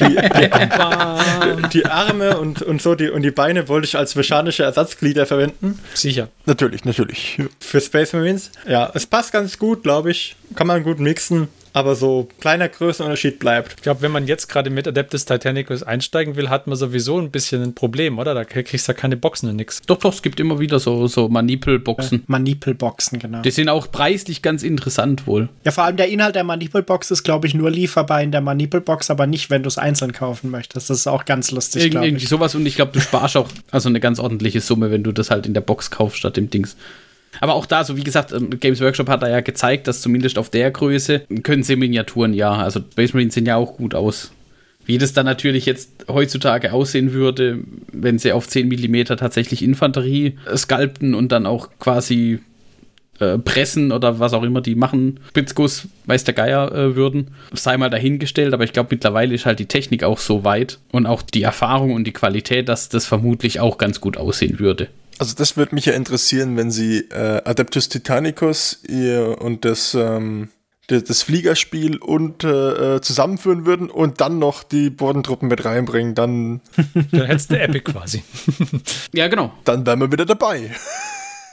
die, 0.00 0.16
die, 0.16 1.68
die 1.72 1.86
Arme 1.86 2.38
und, 2.38 2.60
und 2.62 2.82
so 2.82 2.94
die, 2.96 3.08
und 3.08 3.22
die 3.22 3.30
Beine 3.30 3.68
wollte 3.68 3.86
ich 3.86 3.96
als 3.96 4.14
mechanische 4.16 4.62
Ersatzglieder 4.64 5.26
verwenden 5.26 5.78
Sicher. 5.94 6.28
Natürlich, 6.44 6.84
natürlich. 6.84 7.38
für 7.60 7.80
Space 7.80 8.12
Marines. 8.12 8.50
Ja, 8.68 8.90
es 8.94 9.06
passt 9.06 9.32
ganz 9.32 9.58
gut, 9.58 9.84
glaube 9.84 10.10
ich. 10.10 10.34
Kann 10.56 10.66
man 10.66 10.82
gut 10.82 10.98
mixen, 10.98 11.48
aber 11.74 11.96
so 11.96 12.28
kleiner 12.40 12.68
Größenunterschied 12.68 13.40
bleibt. 13.40 13.74
Ich 13.76 13.82
glaube, 13.82 14.00
wenn 14.00 14.12
man 14.12 14.28
jetzt 14.28 14.48
gerade 14.48 14.70
mit 14.70 14.86
Adeptus 14.86 15.24
Titanicus 15.24 15.82
einsteigen 15.82 16.36
will, 16.36 16.48
hat 16.48 16.68
man 16.68 16.76
sowieso 16.76 17.18
ein 17.18 17.32
bisschen 17.32 17.62
ein 17.62 17.74
Problem, 17.74 18.20
oder? 18.20 18.32
Da 18.32 18.44
kriegst 18.44 18.86
du 18.86 18.92
ja 18.92 18.96
keine 18.96 19.16
Boxen 19.16 19.50
und 19.50 19.56
nix. 19.56 19.82
Doch, 19.82 19.98
doch, 19.98 20.14
es 20.14 20.22
gibt 20.22 20.38
immer 20.38 20.60
wieder 20.60 20.78
so, 20.78 21.08
so 21.08 21.28
Manipelboxen. 21.28 22.22
Manipelboxen, 22.28 23.18
genau. 23.18 23.42
Die 23.42 23.50
sind 23.50 23.68
auch 23.68 23.90
preislich 23.90 24.40
ganz 24.40 24.62
interessant 24.62 25.26
wohl. 25.26 25.48
Ja, 25.64 25.72
vor 25.72 25.82
allem 25.82 25.96
der 25.96 26.08
Inhalt 26.08 26.36
der 26.36 26.44
Manipelbox 26.44 27.10
ist, 27.10 27.24
glaube 27.24 27.48
ich, 27.48 27.54
nur 27.54 27.72
lieferbar 27.72 28.22
in 28.22 28.30
der 28.30 28.40
Manipelbox, 28.40 29.10
aber 29.10 29.26
nicht, 29.26 29.50
wenn 29.50 29.64
du 29.64 29.68
es 29.68 29.76
einzeln 29.76 30.12
kaufen 30.12 30.52
möchtest. 30.52 30.90
Das 30.90 30.98
ist 30.98 31.08
auch 31.08 31.24
ganz 31.24 31.50
lustig, 31.50 31.82
Irg 31.82 31.94
irgendwie 31.94 32.22
ich. 32.22 32.28
sowas 32.28 32.54
und 32.54 32.64
ich 32.66 32.76
glaube, 32.76 32.92
du 32.92 33.00
sparst 33.00 33.36
auch 33.36 33.48
also 33.72 33.88
eine 33.88 33.98
ganz 33.98 34.20
ordentliche 34.20 34.60
Summe, 34.60 34.92
wenn 34.92 35.02
du 35.02 35.10
das 35.10 35.32
halt 35.32 35.44
in 35.44 35.54
der 35.54 35.60
Box 35.60 35.90
kaufst 35.90 36.18
statt 36.18 36.38
im 36.38 36.50
Dings. 36.50 36.76
Aber 37.40 37.54
auch 37.54 37.66
da, 37.66 37.84
so 37.84 37.96
wie 37.96 38.04
gesagt, 38.04 38.32
ähm, 38.32 38.50
Games 38.60 38.80
Workshop 38.80 39.08
hat 39.08 39.22
da 39.22 39.28
ja 39.28 39.40
gezeigt, 39.40 39.88
dass 39.88 40.00
zumindest 40.00 40.38
auf 40.38 40.50
der 40.50 40.70
Größe 40.70 41.20
können 41.42 41.62
sie 41.62 41.76
Miniaturen 41.76 42.34
ja. 42.34 42.52
Also 42.52 42.80
Space 42.80 43.14
Marines 43.14 43.34
sehen 43.34 43.46
ja 43.46 43.56
auch 43.56 43.76
gut 43.76 43.94
aus. 43.94 44.32
Wie 44.86 44.98
das 44.98 45.14
dann 45.14 45.26
natürlich 45.26 45.64
jetzt 45.64 46.06
heutzutage 46.08 46.72
aussehen 46.72 47.12
würde, 47.12 47.60
wenn 47.90 48.18
sie 48.18 48.32
auf 48.32 48.46
10 48.48 48.68
mm 48.68 49.16
tatsächlich 49.16 49.62
Infanterie 49.62 50.36
sculpten 50.54 51.14
und 51.14 51.32
dann 51.32 51.46
auch 51.46 51.70
quasi 51.78 52.40
äh, 53.20 53.38
pressen 53.38 53.92
oder 53.92 54.18
was 54.18 54.32
auch 54.32 54.42
immer 54.42 54.60
die 54.60 54.74
machen, 54.74 55.20
Spitzguss, 55.28 55.88
weiß 56.06 56.24
der 56.24 56.34
Geier 56.34 56.72
äh, 56.72 56.96
würden, 56.96 57.28
sei 57.52 57.76
mal 57.76 57.88
dahingestellt, 57.88 58.52
aber 58.52 58.64
ich 58.64 58.72
glaube 58.72 58.88
mittlerweile 58.90 59.34
ist 59.34 59.46
halt 59.46 59.60
die 59.60 59.66
Technik 59.66 60.02
auch 60.02 60.18
so 60.18 60.44
weit 60.44 60.80
und 60.90 61.06
auch 61.06 61.22
die 61.22 61.42
Erfahrung 61.42 61.92
und 61.92 62.04
die 62.04 62.12
Qualität, 62.12 62.68
dass 62.68 62.88
das 62.88 63.06
vermutlich 63.06 63.60
auch 63.60 63.78
ganz 63.78 64.00
gut 64.00 64.16
aussehen 64.16 64.58
würde. 64.58 64.88
Also 65.18 65.34
das 65.36 65.56
würde 65.56 65.74
mich 65.74 65.86
ja 65.86 65.92
interessieren, 65.92 66.56
wenn 66.56 66.70
sie 66.70 67.00
äh, 67.10 67.42
Adeptus 67.44 67.88
Titanicus 67.88 68.80
ihr 68.88 69.40
und 69.40 69.64
das, 69.64 69.94
ähm, 69.94 70.48
das, 70.88 71.04
das 71.04 71.22
Fliegerspiel 71.22 71.98
und 71.98 72.44
äh, 72.44 72.96
äh, 72.96 73.00
zusammenführen 73.00 73.64
würden 73.64 73.90
und 73.90 74.20
dann 74.20 74.38
noch 74.38 74.64
die 74.64 74.90
Bodentruppen 74.90 75.48
mit 75.48 75.64
reinbringen, 75.64 76.14
dann, 76.14 76.60
Dann 77.12 77.26
hättest 77.26 77.50
du 77.50 77.60
Epic 77.60 77.92
quasi. 77.92 78.22
Ja, 79.12 79.28
genau. 79.28 79.52
dann 79.64 79.86
wären 79.86 80.00
wir 80.00 80.10
wieder 80.12 80.26
dabei. 80.26 80.70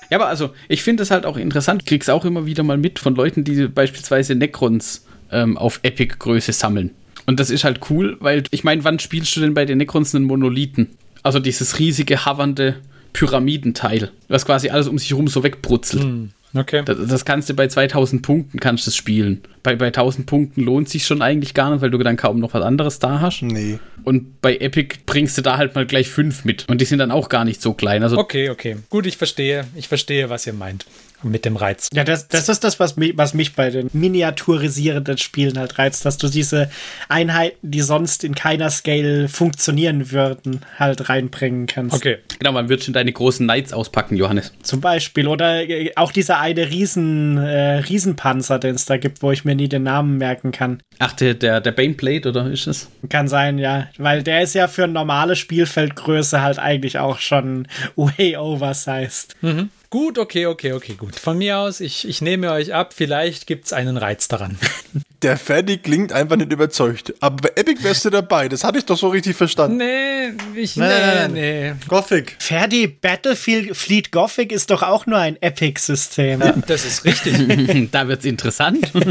Ja, 0.10 0.18
aber 0.18 0.28
also, 0.28 0.50
ich 0.68 0.84
finde 0.84 1.04
es 1.04 1.10
halt 1.10 1.26
auch 1.26 1.38
interessant, 1.38 1.86
krieg's 1.86 2.10
auch 2.10 2.26
immer 2.26 2.46
wieder 2.46 2.64
mal 2.64 2.78
mit 2.78 3.00
von 3.00 3.16
Leuten, 3.16 3.46
die 3.46 3.70
beispielsweise 3.70 4.36
Necrons 4.36 5.06
ähm, 5.32 5.58
auf 5.58 5.80
Epic-Größe 5.84 6.52
sammeln. 6.52 6.92
Und 7.28 7.40
das 7.40 7.50
ist 7.50 7.64
halt 7.64 7.80
cool, 7.90 8.18
weil, 8.20 8.44
ich 8.52 8.66
meine, 8.66 8.84
wann 8.84 9.00
spielst 9.00 9.34
du 9.38 9.40
denn 9.40 9.54
bei 9.54 9.64
den 9.64 9.78
Necrons 9.78 10.14
einen 10.14 10.26
Monolithen? 10.26 10.98
Also 11.24 11.40
dieses 11.40 11.80
riesige, 11.80 12.26
havernde 12.26 12.82
Pyramidenteil, 13.14 14.12
was 14.28 14.46
quasi 14.46 14.70
alles 14.70 14.88
um 14.88 14.98
sich 14.98 15.10
herum 15.10 15.28
so 15.28 15.44
wegbrutzelt. 15.44 16.30
Okay. 16.54 16.84
Das, 16.84 16.98
das 17.08 17.26
kannst 17.26 17.50
du 17.50 17.54
bei 17.54 17.68
2000 17.68 18.22
Punkten 18.22 18.60
kannst 18.60 18.86
du 18.86 18.90
das 18.90 18.96
spielen. 18.96 19.42
Bei, 19.64 19.76
bei 19.76 19.88
1000 19.88 20.26
Punkten 20.26 20.62
lohnt 20.64 20.90
sich 20.90 21.06
schon 21.06 21.22
eigentlich 21.22 21.54
gar 21.54 21.72
nicht, 21.72 21.82
weil 21.82 21.92
du 21.92 21.98
dann 22.00 22.18
kaum 22.18 22.40
noch 22.40 22.54
was 22.54 22.62
anderes 22.62 23.00
da 23.00 23.22
hast. 23.22 23.42
Nee. 23.42 23.80
Und 24.04 24.42
bei 24.42 24.58
Epic 24.58 24.98
bringst 25.06 25.38
du 25.38 25.42
da 25.42 25.58
halt 25.58 25.76
mal 25.76 25.86
gleich 25.86 26.10
fünf 26.10 26.44
mit. 26.44 26.66
Und 26.68 26.82
die 26.82 26.86
sind 26.86 27.00
dann 27.00 27.12
auch 27.12 27.30
gar 27.30 27.46
nicht 27.46 27.62
so 27.62 27.74
klein. 27.74 28.04
Also 28.04 28.18
Okay, 28.18 28.50
okay. 28.50 28.78
Gut, 28.90 29.06
ich 29.06 29.18
verstehe. 29.18 29.66
Ich 29.76 29.88
verstehe, 29.88 30.30
was 30.30 30.46
ihr 30.46 30.54
meint. 30.54 30.86
Mit 31.24 31.46
dem 31.46 31.56
Reiz. 31.56 31.90
Ja, 31.94 32.04
das, 32.04 32.28
das 32.28 32.50
ist 32.50 32.64
das, 32.64 32.80
was 32.80 32.96
mich, 32.98 33.18
was 33.18 33.34
mich 33.34 33.54
bei 33.56 33.70
den 33.70 33.90
miniaturisierenden 33.94 35.18
Spielen 35.18 35.58
halt 35.58 35.78
reizt, 35.78 36.06
dass 36.06 36.18
du 36.18 36.28
diese 36.28 36.70
Einheiten, 37.10 37.58
die 37.62 37.82
sonst 37.82 38.24
in 38.24 38.36
keiner 38.36 38.70
Scale 38.70 39.28
funktionieren 39.28 40.12
würden, 40.12 40.62
halt 40.78 41.10
reinbringen 41.10 41.68
kannst. 41.68 41.96
Okay. 41.96 42.18
Genau, 42.40 42.52
man 42.52 42.70
wird 42.70 42.84
schon 42.84 42.94
deine 42.94 43.12
großen 43.12 43.46
Knights 43.46 43.74
auspacken, 43.74 44.16
Johannes. 44.16 44.54
Zum 44.64 44.82
Beispiel. 44.82 45.28
Oder 45.28 45.68
äh, 45.68 45.92
auch 45.96 46.12
dieser 46.12 46.40
eine 46.40 46.70
Riesen, 46.70 47.38
äh, 47.38 47.78
Riesenpanzer, 47.80 48.60
den 48.60 48.76
es 48.76 48.86
da 48.86 48.98
gibt, 48.98 49.22
wo 49.22 49.32
ich 49.32 49.46
mir 49.46 49.56
nie 49.56 49.70
den 49.70 49.84
Namen 49.84 50.18
merken 50.18 50.52
kann. 50.52 50.82
Ach, 51.00 51.14
der, 51.14 51.34
der, 51.34 51.62
der 51.62 51.72
Baneblade, 51.72 52.30
oder 52.30 52.50
ist 52.52 52.68
es? 52.68 52.90
Kann 53.10 53.28
sein, 53.28 53.58
ja. 53.58 53.88
Weil 53.98 54.24
der 54.24 54.42
ist 54.42 54.56
ja 54.56 54.68
für 54.68 54.88
normale 54.88 55.36
Spielfeldgröße 55.36 56.42
halt 56.42 56.60
eigentlich 56.60 57.00
auch 57.00 57.20
schon 57.20 57.68
way 57.96 58.38
oversized. 58.38 59.36
Mhm. 59.42 59.70
Gut, 59.92 60.18
okay, 60.18 60.46
okay, 60.46 60.72
okay, 60.72 60.96
gut. 60.96 61.18
Von 61.18 61.38
mir 61.38 61.60
aus, 61.60 61.82
ich, 61.82 62.08
ich 62.08 62.22
nehme 62.22 62.54
euch 62.54 62.74
ab, 62.74 62.94
vielleicht 62.94 63.46
gibt 63.46 63.66
es 63.66 63.74
einen 63.74 63.98
Reiz 63.98 64.30
daran. 64.30 64.58
Der 65.22 65.38
Ferdi 65.38 65.78
klingt 65.78 66.12
einfach 66.12 66.36
nicht 66.36 66.52
überzeugt. 66.52 67.14
Aber 67.20 67.36
bei 67.38 67.50
Epic 67.56 67.84
wärst 67.84 68.06
du 68.06 68.10
dabei, 68.10 68.50
das 68.50 68.64
hatte 68.64 68.80
ich 68.80 68.86
doch 68.86 68.98
so 68.98 69.10
richtig 69.10 69.36
verstanden. 69.36 69.78
Nee, 69.78 70.34
ich, 70.56 70.76
nee, 70.76 70.88
nein. 70.88 71.34
nee. 71.34 71.74
Gothic. 71.88 72.36
Ferdi, 72.40 72.88
Battlefield 72.88 73.78
Fleet 73.78 74.12
Gothic 74.12 74.52
ist 74.52 74.72
doch 74.72 74.82
auch 74.82 75.06
nur 75.06 75.20
ein 75.20 75.40
Epic-System. 75.42 76.42
Das 76.66 76.86
ist 76.86 77.06
richtig. 77.06 77.90
da 77.92 78.08
wird's 78.08 78.26
interessant. 78.26 78.92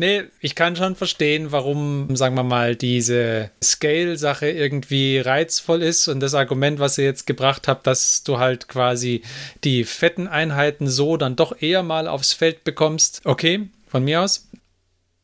Nee, 0.00 0.22
ich 0.40 0.54
kann 0.54 0.76
schon 0.76 0.94
verstehen, 0.94 1.50
warum, 1.50 2.14
sagen 2.14 2.36
wir 2.36 2.44
mal, 2.44 2.76
diese 2.76 3.50
Scale-Sache 3.60 4.48
irgendwie 4.48 5.18
reizvoll 5.18 5.82
ist 5.82 6.06
und 6.06 6.20
das 6.20 6.34
Argument, 6.34 6.78
was 6.78 6.98
ihr 6.98 7.04
jetzt 7.04 7.26
gebracht 7.26 7.66
habt, 7.66 7.84
dass 7.88 8.22
du 8.22 8.38
halt 8.38 8.68
quasi 8.68 9.22
die 9.64 9.82
fetten 9.82 10.28
Einheiten 10.28 10.86
so 10.86 11.16
dann 11.16 11.34
doch 11.34 11.60
eher 11.60 11.82
mal 11.82 12.06
aufs 12.06 12.32
Feld 12.32 12.62
bekommst. 12.62 13.22
Okay, 13.24 13.68
von 13.88 14.04
mir 14.04 14.22
aus. 14.22 14.47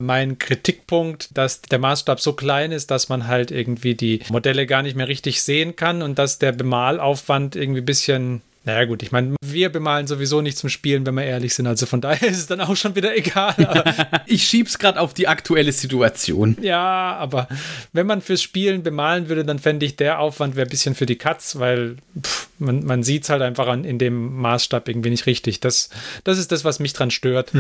Mein 0.05 0.39
Kritikpunkt, 0.39 1.37
dass 1.37 1.63
der 1.63 1.79
Maßstab 1.79 2.21
so 2.21 2.35
klein 2.35 2.73
ist, 2.73 2.91
dass 2.91 3.09
man 3.09 3.27
halt 3.27 3.51
irgendwie 3.51 3.95
die 3.95 4.21
Modelle 4.31 4.67
gar 4.67 4.83
nicht 4.83 4.97
mehr 4.97 5.09
richtig 5.09 5.43
sehen 5.43 5.77
kann 5.77 6.03
und 6.03 6.19
dass 6.19 6.39
der 6.39 6.53
Bemalaufwand 6.53 7.57
irgendwie 7.57 7.81
ein 7.81 7.87
bisschen 7.87 8.43
naja 8.65 8.87
gut, 8.87 9.03
ich 9.03 9.13
meine, 9.13 9.37
wir 9.45 9.71
bemalen 9.71 10.07
sowieso 10.07 10.41
nicht 10.41 10.57
zum 10.57 10.71
Spielen, 10.71 11.05
wenn 11.05 11.15
wir 11.15 11.25
ehrlich 11.25 11.55
sind. 11.55 11.67
Also 11.67 11.85
von 11.85 12.01
daher 12.01 12.27
ist 12.29 12.39
es 12.39 12.47
dann 12.47 12.63
auch 12.63 12.77
schon 12.77 12.97
wieder 12.97 13.15
egal. 13.17 13.55
Aber, 13.59 13.85
ich 14.27 14.47
schieb's 14.47 14.79
gerade 14.79 14.99
auf 14.99 15.13
die 15.13 15.29
aktuelle 15.29 15.73
Situation. 15.73 16.57
ja, 16.63 17.15
aber 17.17 17.47
wenn 17.93 18.07
man 18.07 18.23
fürs 18.23 18.43
Spielen 18.43 18.83
bemalen 18.83 19.29
würde, 19.29 19.45
dann 19.45 19.59
fände 19.59 19.85
ich, 19.85 19.97
der 19.97 20.19
Aufwand 20.19 20.57
wäre 20.57 20.67
ein 20.67 20.71
bisschen 20.71 20.95
für 20.95 21.07
die 21.07 21.17
Katz, 21.17 21.59
weil 21.59 21.97
pff, 22.21 22.49
man, 22.59 22.85
man 22.85 23.03
sieht 23.03 23.25
es 23.25 23.31
halt 23.31 23.43
einfach 23.43 23.67
an, 23.67 23.85
in 23.85 23.99
dem 23.99 24.35
Maßstab 24.37 24.89
irgendwie 24.89 25.11
nicht 25.11 25.27
richtig. 25.27 25.61
Das, 25.61 25.91
das 26.25 26.39
ist 26.39 26.51
das, 26.51 26.65
was 26.65 26.81
mich 26.81 26.95
dran 26.95 27.11
stört. 27.11 27.53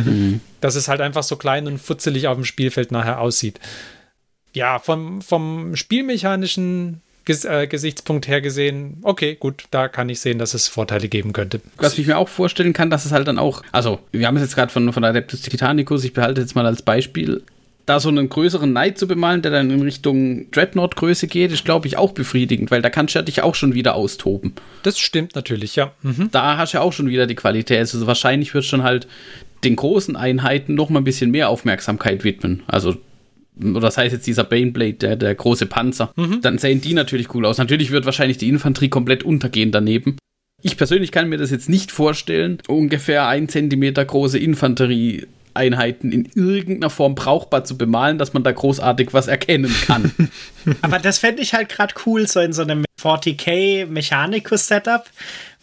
Dass 0.60 0.74
es 0.74 0.88
halt 0.88 1.00
einfach 1.00 1.22
so 1.22 1.36
klein 1.36 1.66
und 1.66 1.78
futzelig 1.78 2.28
auf 2.28 2.36
dem 2.36 2.44
Spielfeld 2.44 2.92
nachher 2.92 3.20
aussieht. 3.20 3.60
Ja, 4.54 4.78
vom, 4.78 5.20
vom 5.20 5.76
spielmechanischen 5.76 7.02
Ges 7.24 7.44
äh, 7.44 7.66
Gesichtspunkt 7.66 8.28
her 8.28 8.40
gesehen, 8.40 8.98
okay, 9.02 9.36
gut, 9.38 9.64
da 9.70 9.88
kann 9.88 10.08
ich 10.08 10.20
sehen, 10.20 10.38
dass 10.38 10.54
es 10.54 10.68
Vorteile 10.68 11.08
geben 11.08 11.32
könnte. 11.32 11.60
Was 11.78 11.98
ich 11.98 12.06
mir 12.06 12.18
auch 12.18 12.28
vorstellen 12.28 12.72
kann, 12.72 12.90
dass 12.90 13.04
es 13.04 13.12
halt 13.12 13.26
dann 13.28 13.38
auch, 13.38 13.62
also 13.72 14.00
wir 14.12 14.26
haben 14.26 14.36
es 14.36 14.42
jetzt 14.42 14.54
gerade 14.54 14.72
von, 14.72 14.92
von 14.92 15.04
Adeptus 15.04 15.42
Titanicus, 15.42 16.04
ich 16.04 16.12
behalte 16.12 16.42
jetzt 16.42 16.54
mal 16.54 16.66
als 16.66 16.82
Beispiel, 16.82 17.42
da 17.86 18.00
so 18.00 18.08
einen 18.08 18.28
größeren 18.28 18.70
Knight 18.70 18.98
zu 18.98 19.06
bemalen, 19.06 19.42
der 19.42 19.50
dann 19.50 19.70
in 19.70 19.82
Richtung 19.82 20.50
Dreadnought-Größe 20.50 21.26
geht, 21.26 21.52
ist, 21.52 21.64
glaube 21.64 21.86
ich, 21.86 21.98
auch 21.98 22.12
befriedigend, 22.12 22.70
weil 22.70 22.80
da 22.80 22.88
kannst 22.88 23.14
du 23.14 23.18
ja 23.18 23.22
dich 23.22 23.42
auch 23.42 23.54
schon 23.54 23.74
wieder 23.74 23.94
austoben. 23.94 24.54
Das 24.82 24.98
stimmt 24.98 25.34
natürlich, 25.34 25.76
ja. 25.76 25.92
Mhm. 26.02 26.30
Da 26.32 26.56
hast 26.56 26.72
du 26.72 26.78
ja 26.78 26.82
auch 26.82 26.92
schon 26.92 27.08
wieder 27.08 27.26
die 27.26 27.34
Qualität. 27.34 27.78
Also 27.78 28.06
wahrscheinlich 28.06 28.54
wird 28.54 28.64
schon 28.64 28.82
halt 28.82 29.06
den 29.64 29.76
großen 29.76 30.16
Einheiten 30.16 30.74
noch 30.74 30.88
mal 30.88 31.00
ein 31.00 31.04
bisschen 31.04 31.30
mehr 31.30 31.48
Aufmerksamkeit 31.48 32.24
widmen. 32.24 32.62
Also 32.66 32.96
oder 33.60 33.80
das 33.80 33.96
heißt 33.96 34.12
jetzt 34.12 34.26
dieser 34.26 34.44
Baneblade, 34.44 34.94
der, 34.94 35.16
der 35.16 35.34
große 35.34 35.66
Panzer, 35.66 36.12
dann 36.42 36.58
sehen 36.58 36.80
die 36.80 36.94
natürlich 36.94 37.34
cool 37.34 37.46
aus. 37.46 37.58
Natürlich 37.58 37.90
wird 37.90 38.04
wahrscheinlich 38.04 38.38
die 38.38 38.48
Infanterie 38.48 38.88
komplett 38.88 39.22
untergehen 39.22 39.70
daneben. 39.70 40.16
Ich 40.62 40.76
persönlich 40.76 41.12
kann 41.12 41.28
mir 41.28 41.36
das 41.36 41.50
jetzt 41.50 41.68
nicht 41.68 41.92
vorstellen, 41.92 42.58
ungefähr 42.68 43.28
ein 43.28 43.48
Zentimeter 43.48 44.04
große 44.04 44.38
Infanterieeinheiten 44.38 46.10
in 46.10 46.28
irgendeiner 46.34 46.90
Form 46.90 47.14
brauchbar 47.14 47.64
zu 47.64 47.76
bemalen, 47.76 48.18
dass 48.18 48.32
man 48.32 48.42
da 48.44 48.50
großartig 48.50 49.12
was 49.12 49.28
erkennen 49.28 49.74
kann. 49.86 50.10
Aber 50.82 50.98
das 50.98 51.18
fände 51.18 51.42
ich 51.42 51.52
halt 51.52 51.68
gerade 51.68 51.94
cool, 52.06 52.26
so 52.26 52.40
in 52.40 52.54
so 52.54 52.62
einem 52.62 52.84
40k 53.04 53.86
Mechanicus-Setup, 53.86 55.04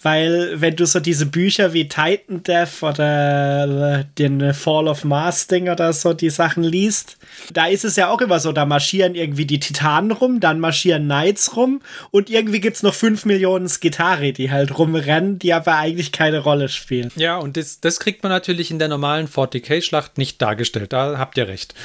weil 0.03 0.59
wenn 0.59 0.75
du 0.75 0.85
so 0.85 0.99
diese 0.99 1.27
Bücher 1.27 1.73
wie 1.73 1.87
Titan 1.87 2.41
Death 2.43 2.81
oder 2.81 4.03
den 4.17 4.53
Fall 4.53 4.87
of 4.87 5.03
Mars 5.03 5.47
Ding 5.47 5.69
oder 5.69 5.93
so 5.93 6.13
die 6.13 6.31
Sachen 6.31 6.63
liest, 6.63 7.17
da 7.53 7.67
ist 7.67 7.85
es 7.85 7.95
ja 7.95 8.09
auch 8.09 8.21
immer 8.21 8.39
so, 8.39 8.51
da 8.51 8.65
marschieren 8.65 9.13
irgendwie 9.13 9.45
die 9.45 9.59
Titanen 9.59 10.11
rum, 10.11 10.39
dann 10.39 10.59
marschieren 10.59 11.05
Knights 11.05 11.55
rum 11.55 11.81
und 12.09 12.29
irgendwie 12.29 12.61
gibt 12.61 12.77
es 12.77 12.83
noch 12.83 12.95
5 12.95 13.25
Millionen 13.25 13.69
Skitari, 13.69 14.33
die 14.33 14.49
halt 14.49 14.77
rumrennen, 14.77 15.37
die 15.37 15.53
aber 15.53 15.75
eigentlich 15.75 16.11
keine 16.11 16.39
Rolle 16.39 16.69
spielen. 16.69 17.11
Ja, 17.15 17.37
und 17.37 17.57
das, 17.57 17.79
das 17.79 17.99
kriegt 17.99 18.23
man 18.23 18.31
natürlich 18.31 18.71
in 18.71 18.79
der 18.79 18.87
normalen 18.87 19.27
40k-Schlacht 19.27 20.17
nicht 20.17 20.41
dargestellt. 20.41 20.93
Da 20.93 21.17
habt 21.19 21.37
ihr 21.37 21.47
recht. 21.47 21.75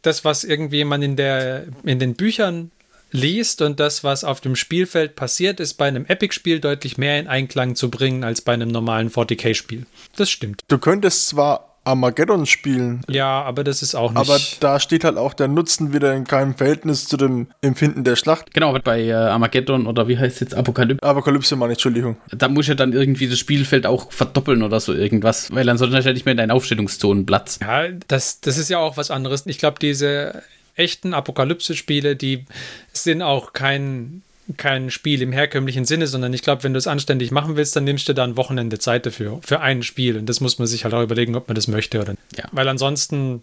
Das, 0.00 0.24
was 0.24 0.44
irgendwie 0.44 0.84
man 0.84 1.02
in, 1.02 1.16
der, 1.16 1.64
in 1.84 1.98
den 1.98 2.14
Büchern 2.14 2.70
liest 3.10 3.62
und 3.62 3.80
das, 3.80 4.04
was 4.04 4.24
auf 4.24 4.40
dem 4.40 4.56
Spielfeld 4.56 5.16
passiert, 5.16 5.60
ist 5.60 5.74
bei 5.74 5.86
einem 5.88 6.04
Epic-Spiel 6.06 6.60
deutlich 6.60 6.98
mehr 6.98 7.18
in 7.18 7.26
Einklang 7.28 7.74
zu 7.74 7.90
bringen 7.90 8.24
als 8.24 8.40
bei 8.40 8.52
einem 8.52 8.68
normalen 8.68 9.10
40k-Spiel. 9.10 9.86
Das 10.16 10.30
stimmt. 10.30 10.60
Du 10.68 10.78
könntest 10.78 11.28
zwar 11.28 11.64
Armageddon 11.84 12.44
spielen, 12.44 13.00
Ja, 13.08 13.40
aber 13.44 13.64
das 13.64 13.80
ist 13.80 13.94
auch 13.94 14.10
nicht. 14.10 14.18
aber 14.20 14.38
da 14.60 14.78
steht 14.78 15.04
halt 15.04 15.16
auch 15.16 15.32
der 15.32 15.48
Nutzen 15.48 15.94
wieder 15.94 16.12
in 16.14 16.24
keinem 16.24 16.54
Verhältnis 16.54 17.06
zu 17.08 17.16
dem 17.16 17.46
Empfinden 17.62 18.04
der 18.04 18.14
Schlacht. 18.14 18.52
genau, 18.52 18.68
aber 18.68 18.80
bei 18.80 19.04
äh, 19.06 19.12
Armageddon 19.14 19.86
oder 19.86 20.06
wie 20.06 20.18
heißt 20.18 20.34
es 20.34 20.40
jetzt 20.40 20.54
Apokalypse, 20.54 21.02
Apokalypse, 21.02 21.56
meine 21.56 21.72
Entschuldigung. 21.72 22.18
da 22.30 22.48
muss 22.48 22.66
ja 22.66 22.74
dann 22.74 22.92
irgendwie 22.92 23.26
das 23.26 23.38
Spielfeld 23.38 23.86
auch 23.86 24.12
verdoppeln 24.12 24.62
oder 24.62 24.80
so 24.80 24.92
irgendwas, 24.92 25.50
weil 25.50 25.66
ansonsten 25.70 25.96
hast 25.96 26.04
du 26.04 26.10
ja 26.10 26.12
nicht 26.14 26.26
mehr 26.26 26.32
in 26.32 26.38
deinen 26.38 26.50
Aufstellungszonen 26.50 27.24
Platz. 27.24 27.58
Ja, 27.62 27.88
das, 28.06 28.42
das 28.42 28.58
ist 28.58 28.68
ja 28.68 28.78
auch 28.80 28.98
was 28.98 29.10
anderes. 29.10 29.46
Ich 29.46 29.56
glaube, 29.56 29.78
diese 29.80 30.42
echten 30.78 31.14
Apokalypse-Spiele, 31.14 32.16
die 32.16 32.46
sind 32.92 33.22
auch 33.22 33.52
kein, 33.52 34.22
kein 34.56 34.90
Spiel 34.90 35.22
im 35.22 35.32
herkömmlichen 35.32 35.84
Sinne, 35.84 36.06
sondern 36.06 36.32
ich 36.32 36.42
glaube, 36.42 36.64
wenn 36.64 36.72
du 36.72 36.78
es 36.78 36.86
anständig 36.86 37.30
machen 37.30 37.56
willst, 37.56 37.76
dann 37.76 37.84
nimmst 37.84 38.08
du 38.08 38.14
da 38.14 38.24
ein 38.24 38.36
Wochenende 38.36 38.78
Zeit 38.78 39.06
dafür, 39.06 39.40
für 39.42 39.60
ein 39.60 39.82
Spiel. 39.82 40.16
Und 40.16 40.26
das 40.26 40.40
muss 40.40 40.58
man 40.58 40.66
sich 40.66 40.84
halt 40.84 40.94
auch 40.94 41.02
überlegen, 41.02 41.36
ob 41.36 41.48
man 41.48 41.54
das 41.54 41.68
möchte 41.68 42.00
oder 42.00 42.12
nicht. 42.12 42.38
Ja. 42.38 42.44
Weil 42.52 42.68
ansonsten 42.68 43.42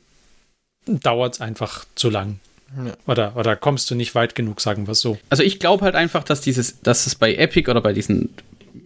dauert 0.86 1.36
es 1.36 1.42
einfach 1.42 1.86
zu 1.96 2.10
lang. 2.10 2.40
Ja. 2.84 2.94
Oder, 3.08 3.36
oder 3.36 3.56
kommst 3.56 3.90
du 3.90 3.96
nicht 3.96 4.16
weit 4.16 4.36
genug, 4.36 4.60
sagen 4.60 4.88
wir 4.88 4.92
es 4.94 5.00
so. 5.00 5.18
Also 5.30 5.44
ich 5.44 5.60
glaube 5.60 5.86
halt 5.86 5.96
einfach, 5.96 6.24
dass 6.24 6.42
dieses, 6.42 6.82
dass 6.82 7.08
es 7.08 7.16
bei 7.16 7.36
Epic 7.36 7.70
oder 7.70 7.82
bei 7.82 7.94
diesen 7.94 8.30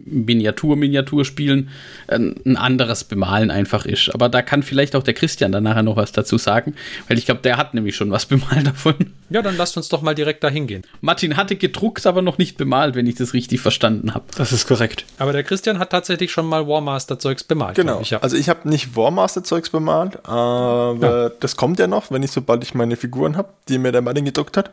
Miniatur-Miniaturspielen 0.05 1.69
ein 2.07 2.57
anderes 2.57 3.03
Bemalen 3.03 3.51
einfach 3.51 3.85
ist. 3.85 4.13
Aber 4.13 4.29
da 4.29 4.41
kann 4.41 4.63
vielleicht 4.63 4.95
auch 4.95 5.03
der 5.03 5.13
Christian 5.13 5.51
dann 5.51 5.63
nachher 5.63 5.83
noch 5.83 5.95
was 5.95 6.11
dazu 6.11 6.37
sagen, 6.37 6.75
weil 7.07 7.17
ich 7.17 7.25
glaube, 7.25 7.41
der 7.41 7.57
hat 7.57 7.73
nämlich 7.73 7.95
schon 7.95 8.11
was 8.11 8.25
bemalt 8.27 8.67
davon. 8.67 8.95
Ja, 9.29 9.41
dann 9.41 9.57
lasst 9.57 9.77
uns 9.77 9.89
doch 9.89 10.01
mal 10.01 10.15
direkt 10.15 10.43
dahin 10.43 10.67
gehen. 10.67 10.83
Martin 11.01 11.37
hatte 11.37 11.55
gedruckt, 11.55 12.05
aber 12.07 12.21
noch 12.21 12.37
nicht 12.37 12.57
bemalt, 12.57 12.95
wenn 12.95 13.07
ich 13.07 13.15
das 13.15 13.33
richtig 13.33 13.61
verstanden 13.61 14.13
habe. 14.13 14.25
Das 14.35 14.51
ist 14.51 14.67
korrekt. 14.67 15.05
Aber 15.17 15.33
der 15.33 15.43
Christian 15.43 15.79
hat 15.79 15.91
tatsächlich 15.91 16.31
schon 16.31 16.45
mal 16.45 16.67
Warmaster-Zeugs 16.67 17.43
bemalt. 17.43 17.75
Genau. 17.75 18.01
Ich, 18.01 18.09
ja. 18.11 18.19
Also 18.19 18.37
ich 18.37 18.49
habe 18.49 18.67
nicht 18.69 18.95
Warmaster-Zeugs 18.95 19.69
bemalt, 19.69 20.25
aber 20.25 21.31
das 21.39 21.55
kommt 21.55 21.79
ja 21.79 21.87
noch, 21.87 22.11
wenn 22.11 22.23
ich 22.23 22.31
sobald 22.31 22.63
ich 22.63 22.73
meine 22.73 22.95
Figuren 22.95 23.37
habe, 23.37 23.49
die 23.67 23.77
mir 23.77 23.91
der 23.91 24.01
Martin 24.01 24.25
gedruckt 24.25 24.57
hat. 24.57 24.71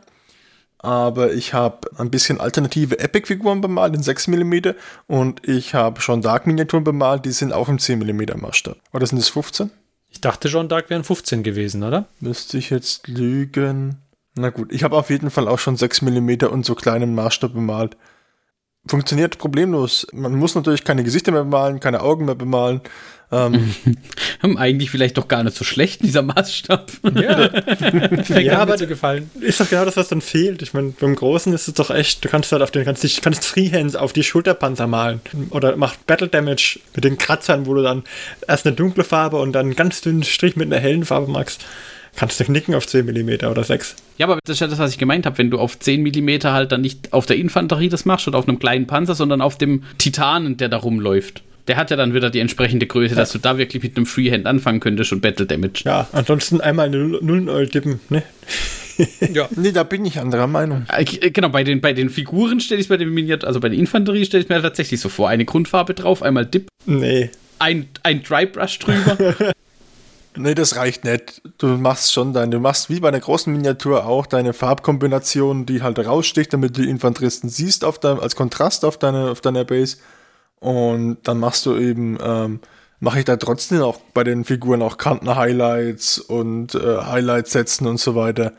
Aber 0.78 1.32
ich 1.32 1.54
habe 1.54 1.88
ein 1.96 2.10
bisschen 2.10 2.40
alternative 2.40 2.98
Epic-Figuren 2.98 3.60
bemalt 3.60 3.94
in 3.94 4.02
6 4.02 4.28
mm 4.28 4.54
und 5.06 5.48
ich 5.48 5.74
habe 5.74 6.00
schon 6.00 6.22
Dark-Miniaturen 6.22 6.84
bemalt, 6.84 7.24
die 7.24 7.32
sind 7.32 7.52
auch 7.52 7.68
im 7.68 7.78
10 7.78 7.98
mm 7.98 8.38
Maßstab. 8.40 8.76
Oder 8.92 9.06
sind 9.06 9.18
es 9.18 9.28
15? 9.28 9.70
ich 10.16 10.20
dachte 10.22 10.48
schon, 10.48 10.70
Dark 10.70 10.88
wären 10.88 11.04
15 11.04 11.42
gewesen, 11.42 11.82
oder? 11.82 12.06
Müsste 12.20 12.56
ich 12.56 12.70
jetzt 12.70 13.06
lügen. 13.06 13.98
Na 14.34 14.48
gut, 14.48 14.72
ich 14.72 14.82
habe 14.82 14.96
auf 14.96 15.10
jeden 15.10 15.28
Fall 15.28 15.46
auch 15.46 15.58
schon 15.58 15.76
6 15.76 16.00
mm 16.00 16.46
und 16.50 16.64
so 16.64 16.74
kleinen 16.74 17.14
Maßstab 17.14 17.52
bemalt. 17.52 17.98
Funktioniert 18.86 19.36
problemlos. 19.36 20.06
Man 20.12 20.34
muss 20.36 20.54
natürlich 20.54 20.84
keine 20.84 21.04
Gesichter 21.04 21.32
mehr 21.32 21.44
bemalen, 21.44 21.80
keine 21.80 22.00
Augen 22.00 22.24
mehr 22.24 22.34
bemalen. 22.34 22.80
Ähm, 23.32 23.74
Hm, 24.42 24.58
Eigentlich 24.58 24.90
vielleicht 24.90 25.16
doch 25.16 25.28
gar 25.28 25.42
nicht 25.42 25.56
so 25.56 25.64
schlecht, 25.64 26.02
dieser 26.04 26.20
Maßstab. 26.22 26.92
Ja, 27.14 27.50
Ja, 28.40 28.58
aber- 28.58 28.76
zu 28.76 28.86
gefallen. 28.86 29.30
Ist 29.40 29.58
doch 29.60 29.68
genau 29.70 29.84
das, 29.86 29.96
was 29.96 30.08
dann 30.08 30.20
fehlt. 30.20 30.60
Ich 30.62 30.74
meine, 30.74 30.90
beim 30.90 31.14
Großen 31.16 31.52
ist 31.54 31.68
es 31.68 31.74
doch 31.74 31.90
echt, 31.90 32.22
du 32.24 32.28
kannst 32.28 32.52
halt 32.52 32.60
auf 32.62 32.70
den, 32.70 32.84
kannst 32.84 33.02
dich, 33.02 33.22
kannst 33.22 33.46
Freehands 33.46 33.96
auf 33.96 34.12
die 34.12 34.22
Schulterpanzer 34.22 34.86
malen. 34.86 35.20
Oder 35.50 35.76
macht 35.76 36.06
Battle 36.06 36.28
Damage 36.28 36.78
mit 36.94 37.04
den 37.04 37.16
Kratzern, 37.16 37.64
wo 37.66 37.74
du 37.74 37.82
dann 37.82 38.04
erst 38.46 38.66
eine 38.66 38.76
dunkle 38.76 39.04
Farbe 39.04 39.38
und 39.38 39.52
dann 39.52 39.66
einen 39.66 39.76
ganz 39.76 40.02
dünnen 40.02 40.22
Strich 40.22 40.54
mit 40.56 40.70
einer 40.70 40.80
hellen 40.80 41.04
Farbe 41.06 41.30
machst. 41.30 41.64
Kannst 42.14 42.38
du 42.40 42.44
knicken 42.44 42.74
auf 42.74 42.86
10 42.86 43.04
mm 43.06 43.46
oder 43.46 43.64
6. 43.64 43.96
Ja, 44.18 44.26
aber 44.26 44.38
das 44.44 44.54
ist 44.56 44.60
ja 44.60 44.66
das, 44.68 44.78
was 44.78 44.90
ich 44.92 44.98
gemeint 44.98 45.26
habe. 45.26 45.36
Wenn 45.38 45.50
du 45.50 45.58
auf 45.58 45.78
10 45.78 46.02
mm 46.02 46.44
halt 46.44 46.72
dann 46.72 46.80
nicht 46.82 47.12
auf 47.14 47.26
der 47.26 47.36
Infanterie 47.36 47.88
das 47.88 48.04
machst 48.04 48.28
oder 48.28 48.38
auf 48.38 48.48
einem 48.48 48.58
kleinen 48.58 48.86
Panzer, 48.86 49.14
sondern 49.14 49.40
auf 49.40 49.58
dem 49.58 49.82
Titanen, 49.98 50.56
der 50.58 50.68
da 50.68 50.76
rumläuft. 50.78 51.42
Der 51.68 51.76
hat 51.76 51.90
ja 51.90 51.96
dann 51.96 52.14
wieder 52.14 52.30
die 52.30 52.40
entsprechende 52.40 52.86
Größe, 52.86 53.14
dass 53.14 53.32
du 53.32 53.38
da 53.38 53.58
wirklich 53.58 53.82
mit 53.82 53.96
einem 53.96 54.06
Freehand 54.06 54.46
anfangen 54.46 54.80
könntest 54.80 55.12
und 55.12 55.20
Battle 55.20 55.46
Damage. 55.46 55.82
Ja, 55.84 56.08
ansonsten 56.12 56.60
einmal 56.60 56.86
eine 56.86 56.98
Nullen 56.98 57.70
tippen, 57.70 58.00
ne? 58.08 58.22
ja. 59.32 59.48
Nee, 59.56 59.72
da 59.72 59.82
bin 59.82 60.04
ich 60.04 60.18
anderer 60.18 60.46
Meinung. 60.46 60.86
Äh, 60.88 61.04
genau, 61.04 61.48
bei 61.48 61.64
den, 61.64 61.80
bei 61.80 61.92
den 61.92 62.08
Figuren 62.08 62.60
stelle 62.60 62.80
ich 62.80 62.86
es 62.86 62.88
bei 62.88 62.96
den 62.96 63.10
Miniaturen, 63.10 63.48
also 63.48 63.60
bei 63.60 63.68
der 63.68 63.78
Infanterie 63.78 64.24
stelle 64.24 64.42
ich 64.42 64.48
mir 64.48 64.62
tatsächlich 64.62 65.00
so 65.00 65.08
vor. 65.08 65.28
Eine 65.28 65.44
Grundfarbe 65.44 65.94
drauf, 65.94 66.22
einmal 66.22 66.46
Dip. 66.46 66.68
Nee. 66.86 67.30
Ein, 67.58 67.88
ein 68.02 68.22
Dry 68.22 68.46
Brush 68.46 68.78
drüber. 68.78 69.16
Nee, 70.38 70.54
das 70.54 70.76
reicht 70.76 71.04
nicht. 71.04 71.40
Du 71.58 71.66
machst 71.66 72.12
schon 72.12 72.34
deine, 72.34 72.50
du 72.50 72.60
machst 72.60 72.90
wie 72.90 73.00
bei 73.00 73.08
einer 73.08 73.20
großen 73.20 73.50
Miniatur 73.50 74.04
auch 74.04 74.26
deine 74.26 74.52
Farbkombination, 74.52 75.64
die 75.64 75.82
halt 75.82 75.98
raussticht, 75.98 76.52
damit 76.52 76.76
du 76.76 76.82
die 76.82 76.90
Infanteristen 76.90 77.48
siehst 77.48 77.84
auf 77.84 77.98
dein, 77.98 78.20
als 78.20 78.36
Kontrast 78.36 78.84
auf, 78.84 78.98
deine, 78.98 79.30
auf 79.30 79.40
deiner 79.40 79.64
Base. 79.64 79.96
Und 80.66 81.18
dann 81.22 81.38
machst 81.38 81.64
du 81.64 81.76
eben, 81.76 82.18
ähm, 82.20 82.58
mache 82.98 83.20
ich 83.20 83.24
da 83.24 83.36
trotzdem 83.36 83.82
auch 83.82 84.00
bei 84.14 84.24
den 84.24 84.44
Figuren 84.44 84.82
auch 84.82 84.98
Kanten-Highlights 84.98 86.18
und 86.18 86.74
äh, 86.74 87.02
Highlights 87.04 87.52
setzen 87.52 87.86
und 87.86 88.00
so 88.00 88.16
weiter. 88.16 88.52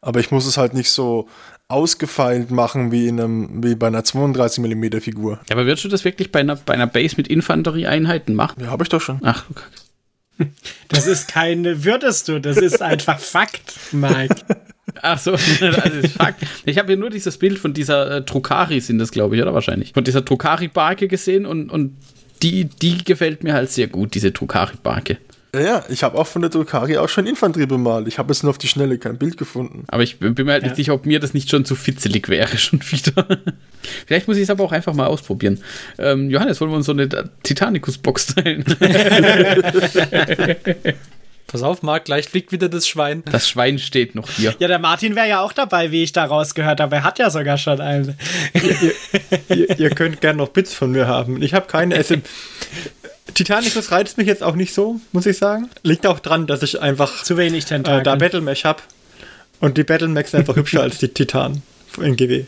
Aber 0.00 0.18
ich 0.18 0.30
muss 0.30 0.46
es 0.46 0.56
halt 0.56 0.72
nicht 0.72 0.88
so 0.88 1.28
ausgefeilt 1.68 2.50
machen 2.50 2.90
wie, 2.90 3.06
in 3.06 3.20
einem, 3.20 3.62
wie 3.62 3.74
bei 3.74 3.88
einer 3.88 4.02
32 4.02 4.64
mm 4.64 5.00
Figur. 5.00 5.40
Ja, 5.46 5.56
aber 5.56 5.66
würdest 5.66 5.84
du 5.84 5.90
das 5.90 6.06
wirklich 6.06 6.32
bei 6.32 6.40
einer, 6.40 6.56
bei 6.56 6.72
einer 6.72 6.86
Base 6.86 7.16
mit 7.18 7.28
Infanterieeinheiten 7.28 8.34
machen? 8.34 8.62
Ja, 8.64 8.70
habe 8.70 8.84
ich 8.84 8.88
doch 8.88 9.02
schon. 9.02 9.20
Ach, 9.22 9.44
okay. 9.50 10.48
Das 10.88 11.06
ist 11.06 11.28
keine 11.28 11.84
würdest 11.84 12.28
du, 12.28 12.40
das 12.40 12.56
ist 12.56 12.80
einfach 12.80 13.18
Fakt, 13.18 13.78
Mike. 13.92 14.36
Ach 15.00 15.18
so, 15.18 15.30
das 15.60 15.94
ist 15.94 16.16
Fakt. 16.16 16.44
Ich 16.64 16.78
habe 16.78 16.88
hier 16.88 16.96
nur 16.96 17.10
dieses 17.10 17.38
Bild 17.38 17.58
von 17.58 17.72
dieser 17.72 18.16
äh, 18.16 18.24
Trokari, 18.24 18.80
sind 18.80 18.98
das, 18.98 19.10
glaube 19.10 19.36
ich, 19.36 19.42
oder 19.42 19.54
wahrscheinlich? 19.54 19.92
Von 19.92 20.04
dieser 20.04 20.24
Trokari-Barke 20.24 21.08
gesehen 21.08 21.46
und, 21.46 21.70
und 21.70 21.96
die, 22.42 22.64
die 22.64 23.04
gefällt 23.04 23.44
mir 23.44 23.54
halt 23.54 23.70
sehr 23.70 23.86
gut, 23.86 24.14
diese 24.14 24.32
Trokari-Barke. 24.32 25.18
Ja, 25.54 25.60
ja, 25.60 25.84
ich 25.90 26.02
habe 26.02 26.18
auch 26.18 26.26
von 26.26 26.40
der 26.40 26.50
Drukari 26.50 26.96
auch 26.96 27.10
schon 27.10 27.26
Infanterie 27.26 27.66
bemalt. 27.66 28.08
Ich 28.08 28.18
habe 28.18 28.32
jetzt 28.32 28.42
nur 28.42 28.48
auf 28.50 28.58
die 28.58 28.68
Schnelle 28.68 28.96
kein 28.96 29.18
Bild 29.18 29.36
gefunden. 29.36 29.84
Aber 29.88 30.02
ich 30.02 30.18
bin 30.18 30.34
mir 30.34 30.52
halt 30.52 30.62
ja. 30.62 30.68
nicht 30.68 30.76
sicher, 30.76 30.94
ob 30.94 31.04
mir 31.04 31.20
das 31.20 31.34
nicht 31.34 31.50
schon 31.50 31.66
zu 31.66 31.74
fitzelig 31.74 32.30
wäre, 32.30 32.56
schon 32.56 32.80
wieder. 32.80 33.26
Vielleicht 34.06 34.28
muss 34.28 34.38
ich 34.38 34.44
es 34.44 34.50
aber 34.50 34.64
auch 34.64 34.72
einfach 34.72 34.94
mal 34.94 35.06
ausprobieren. 35.06 35.60
Ähm, 35.98 36.30
Johannes, 36.30 36.58
wollen 36.60 36.70
wir 36.70 36.78
uns 36.78 36.86
so 36.86 36.92
eine 36.92 37.06
Titanicus-Box 37.42 38.34
teilen? 38.34 38.64
Pass 41.46 41.62
auf, 41.62 41.82
Marc, 41.82 42.06
gleich 42.06 42.28
fliegt 42.28 42.50
wieder 42.50 42.68
das 42.68 42.88
Schwein. 42.88 43.22
Das 43.30 43.48
Schwein 43.48 43.78
steht 43.78 44.14
noch 44.14 44.30
hier. 44.30 44.54
Ja, 44.58 44.68
der 44.68 44.78
Martin 44.78 45.14
wäre 45.14 45.28
ja 45.28 45.40
auch 45.40 45.52
dabei, 45.52 45.90
wie 45.90 46.02
ich 46.02 46.12
da 46.12 46.24
rausgehört 46.24 46.80
habe. 46.80 46.96
Er 46.96 47.04
hat 47.04 47.18
ja 47.18 47.28
sogar 47.28 47.58
schon 47.58 47.80
einen. 47.80 48.16
ihr, 48.54 48.94
ihr, 49.48 49.78
ihr, 49.78 49.90
könnt 49.90 50.20
gerne 50.22 50.38
noch 50.38 50.48
Bits 50.48 50.72
von 50.72 50.92
mir 50.92 51.06
haben. 51.06 51.42
Ich 51.42 51.52
habe 51.52 51.66
keine. 51.66 51.94
Also, 51.94 52.16
Titanicus 53.34 53.90
reizt 53.92 54.18
mich 54.18 54.26
jetzt 54.26 54.42
auch 54.42 54.54
nicht 54.54 54.72
so, 54.72 55.00
muss 55.12 55.26
ich 55.26 55.36
sagen. 55.36 55.68
Liegt 55.82 56.06
auch 56.06 56.20
dran, 56.20 56.46
dass 56.46 56.62
ich 56.62 56.80
einfach 56.80 57.22
zu 57.22 57.36
wenig 57.36 57.66
Tentakel. 57.66 58.00
Äh, 58.00 58.04
da 58.04 58.14
Battlemech 58.14 58.64
habe. 58.64 58.82
Und 59.60 59.78
die 59.78 59.84
Battlemechs 59.84 60.30
sind 60.30 60.40
einfach 60.40 60.56
hübscher 60.56 60.82
als 60.82 60.98
die 60.98 61.08
Titan 61.08 61.62
in 62.00 62.16
GW. 62.16 62.46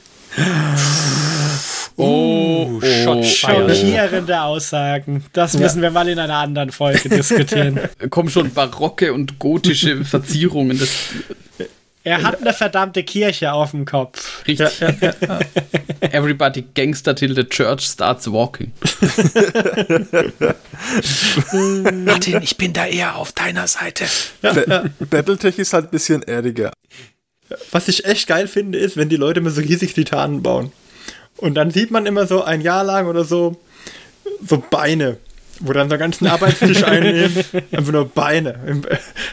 Oh, 1.96 2.80
oh 2.82 3.22
schockierende 3.22 4.42
Aussagen. 4.42 5.24
Das 5.32 5.56
müssen 5.56 5.80
wir 5.80 5.90
mal 5.90 6.08
in 6.08 6.18
einer 6.18 6.36
anderen 6.36 6.70
Folge 6.70 7.08
diskutieren. 7.08 7.80
Kommen 8.10 8.30
schon 8.30 8.52
barocke 8.52 9.12
und 9.12 9.38
gotische 9.38 10.04
Verzierungen. 10.04 10.78
Das 10.78 10.90
er 12.06 12.22
hat 12.22 12.42
eine 12.42 12.52
verdammte 12.52 13.02
Kirche 13.02 13.54
auf 13.54 13.70
dem 13.70 13.86
Kopf. 13.86 14.46
Richtig. 14.46 14.78
Ja, 14.78 14.90
ja, 15.00 15.14
ja. 15.20 15.40
Everybody 16.00 16.62
gangster 16.74 17.16
till 17.16 17.34
the 17.34 17.44
church 17.44 17.80
starts 17.80 18.30
walking. 18.30 18.72
Martin, 22.04 22.42
ich 22.42 22.58
bin 22.58 22.74
da 22.74 22.84
eher 22.84 23.16
auf 23.16 23.32
deiner 23.32 23.66
Seite. 23.66 24.04
Battletech 25.00 25.58
ist 25.58 25.72
halt 25.72 25.86
ein 25.86 25.90
bisschen 25.90 26.22
erdiger. 26.22 26.72
Was 27.70 27.88
ich 27.88 28.04
echt 28.04 28.26
geil 28.26 28.48
finde, 28.48 28.78
ist, 28.78 28.98
wenn 28.98 29.08
die 29.08 29.16
Leute 29.16 29.40
mir 29.40 29.50
so 29.50 29.62
riesig 29.62 29.94
Titanen 29.94 30.42
bauen. 30.42 30.72
Und 31.38 31.54
dann 31.54 31.70
sieht 31.70 31.90
man 31.90 32.06
immer 32.06 32.26
so 32.26 32.42
ein 32.42 32.60
Jahr 32.60 32.84
lang 32.84 33.06
oder 33.06 33.24
so, 33.24 33.56
so 34.46 34.62
Beine 34.70 35.18
wo 35.60 35.72
dann 35.72 35.88
so 35.88 35.94
einen 35.94 36.00
ganzen 36.00 36.26
Arbeitstisch 36.26 36.82
einnehmen, 36.84 37.44
einfach 37.72 37.92
nur 37.92 38.08
Beine. 38.08 38.58
Im, 38.66 38.82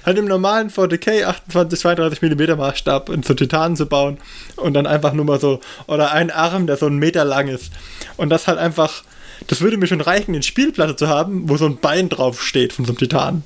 halt 0.06 0.18
im 0.18 0.26
normalen 0.26 0.70
4DK 0.70 1.26
28, 1.26 1.80
32 1.80 2.22
mm 2.22 2.58
Maßstab 2.58 3.10
in 3.10 3.24
so 3.24 3.34
Titanen 3.34 3.76
zu 3.76 3.86
bauen 3.86 4.18
und 4.56 4.74
dann 4.74 4.88
einfach 4.88 5.14
nur 5.14 5.26
mal 5.26 5.40
so, 5.40 5.60
oder 5.88 6.12
ein 6.12 6.32
Arm, 6.32 6.68
der 6.68 6.78
so 6.78 6.86
einen 6.86 6.98
Meter 6.98 7.26
lang 7.26 7.48
ist. 7.48 7.72
Und 8.18 8.30
das 8.30 8.48
halt 8.48 8.60
einfach, 8.60 9.04
das 9.48 9.62
würde 9.62 9.78
mir 9.78 9.88
schon 9.88 10.02
reichen, 10.02 10.34
eine 10.34 10.44
Spielplatte 10.44 10.96
zu 10.96 11.08
haben, 11.08 11.50
wo 11.50 11.58
so 11.58 11.66
ein 11.66 11.78
Bein 11.78 12.10
drauf 12.10 12.42
steht 12.44 12.74
von 12.74 12.86
so 12.86 12.92
einem 12.92 13.00
Titan. 13.00 13.44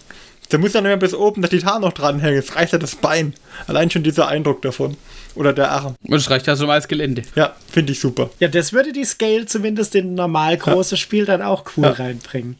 Da 0.49 0.57
muss 0.57 0.73
dann 0.73 0.85
immer 0.85 0.97
bis 0.97 1.15
oben 1.15 1.41
der 1.41 1.49
Titan 1.49 1.81
noch 1.81 1.93
dranhängen. 1.93 2.37
Es 2.37 2.55
reicht 2.55 2.73
ja 2.73 2.77
das 2.77 2.95
Bein. 2.95 3.33
Allein 3.67 3.89
schon 3.89 4.03
dieser 4.03 4.27
Eindruck 4.27 4.61
davon. 4.61 4.95
Oder 5.35 5.53
der 5.53 5.71
Arm. 5.71 5.95
Und 6.03 6.15
es 6.15 6.29
reicht 6.29 6.47
ja 6.47 6.55
so 6.55 6.67
als 6.67 6.87
Gelände. 6.87 7.23
Ja, 7.35 7.55
finde 7.69 7.91
ich 7.91 7.99
super. 7.99 8.29
Ja, 8.39 8.47
das 8.47 8.73
würde 8.73 8.93
die 8.93 9.05
Scale 9.05 9.45
zumindest 9.45 9.95
in 9.95 10.15
normal 10.15 10.57
großes 10.57 10.91
ja. 10.91 10.97
Spiel 10.97 11.25
dann 11.25 11.41
auch 11.41 11.65
cool 11.75 11.85
ja. 11.85 11.91
reinbringen. 11.91 12.57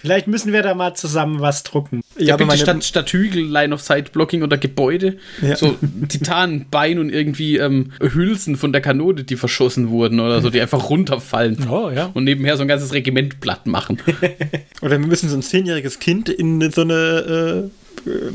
Vielleicht 0.00 0.28
müssen 0.28 0.54
wir 0.54 0.62
da 0.62 0.74
mal 0.74 0.94
zusammen 0.94 1.40
was 1.40 1.62
drucken. 1.62 2.00
Ja, 2.16 2.32
aber 2.32 2.46
meine 2.46 2.58
statt, 2.58 2.82
statt 2.84 3.10
Hügel, 3.10 3.44
Line 3.44 3.74
of 3.74 3.82
Sight 3.82 4.12
Blocking 4.12 4.42
oder 4.42 4.56
Gebäude, 4.56 5.18
ja. 5.42 5.56
so 5.56 5.76
Titanenbein 6.08 6.98
und 6.98 7.10
irgendwie 7.10 7.58
ähm, 7.58 7.92
Hülsen 8.00 8.56
von 8.56 8.72
der 8.72 8.80
Kanone, 8.80 9.24
die 9.24 9.36
verschossen 9.36 9.90
wurden 9.90 10.18
oder 10.18 10.40
so, 10.40 10.48
die 10.48 10.60
einfach 10.60 10.88
runterfallen. 10.88 11.58
Oh, 11.70 11.90
ja. 11.90 12.10
Und 12.14 12.24
nebenher 12.24 12.56
so 12.56 12.62
ein 12.62 12.68
ganzes 12.68 12.92
Regiment 12.92 13.40
platt 13.40 13.66
machen. 13.66 13.98
oder 14.80 14.98
wir 14.98 15.06
müssen 15.06 15.28
so 15.28 15.36
ein 15.36 15.42
zehnjähriges 15.42 16.00
Kind 16.00 16.28
in 16.28 16.68
so 16.72 16.80
eine 16.80 17.70
äh, 17.70 17.70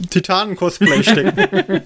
Titanen-Cosplay 0.10 1.04
stecken. 1.04 1.82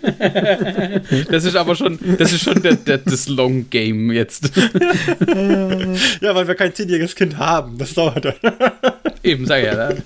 das 1.32 1.46
ist 1.46 1.56
aber 1.56 1.76
schon, 1.76 2.00
das 2.18 2.34
ist 2.34 2.44
schon 2.44 2.62
der, 2.62 2.76
der, 2.76 2.98
das 3.00 3.28
Long 3.28 3.70
Game 3.70 4.12
jetzt. 4.12 4.52
ja, 4.56 6.36
weil 6.36 6.48
wir 6.48 6.56
kein 6.56 6.74
zehnjähriges 6.74 7.16
Kind 7.16 7.38
haben. 7.38 7.78
Das 7.78 7.94
dauert 7.94 8.26
dann. 8.26 8.36
Eben, 9.24 9.46
sag 9.46 9.64
ja. 9.64 9.90
Ne? 9.90 10.04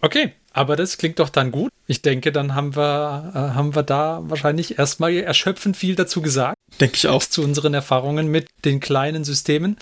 Okay, 0.00 0.32
aber 0.52 0.76
das 0.76 0.98
klingt 0.98 1.18
doch 1.18 1.28
dann 1.28 1.50
gut. 1.50 1.70
Ich 1.86 2.02
denke, 2.02 2.32
dann 2.32 2.54
haben 2.54 2.76
wir, 2.76 3.32
äh, 3.34 3.38
haben 3.54 3.74
wir 3.74 3.82
da 3.82 4.20
wahrscheinlich 4.24 4.78
erstmal 4.78 5.14
erschöpfend 5.14 5.76
viel 5.76 5.94
dazu 5.94 6.22
gesagt. 6.22 6.56
Denke 6.80 6.96
ich 6.96 7.08
auch. 7.08 7.22
Zu 7.22 7.42
unseren 7.42 7.74
Erfahrungen 7.74 8.28
mit 8.28 8.48
den 8.64 8.80
kleinen 8.80 9.24
Systemen. 9.24 9.76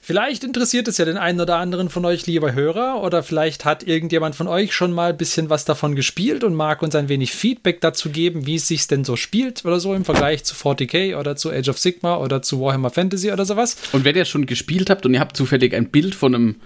Vielleicht 0.00 0.44
interessiert 0.44 0.88
es 0.88 0.98
ja 0.98 1.04
den 1.04 1.16
einen 1.16 1.40
oder 1.40 1.56
anderen 1.56 1.90
von 1.90 2.04
euch, 2.04 2.26
lieber 2.26 2.54
Hörer, 2.54 3.02
oder 3.02 3.22
vielleicht 3.22 3.64
hat 3.64 3.82
irgendjemand 3.82 4.34
von 4.34 4.48
euch 4.48 4.72
schon 4.72 4.92
mal 4.92 5.10
ein 5.10 5.16
bisschen 5.16 5.50
was 5.50 5.64
davon 5.64 5.96
gespielt 5.96 6.44
und 6.44 6.54
mag 6.54 6.82
uns 6.82 6.94
ein 6.94 7.08
wenig 7.08 7.32
Feedback 7.32 7.80
dazu 7.80 8.10
geben, 8.10 8.46
wie 8.46 8.54
es 8.54 8.68
sich 8.68 8.86
denn 8.86 9.04
so 9.04 9.16
spielt 9.16 9.64
oder 9.64 9.80
so 9.80 9.94
im 9.94 10.04
Vergleich 10.04 10.44
zu 10.44 10.54
40k 10.54 11.16
oder 11.18 11.36
zu 11.36 11.50
Age 11.50 11.68
of 11.68 11.78
Sigma 11.78 12.16
oder 12.16 12.42
zu 12.42 12.60
Warhammer 12.60 12.90
Fantasy 12.90 13.32
oder 13.32 13.44
sowas. 13.44 13.76
Und 13.92 14.04
wenn 14.04 14.16
ihr 14.16 14.24
schon 14.24 14.46
gespielt 14.46 14.88
habt 14.88 15.04
und 15.04 15.14
ihr 15.14 15.20
habt 15.20 15.36
zufällig 15.36 15.74
ein 15.74 15.90
Bild 15.90 16.14
von 16.14 16.34
einem 16.34 16.56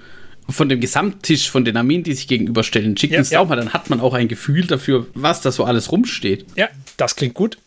von 0.49 0.69
dem 0.69 0.81
Gesamttisch 0.81 1.51
von 1.51 1.65
den 1.65 1.77
Armeen, 1.77 2.03
die 2.03 2.15
sich 2.15 2.27
gegenüberstellen, 2.27 2.97
schickt 2.97 3.13
ja, 3.13 3.21
uns 3.21 3.31
ja. 3.31 3.41
auch 3.41 3.49
mal, 3.49 3.57
dann 3.57 3.73
hat 3.73 3.91
man 3.91 4.01
auch 4.01 4.13
ein 4.13 4.29
Gefühl 4.29 4.67
dafür, 4.67 5.07
was 5.15 5.41
da 5.41 5.53
so 5.53 5.65
alles 5.65 5.93
rumsteht. 5.93 6.47
Ja, 6.57 6.69
das 6.97 7.17
klingt 7.17 7.35
gut. 7.35 7.59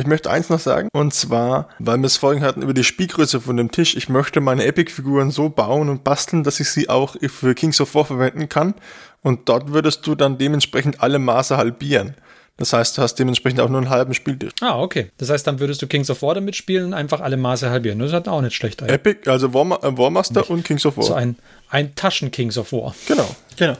Ich 0.00 0.06
möchte 0.06 0.30
eins 0.30 0.48
noch 0.48 0.58
sagen, 0.58 0.88
und 0.94 1.12
zwar, 1.12 1.68
weil 1.78 1.98
wir 1.98 2.06
es 2.06 2.16
vorhin 2.16 2.42
hatten 2.42 2.62
über 2.62 2.72
die 2.72 2.84
Spielgröße 2.84 3.38
von 3.42 3.58
dem 3.58 3.70
Tisch. 3.70 3.94
Ich 3.94 4.08
möchte 4.08 4.40
meine 4.40 4.64
Epic-Figuren 4.64 5.30
so 5.30 5.50
bauen 5.50 5.90
und 5.90 6.04
basteln, 6.04 6.42
dass 6.42 6.58
ich 6.58 6.70
sie 6.70 6.88
auch 6.88 7.16
für 7.20 7.54
Kings 7.54 7.82
of 7.82 7.94
War 7.94 8.06
verwenden 8.06 8.48
kann. 8.48 8.74
Und 9.22 9.50
dort 9.50 9.74
würdest 9.74 10.06
du 10.06 10.14
dann 10.14 10.38
dementsprechend 10.38 11.02
alle 11.02 11.18
Maße 11.18 11.58
halbieren. 11.58 12.14
Das 12.56 12.72
heißt, 12.72 12.96
du 12.96 13.02
hast 13.02 13.16
dementsprechend 13.16 13.60
auch 13.60 13.68
nur 13.68 13.78
einen 13.78 13.90
halben 13.90 14.14
Spieltisch. 14.14 14.52
Ah, 14.62 14.80
okay. 14.80 15.10
Das 15.18 15.28
heißt, 15.28 15.46
dann 15.46 15.60
würdest 15.60 15.82
du 15.82 15.86
Kings 15.86 16.08
of 16.08 16.22
War 16.22 16.34
damit 16.34 16.56
spielen 16.56 16.86
und 16.86 16.94
einfach 16.94 17.20
alle 17.20 17.36
Maße 17.36 17.68
halbieren. 17.68 17.98
Das 17.98 18.10
ist 18.10 18.28
auch 18.28 18.40
nicht 18.40 18.54
schlecht. 18.54 18.82
Eigentlich. 18.82 18.94
Epic, 18.94 19.30
also 19.30 19.52
War, 19.52 19.84
äh, 19.84 19.98
Warmaster 19.98 20.40
nicht. 20.40 20.50
und 20.50 20.64
Kings 20.64 20.86
of 20.86 20.96
War. 20.96 21.04
So 21.04 21.12
ein, 21.12 21.36
ein 21.68 21.94
Taschen-Kings 21.94 22.56
of 22.56 22.72
War. 22.72 22.94
Genau. 23.06 23.28
Genau. 23.56 23.76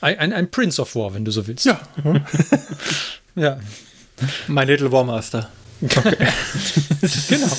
Ein, 0.00 0.18
ein, 0.18 0.32
ein 0.32 0.50
Prince 0.52 0.80
of 0.80 0.94
War, 0.94 1.14
wenn 1.14 1.24
du 1.24 1.32
so 1.32 1.46
willst. 1.48 1.64
Ja. 1.64 1.80
ja. 3.34 3.58
My 4.48 4.64
Little 4.64 4.92
War 4.92 5.04
Master. 5.04 5.48
Okay. 5.82 6.16
genau. 7.28 7.46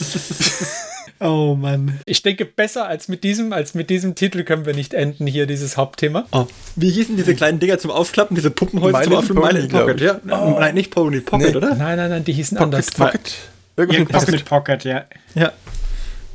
Oh 1.19 1.55
Mann. 1.55 1.99
Ich 2.05 2.21
denke, 2.21 2.43
besser 2.43 2.85
als 2.85 3.07
mit 3.07 3.23
diesem, 3.23 3.53
als 3.53 3.75
mit 3.75 3.89
diesem 3.89 4.13
Titel 4.13 4.43
können 4.43 4.65
wir 4.65 4.73
nicht 4.73 4.93
enden 4.93 5.25
hier, 5.25 5.45
dieses 5.45 5.77
Hauptthema. 5.77 6.25
Oh. 6.33 6.47
Wie 6.75 6.89
hießen 6.89 7.15
diese 7.15 7.33
kleinen 7.33 7.59
Dinger 7.59 7.77
zum 7.77 7.91
Aufklappen, 7.91 8.35
diese 8.35 8.51
Puppenhäuser 8.51 9.03
zum 9.03 9.13
Aufklappen? 9.13 9.61
My 9.61 9.67
Pocket, 9.69 10.01
ja. 10.01 10.19
Oh. 10.29 10.57
Nein, 10.59 10.75
nicht 10.75 10.91
Pony, 10.91 11.21
Pocket, 11.21 11.51
nee. 11.51 11.55
oder? 11.55 11.75
Nein, 11.75 11.95
nein, 11.95 12.09
nein, 12.09 12.25
die 12.25 12.33
hießen 12.33 12.57
Pocket, 12.57 12.73
anders. 12.73 12.91
Pocket. 12.91 13.35
Irgendwas 13.77 14.25
Pocket. 14.25 14.33
mit 14.33 14.45
Pocket, 14.45 14.83
ja. 14.83 15.05
Ja. 15.33 15.53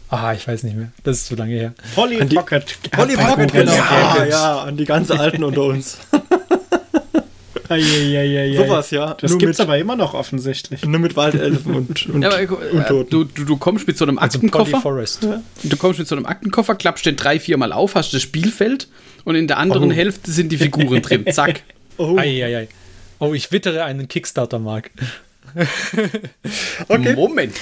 Ah, 0.08 0.32
ich 0.32 0.48
weiß 0.48 0.62
nicht 0.62 0.76
mehr. 0.76 0.88
Das 1.04 1.18
ist 1.18 1.26
zu 1.26 1.34
lange 1.34 1.52
her. 1.54 1.74
Polly 1.94 2.24
Pocket. 2.24 2.64
Polly 2.90 3.14
Pocket, 3.14 3.52
genau. 3.52 3.72
Ja, 3.72 4.24
ja, 4.24 4.58
an 4.62 4.76
die 4.78 4.86
ganz 4.86 5.10
Alten 5.10 5.44
unter 5.44 5.64
uns. 5.64 5.98
Eieieiei. 7.68 8.56
Sowas, 8.56 8.90
ja. 8.90 9.14
Das 9.14 9.36
gibt 9.38 9.52
es 9.52 9.60
aber 9.60 9.78
immer 9.78 9.96
noch 9.96 10.14
offensichtlich. 10.14 10.84
Nur 10.84 11.00
mit 11.00 11.16
Waldelfen 11.16 11.74
und, 11.74 12.06
und, 12.08 12.22
ja, 12.22 12.30
aber, 12.30 12.42
äh, 12.42 13.04
du, 13.08 13.24
du, 13.24 13.44
du, 13.44 13.56
kommst 13.56 13.86
mit 13.86 13.98
so 13.98 14.04
einem 14.04 14.18
also 14.18 14.38
Aktenkoffer. 14.38 14.84
Also 14.84 15.28
ja. 15.30 15.42
Du 15.64 15.76
kommst 15.76 15.98
mit 15.98 16.08
so 16.08 16.16
einem 16.16 16.26
Aktenkoffer, 16.26 16.74
klappst 16.74 17.06
den 17.06 17.16
drei, 17.16 17.38
vier 17.38 17.56
Mal 17.56 17.72
auf, 17.72 17.94
hast 17.94 18.12
das 18.14 18.22
Spielfeld 18.22 18.88
und 19.24 19.34
in 19.34 19.46
der 19.48 19.58
anderen 19.58 19.90
Oh. 19.90 19.94
Hälfte 19.94 20.30
sind 20.30 20.50
die 20.50 20.58
Figuren 20.58 21.02
drin. 21.02 21.24
Zack. 21.32 21.62
Oh, 21.98 22.16
Eieiei. 22.16 22.68
Oh, 23.18 23.34
ich 23.34 23.50
wittere 23.52 23.84
einen 23.84 24.08
Kickstarter, 24.08 24.58
Mark. 24.58 24.90
okay. 26.88 27.14
Moment. 27.14 27.54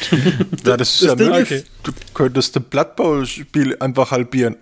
Ja, 0.65 0.77
das 0.77 0.95
ist 0.95 1.03
ja 1.03 1.15
Ding 1.15 1.29
möglich. 1.31 1.51
ist- 1.63 1.67
Du 1.83 1.93
könntest 2.15 2.57
das 2.57 2.63
Blood 2.65 2.97
Bowl-Spiel 2.97 3.77
einfach 3.81 4.11
halbieren, 4.11 4.57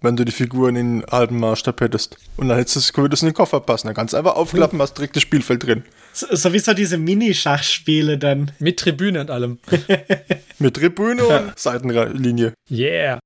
wenn 0.00 0.16
du 0.16 0.24
die 0.24 0.32
Figuren 0.32 0.76
in 0.76 1.04
halben 1.10 1.38
Maßstab 1.40 1.80
hättest. 1.80 2.16
Und 2.36 2.48
dann 2.48 2.58
hättest 2.58 2.76
du 2.76 2.80
es, 2.80 2.96
würdest 2.96 3.22
du 3.22 3.26
in 3.26 3.30
den 3.32 3.36
Koffer 3.36 3.60
passen. 3.60 3.86
Dann 3.88 3.94
kannst 3.96 4.12
du 4.14 4.18
einfach 4.18 4.36
aufklappen, 4.36 4.80
hast 4.80 4.94
direkt 4.98 5.16
das 5.16 5.22
Spielfeld 5.22 5.64
drin. 5.64 5.84
So, 6.12 6.26
sowieso 6.34 6.74
diese 6.74 6.98
Mini-Schachspiele 6.98 8.18
dann. 8.18 8.52
Mit 8.58 8.78
Tribüne 8.78 9.20
und 9.20 9.30
allem. 9.30 9.58
Mit 10.58 10.74
Tribüne 10.74 11.24
und 11.24 11.58
Seitenlinie. 11.58 12.52
Yeah. 12.70 13.18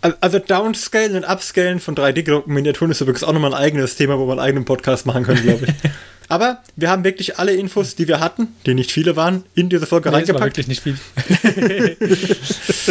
Al- 0.00 0.16
Also 0.20 0.38
Downscalen 0.38 1.16
und 1.16 1.24
Upscalen 1.24 1.80
von 1.80 1.94
3D-Miniaturen 1.96 2.90
ist 2.90 3.00
übrigens 3.00 3.24
auch 3.24 3.32
nochmal 3.32 3.52
ein 3.54 3.60
eigenes 3.60 3.96
Thema, 3.96 4.18
wo 4.18 4.26
wir 4.26 4.32
einen 4.32 4.40
eigenen 4.40 4.64
Podcast 4.64 5.06
machen 5.06 5.24
können, 5.24 5.42
glaube 5.42 5.66
ich. 5.66 5.72
Aber 6.30 6.62
wir 6.76 6.90
haben 6.90 7.04
wirklich 7.04 7.38
alle 7.38 7.54
Infos, 7.54 7.94
die 7.94 8.06
wir 8.06 8.20
hatten, 8.20 8.48
die 8.66 8.74
nicht 8.74 8.92
viele 8.92 9.16
waren, 9.16 9.44
in 9.54 9.70
diese 9.70 9.86
Folge 9.86 10.10
Nee, 10.10 10.20
es 10.22 10.28
war 10.28 10.40
reingepackt, 10.42 10.58
wirklich 10.58 10.68
nicht 10.68 10.82
viel. 10.82 10.98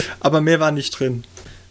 aber 0.20 0.42
mehr 0.42 0.60
war 0.60 0.72
nicht 0.72 1.00
drin. 1.00 1.24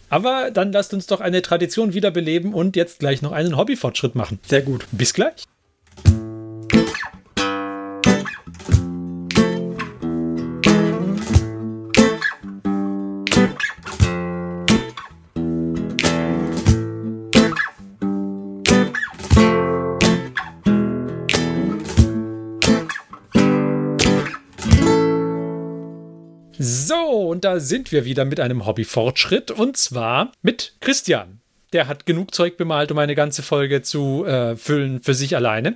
Aber 0.09 0.51
dann 0.51 0.71
lasst 0.71 0.93
uns 0.93 1.07
doch 1.07 1.21
eine 1.21 1.41
Tradition 1.41 1.93
wiederbeleben 1.93 2.53
und 2.53 2.75
jetzt 2.75 2.99
gleich 2.99 3.21
noch 3.21 3.31
einen 3.31 3.57
Hobbyfortschritt 3.57 4.15
machen. 4.15 4.39
Sehr 4.45 4.61
gut. 4.61 4.85
Bis 4.91 5.13
gleich. 5.13 5.45
Und 27.27 27.43
da 27.43 27.59
sind 27.59 27.91
wir 27.91 28.05
wieder 28.05 28.23
mit 28.23 28.39
einem 28.39 28.65
Hobbyfortschritt 28.65 29.51
und 29.51 29.75
zwar 29.75 30.31
mit 30.41 30.75
Christian. 30.79 31.41
Der 31.73 31.87
hat 31.87 32.05
genug 32.05 32.33
Zeug 32.33 32.55
bemalt, 32.55 32.89
um 32.93 32.97
eine 32.97 33.15
ganze 33.15 33.43
Folge 33.43 33.81
zu 33.81 34.23
äh, 34.25 34.55
füllen 34.55 35.03
für 35.03 35.13
sich 35.13 35.35
alleine. 35.35 35.75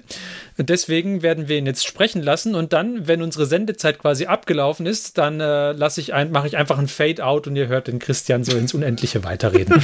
Und 0.58 0.70
deswegen 0.70 1.22
werden 1.22 1.49
wir 1.49 1.58
ihn 1.58 1.66
jetzt 1.66 1.86
sprechen 1.86 2.24
lassen 2.24 2.56
und 2.56 2.72
dann, 2.72 3.10
wenn 3.10 3.22
unsere 3.22 3.45
Sendezeit 3.45 3.99
quasi 3.99 4.28
abgelaufen 4.28 4.86
ist, 4.86 5.18
dann 5.18 5.41
äh, 5.41 5.74
lasse 5.74 5.99
ich 5.99 6.14
ein, 6.14 6.32
mache 6.32 6.47
ich 6.47 6.56
einfach 6.56 6.80
ein 6.80 6.88
Fade-out 6.88 7.47
und 7.47 7.58
ihr 7.58 7.68
hört 7.68 7.88
den 7.88 7.99
Christian 7.99 8.45
so 8.45 8.56
ins 8.56 8.74
Unendliche 8.74 9.26
weiterreden. 9.26 9.84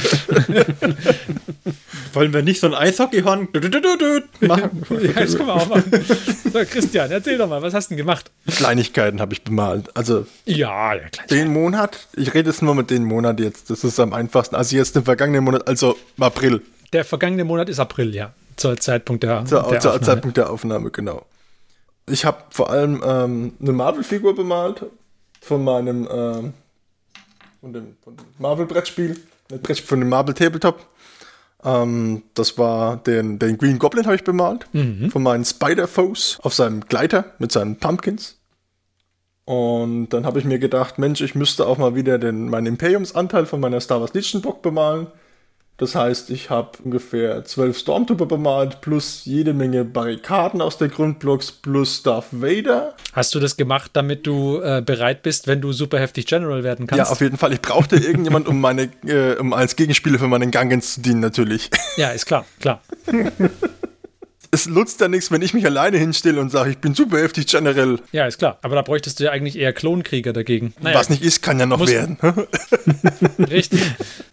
Wollen 2.14 2.32
wir 2.32 2.42
nicht 2.42 2.60
so 2.60 2.66
ein 2.66 2.74
Eishockeyhorn 2.74 3.48
machen? 4.40 4.84
ja, 5.00 5.12
das 5.12 5.36
können 5.36 5.48
wir 5.48 5.54
auch 5.54 5.68
machen. 5.68 5.90
So, 6.52 6.58
Christian, 6.64 7.10
erzähl 7.10 7.38
doch 7.38 7.48
mal, 7.48 7.62
was 7.62 7.74
hast 7.74 7.90
du 7.90 7.94
denn 7.94 7.98
gemacht? 7.98 8.30
Kleinigkeiten 8.46 9.20
habe 9.20 9.32
ich 9.32 9.44
bemalt. 9.44 9.96
Also 9.96 10.26
Ja, 10.44 10.94
den 11.30 11.52
Monat, 11.52 12.08
ich 12.14 12.34
rede 12.34 12.50
jetzt 12.50 12.62
nur 12.62 12.74
mit 12.74 12.90
den 12.90 13.04
Monat 13.04 13.40
jetzt, 13.40 13.70
das 13.70 13.84
ist 13.84 13.98
am 14.00 14.12
einfachsten. 14.12 14.54
Also 14.56 14.76
jetzt 14.76 14.96
den 14.96 15.04
vergangenen 15.04 15.44
Monat, 15.44 15.66
also 15.68 15.96
April, 16.18 16.62
Der 16.92 17.04
vergangene 17.04 17.44
Monat 17.44 17.68
ist 17.68 17.78
April, 17.80 18.14
ja. 18.14 18.32
Zur 18.56 18.76
Zeitpunkt 18.76 19.22
der, 19.22 19.44
zur, 19.44 19.62
der 19.62 19.80
zur 19.80 19.92
Aufnahme. 19.92 20.06
Zeitpunkt 20.06 20.36
der 20.36 20.50
Aufnahme, 20.50 20.90
genau. 20.90 21.26
Ich 22.06 22.24
habe 22.24 22.38
vor 22.50 22.70
allem 22.70 23.02
ähm, 23.04 23.52
eine 23.60 23.72
Marvel-Figur 23.72 24.34
bemalt 24.34 24.86
von 25.40 25.62
meinem 25.62 26.08
ähm, 26.10 26.54
von 27.60 27.72
dem, 27.72 27.96
von 28.02 28.16
dem 28.16 28.26
Marvel-Brettspiel, 28.38 29.16
von 29.84 30.00
dem 30.00 30.08
Marvel 30.08 30.34
Tabletop. 30.34 30.86
Ähm, 31.64 32.22
das 32.34 32.58
war 32.58 32.96
den, 32.98 33.38
den 33.38 33.58
Green 33.58 33.78
Goblin 33.78 34.06
habe 34.06 34.16
ich 34.16 34.24
bemalt, 34.24 34.66
von 35.10 35.22
meinen 35.22 35.44
Spider-Foes 35.44 36.38
auf 36.42 36.54
seinem 36.54 36.82
Gleiter 36.82 37.34
mit 37.38 37.52
seinen 37.52 37.76
Pumpkins. 37.76 38.38
Und 39.44 40.10
dann 40.10 40.26
habe 40.26 40.38
ich 40.38 40.44
mir 40.44 40.58
gedacht, 40.58 40.98
Mensch, 40.98 41.22
ich 41.22 41.34
müsste 41.34 41.66
auch 41.66 41.78
mal 41.78 41.94
wieder 41.94 42.18
den, 42.18 42.50
meinen 42.50 42.66
Imperiumsanteil 42.66 43.46
von 43.46 43.60
meiner 43.60 43.80
Star 43.80 44.00
Wars 44.00 44.12
Legion 44.12 44.42
Bock 44.42 44.60
bemalen. 44.60 45.06
Das 45.78 45.94
heißt, 45.94 46.30
ich 46.30 46.50
habe 46.50 46.70
ungefähr 46.82 47.44
zwölf 47.44 47.78
Stormtrooper 47.78 48.26
bemalt, 48.26 48.80
plus 48.80 49.24
jede 49.24 49.54
Menge 49.54 49.84
Barrikaden 49.84 50.60
aus 50.60 50.76
der 50.76 50.88
Grundblocks, 50.88 51.52
plus 51.52 52.02
Darth 52.02 52.26
Vader. 52.32 52.96
Hast 53.12 53.32
du 53.36 53.38
das 53.38 53.56
gemacht, 53.56 53.92
damit 53.94 54.26
du 54.26 54.60
äh, 54.60 54.82
bereit 54.84 55.22
bist, 55.22 55.46
wenn 55.46 55.60
du 55.60 55.72
super 55.72 56.00
heftig 56.00 56.26
General 56.26 56.64
werden 56.64 56.88
kannst? 56.88 57.06
Ja, 57.06 57.12
auf 57.12 57.20
jeden 57.20 57.36
Fall. 57.36 57.52
Ich 57.52 57.62
brauchte 57.62 57.94
irgendjemand, 57.94 58.48
um 58.48 58.60
meine, 58.60 58.90
äh, 59.06 59.36
um 59.38 59.52
als 59.52 59.76
Gegenspieler 59.76 60.18
für 60.18 60.26
meinen 60.26 60.50
Gangens 60.50 60.94
zu 60.94 61.00
dienen, 61.00 61.20
natürlich. 61.20 61.70
Ja, 61.96 62.08
ist 62.08 62.26
klar, 62.26 62.44
klar. 62.58 62.82
Es 64.50 64.66
nutzt 64.66 65.00
ja 65.00 65.08
nichts, 65.08 65.30
wenn 65.30 65.42
ich 65.42 65.52
mich 65.54 65.66
alleine 65.66 65.98
hinstelle 65.98 66.40
und 66.40 66.50
sage, 66.50 66.70
ich 66.70 66.78
bin 66.78 66.94
super 66.94 67.18
heftig 67.18 67.46
generell. 67.46 67.98
Ja, 68.12 68.26
ist 68.26 68.38
klar. 68.38 68.58
Aber 68.62 68.74
da 68.74 68.82
bräuchtest 68.82 69.20
du 69.20 69.24
ja 69.24 69.30
eigentlich 69.30 69.58
eher 69.58 69.72
Klonkrieger 69.72 70.32
dagegen. 70.32 70.74
Naja, 70.80 70.98
Was 70.98 71.10
nicht 71.10 71.22
ist, 71.22 71.42
kann 71.42 71.60
ja 71.60 71.66
noch 71.66 71.86
werden. 71.86 72.16
richtig. 73.38 73.82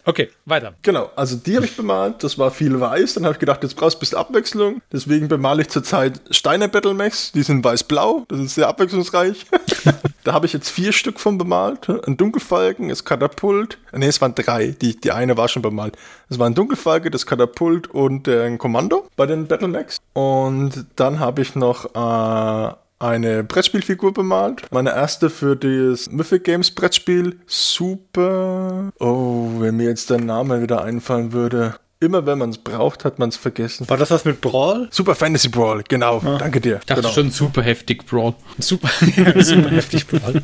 Okay, 0.04 0.30
weiter. 0.44 0.74
Genau, 0.82 1.10
also 1.16 1.36
die 1.36 1.56
habe 1.56 1.66
ich 1.66 1.76
bemalt, 1.76 2.22
das 2.22 2.38
war 2.38 2.52
viel 2.52 2.78
weiß, 2.78 3.14
dann 3.14 3.24
habe 3.24 3.34
ich 3.34 3.40
gedacht, 3.40 3.62
jetzt 3.64 3.74
brauchst 3.74 3.94
du 3.94 3.98
ein 3.98 4.00
bisschen 4.00 4.18
Abwechslung, 4.18 4.80
deswegen 4.92 5.26
bemale 5.26 5.62
ich 5.62 5.68
zurzeit 5.68 6.20
Steiner 6.30 6.68
Battle 6.68 6.94
Max, 6.94 7.32
die 7.32 7.42
sind 7.42 7.64
weiß-blau, 7.64 8.24
das 8.28 8.38
ist 8.38 8.54
sehr 8.54 8.68
abwechslungsreich. 8.68 9.46
da 10.24 10.32
habe 10.32 10.46
ich 10.46 10.52
jetzt 10.52 10.70
vier 10.70 10.92
Stück 10.92 11.18
von 11.18 11.38
bemalt, 11.38 11.88
ein 11.88 12.16
Dunkelfalken, 12.16 12.88
das 12.88 13.04
Katapult, 13.04 13.78
ne, 13.96 14.06
es 14.06 14.20
waren 14.20 14.34
drei, 14.34 14.68
die, 14.68 14.98
die 15.00 15.12
eine 15.12 15.36
war 15.36 15.48
schon 15.48 15.62
bemalt. 15.62 15.96
Es 16.28 16.38
war 16.38 16.46
ein 16.46 16.54
Dunkelfalke, 16.54 17.10
das 17.10 17.26
Katapult 17.26 17.88
und 17.88 18.28
äh, 18.28 18.44
ein 18.44 18.58
Kommando 18.58 19.08
bei 19.16 19.26
den 19.26 19.46
Battle 19.46 19.68
Max. 19.68 19.98
Und 20.12 20.86
dann 20.96 21.20
habe 21.20 21.42
ich 21.42 21.54
noch 21.54 21.94
äh, 21.94 22.74
eine 22.98 23.44
Brettspielfigur 23.44 24.14
bemalt. 24.14 24.62
Meine 24.70 24.90
erste 24.90 25.30
für 25.30 25.56
das 25.56 26.10
Mythic 26.10 26.44
Games 26.44 26.70
Brettspiel. 26.70 27.38
Super. 27.46 28.90
Oh, 28.98 29.50
wenn 29.58 29.76
mir 29.76 29.88
jetzt 29.88 30.10
der 30.10 30.20
Name 30.20 30.62
wieder 30.62 30.82
einfallen 30.82 31.32
würde. 31.32 31.76
Immer 31.98 32.26
wenn 32.26 32.36
man 32.36 32.50
es 32.50 32.58
braucht, 32.58 33.06
hat 33.06 33.18
man 33.18 33.30
es 33.30 33.36
vergessen. 33.36 33.88
War 33.88 33.96
das 33.96 34.10
was 34.10 34.26
mit 34.26 34.42
Brawl? 34.42 34.86
Super 34.90 35.14
Fantasy 35.14 35.48
Brawl, 35.48 35.82
genau. 35.88 36.20
Danke 36.20 36.60
dir. 36.60 36.76
Ich 36.80 36.84
dachte 36.84 37.00
genau. 37.00 37.14
schon 37.14 37.30
super 37.30 37.62
heftig, 37.62 38.04
Brawl. 38.04 38.34
Super, 38.58 38.90
super 39.40 39.70
heftig. 39.70 40.06
Brawl. 40.06 40.42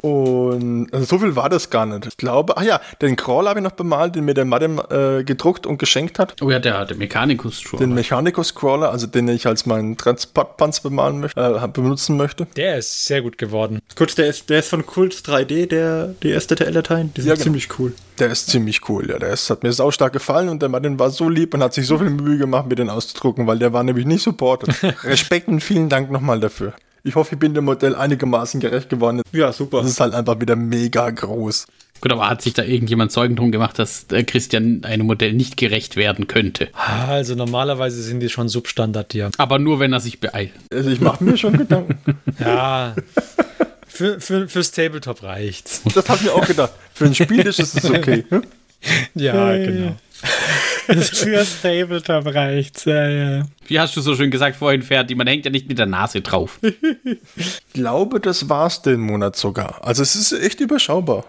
Und 0.00 0.88
also 0.90 1.04
so 1.04 1.18
viel 1.18 1.36
war 1.36 1.50
das 1.50 1.68
gar 1.68 1.84
nicht. 1.84 2.06
Ich 2.06 2.16
glaube, 2.16 2.56
ach 2.56 2.62
ja, 2.62 2.80
den 3.02 3.16
Crawl 3.16 3.46
habe 3.46 3.60
ich 3.60 3.62
noch 3.62 3.72
bemalt, 3.72 4.14
den 4.14 4.24
mir 4.24 4.32
der 4.32 4.46
Madame 4.46 4.82
äh, 4.90 5.22
gedruckt 5.22 5.66
und 5.66 5.76
geschenkt 5.78 6.18
hat. 6.18 6.40
Oh 6.40 6.50
ja, 6.50 6.58
der, 6.58 6.86
der 6.86 6.96
Mechanikus 6.96 7.60
schon. 7.60 7.78
Den 7.78 7.92
Mechanicus 7.92 8.54
Crawler, 8.54 8.90
also 8.90 9.06
den 9.06 9.28
ich 9.28 9.46
als 9.46 9.66
meinen 9.66 9.98
Transportpanzer 9.98 10.82
bemalen 10.82 11.20
möchte, 11.20 11.38
äh, 11.40 11.68
benutzen 11.68 12.16
möchte. 12.16 12.46
Der 12.56 12.78
ist 12.78 13.04
sehr 13.06 13.20
gut 13.20 13.36
geworden. 13.36 13.80
Kurz, 13.96 14.14
der 14.14 14.28
ist, 14.28 14.48
der 14.48 14.60
ist 14.60 14.68
von 14.68 14.86
Kults 14.86 15.22
3D, 15.24 15.66
der, 15.66 16.14
die 16.22 16.32
STL-Dateien. 16.32 17.12
Die 17.14 17.20
sind 17.20 17.28
Ja, 17.28 17.34
genau. 17.34 17.44
ziemlich 17.44 17.78
cool. 17.78 17.92
Der 18.22 18.30
ist 18.30 18.50
ziemlich 18.50 18.88
cool, 18.88 19.10
ja. 19.10 19.18
Der 19.18 19.30
ist, 19.30 19.50
hat 19.50 19.64
mir 19.64 19.72
saustark 19.72 20.12
gefallen 20.12 20.48
und 20.48 20.62
der 20.62 20.68
Martin 20.68 20.96
war 20.96 21.10
so 21.10 21.28
lieb 21.28 21.54
und 21.54 21.60
hat 21.60 21.74
sich 21.74 21.88
so 21.88 21.98
viel 21.98 22.08
Mühe 22.08 22.38
gemacht, 22.38 22.68
mir 22.68 22.76
den 22.76 22.88
auszudrucken, 22.88 23.48
weil 23.48 23.58
der 23.58 23.72
war 23.72 23.82
nämlich 23.82 24.06
nicht 24.06 24.22
supported. 24.22 24.72
Respekt 25.02 25.48
und 25.48 25.58
vielen 25.58 25.88
Dank 25.88 26.08
nochmal 26.08 26.38
dafür. 26.38 26.72
Ich 27.02 27.16
hoffe, 27.16 27.34
ich 27.34 27.40
bin 27.40 27.52
dem 27.52 27.64
Modell 27.64 27.96
einigermaßen 27.96 28.60
gerecht 28.60 28.90
geworden. 28.90 29.22
Ja, 29.32 29.52
super. 29.52 29.80
Das 29.82 29.90
ist 29.90 29.98
halt 29.98 30.14
einfach 30.14 30.38
wieder 30.40 30.54
mega 30.54 31.10
groß. 31.10 31.66
Gut, 32.00 32.12
aber 32.12 32.30
hat 32.30 32.42
sich 32.42 32.52
da 32.52 32.62
irgendjemand 32.62 33.10
Sorgen 33.10 33.34
drum 33.34 33.50
gemacht, 33.50 33.76
dass 33.80 34.06
äh, 34.12 34.22
Christian 34.22 34.84
einem 34.84 35.06
Modell 35.06 35.32
nicht 35.32 35.56
gerecht 35.56 35.96
werden 35.96 36.28
könnte? 36.28 36.68
Also 36.74 37.34
normalerweise 37.34 38.00
sind 38.04 38.20
die 38.20 38.28
schon 38.28 38.48
Substandard 38.48 39.14
hier. 39.14 39.32
Aber 39.36 39.58
nur, 39.58 39.80
wenn 39.80 39.92
er 39.92 39.98
sich 39.98 40.20
beeilt. 40.20 40.52
Also 40.72 40.90
ich 40.90 41.00
mache 41.00 41.24
mir 41.24 41.36
schon 41.36 41.58
Gedanken. 41.58 41.98
Ja. 42.38 42.94
Für, 43.88 44.20
für, 44.20 44.48
fürs 44.48 44.70
Tabletop 44.70 45.22
reicht's. 45.22 45.82
Das 45.94 46.08
habe 46.08 46.18
ich 46.20 46.24
mir 46.24 46.32
auch 46.32 46.46
gedacht. 46.46 46.72
Für 47.02 47.08
ein 47.08 47.14
Spiel 47.14 47.40
ist 47.40 47.58
es 47.58 47.84
okay. 47.84 48.24
Ja, 49.14 49.56
genau. 49.56 49.96
Fürs 50.88 51.62
Tabletop 51.62 52.26
reicht's. 52.26 52.84
Ja, 52.84 53.08
ja. 53.08 53.42
Wie 53.68 53.78
hast 53.78 53.96
du 53.96 54.00
so 54.00 54.16
schön 54.16 54.30
gesagt 54.32 54.56
vorhin, 54.56 54.82
Ferdi, 54.82 55.14
man 55.14 55.28
hängt 55.28 55.44
ja 55.44 55.52
nicht 55.52 55.68
mit 55.68 55.78
der 55.78 55.86
Nase 55.86 56.20
drauf. 56.20 56.58
Ich 57.36 57.58
glaube, 57.72 58.18
das 58.18 58.48
war's 58.48 58.82
den 58.82 59.00
Monat 59.00 59.36
sogar. 59.36 59.78
Also 59.86 60.02
es 60.02 60.16
ist 60.16 60.32
echt 60.32 60.58
überschaubar. 60.58 61.24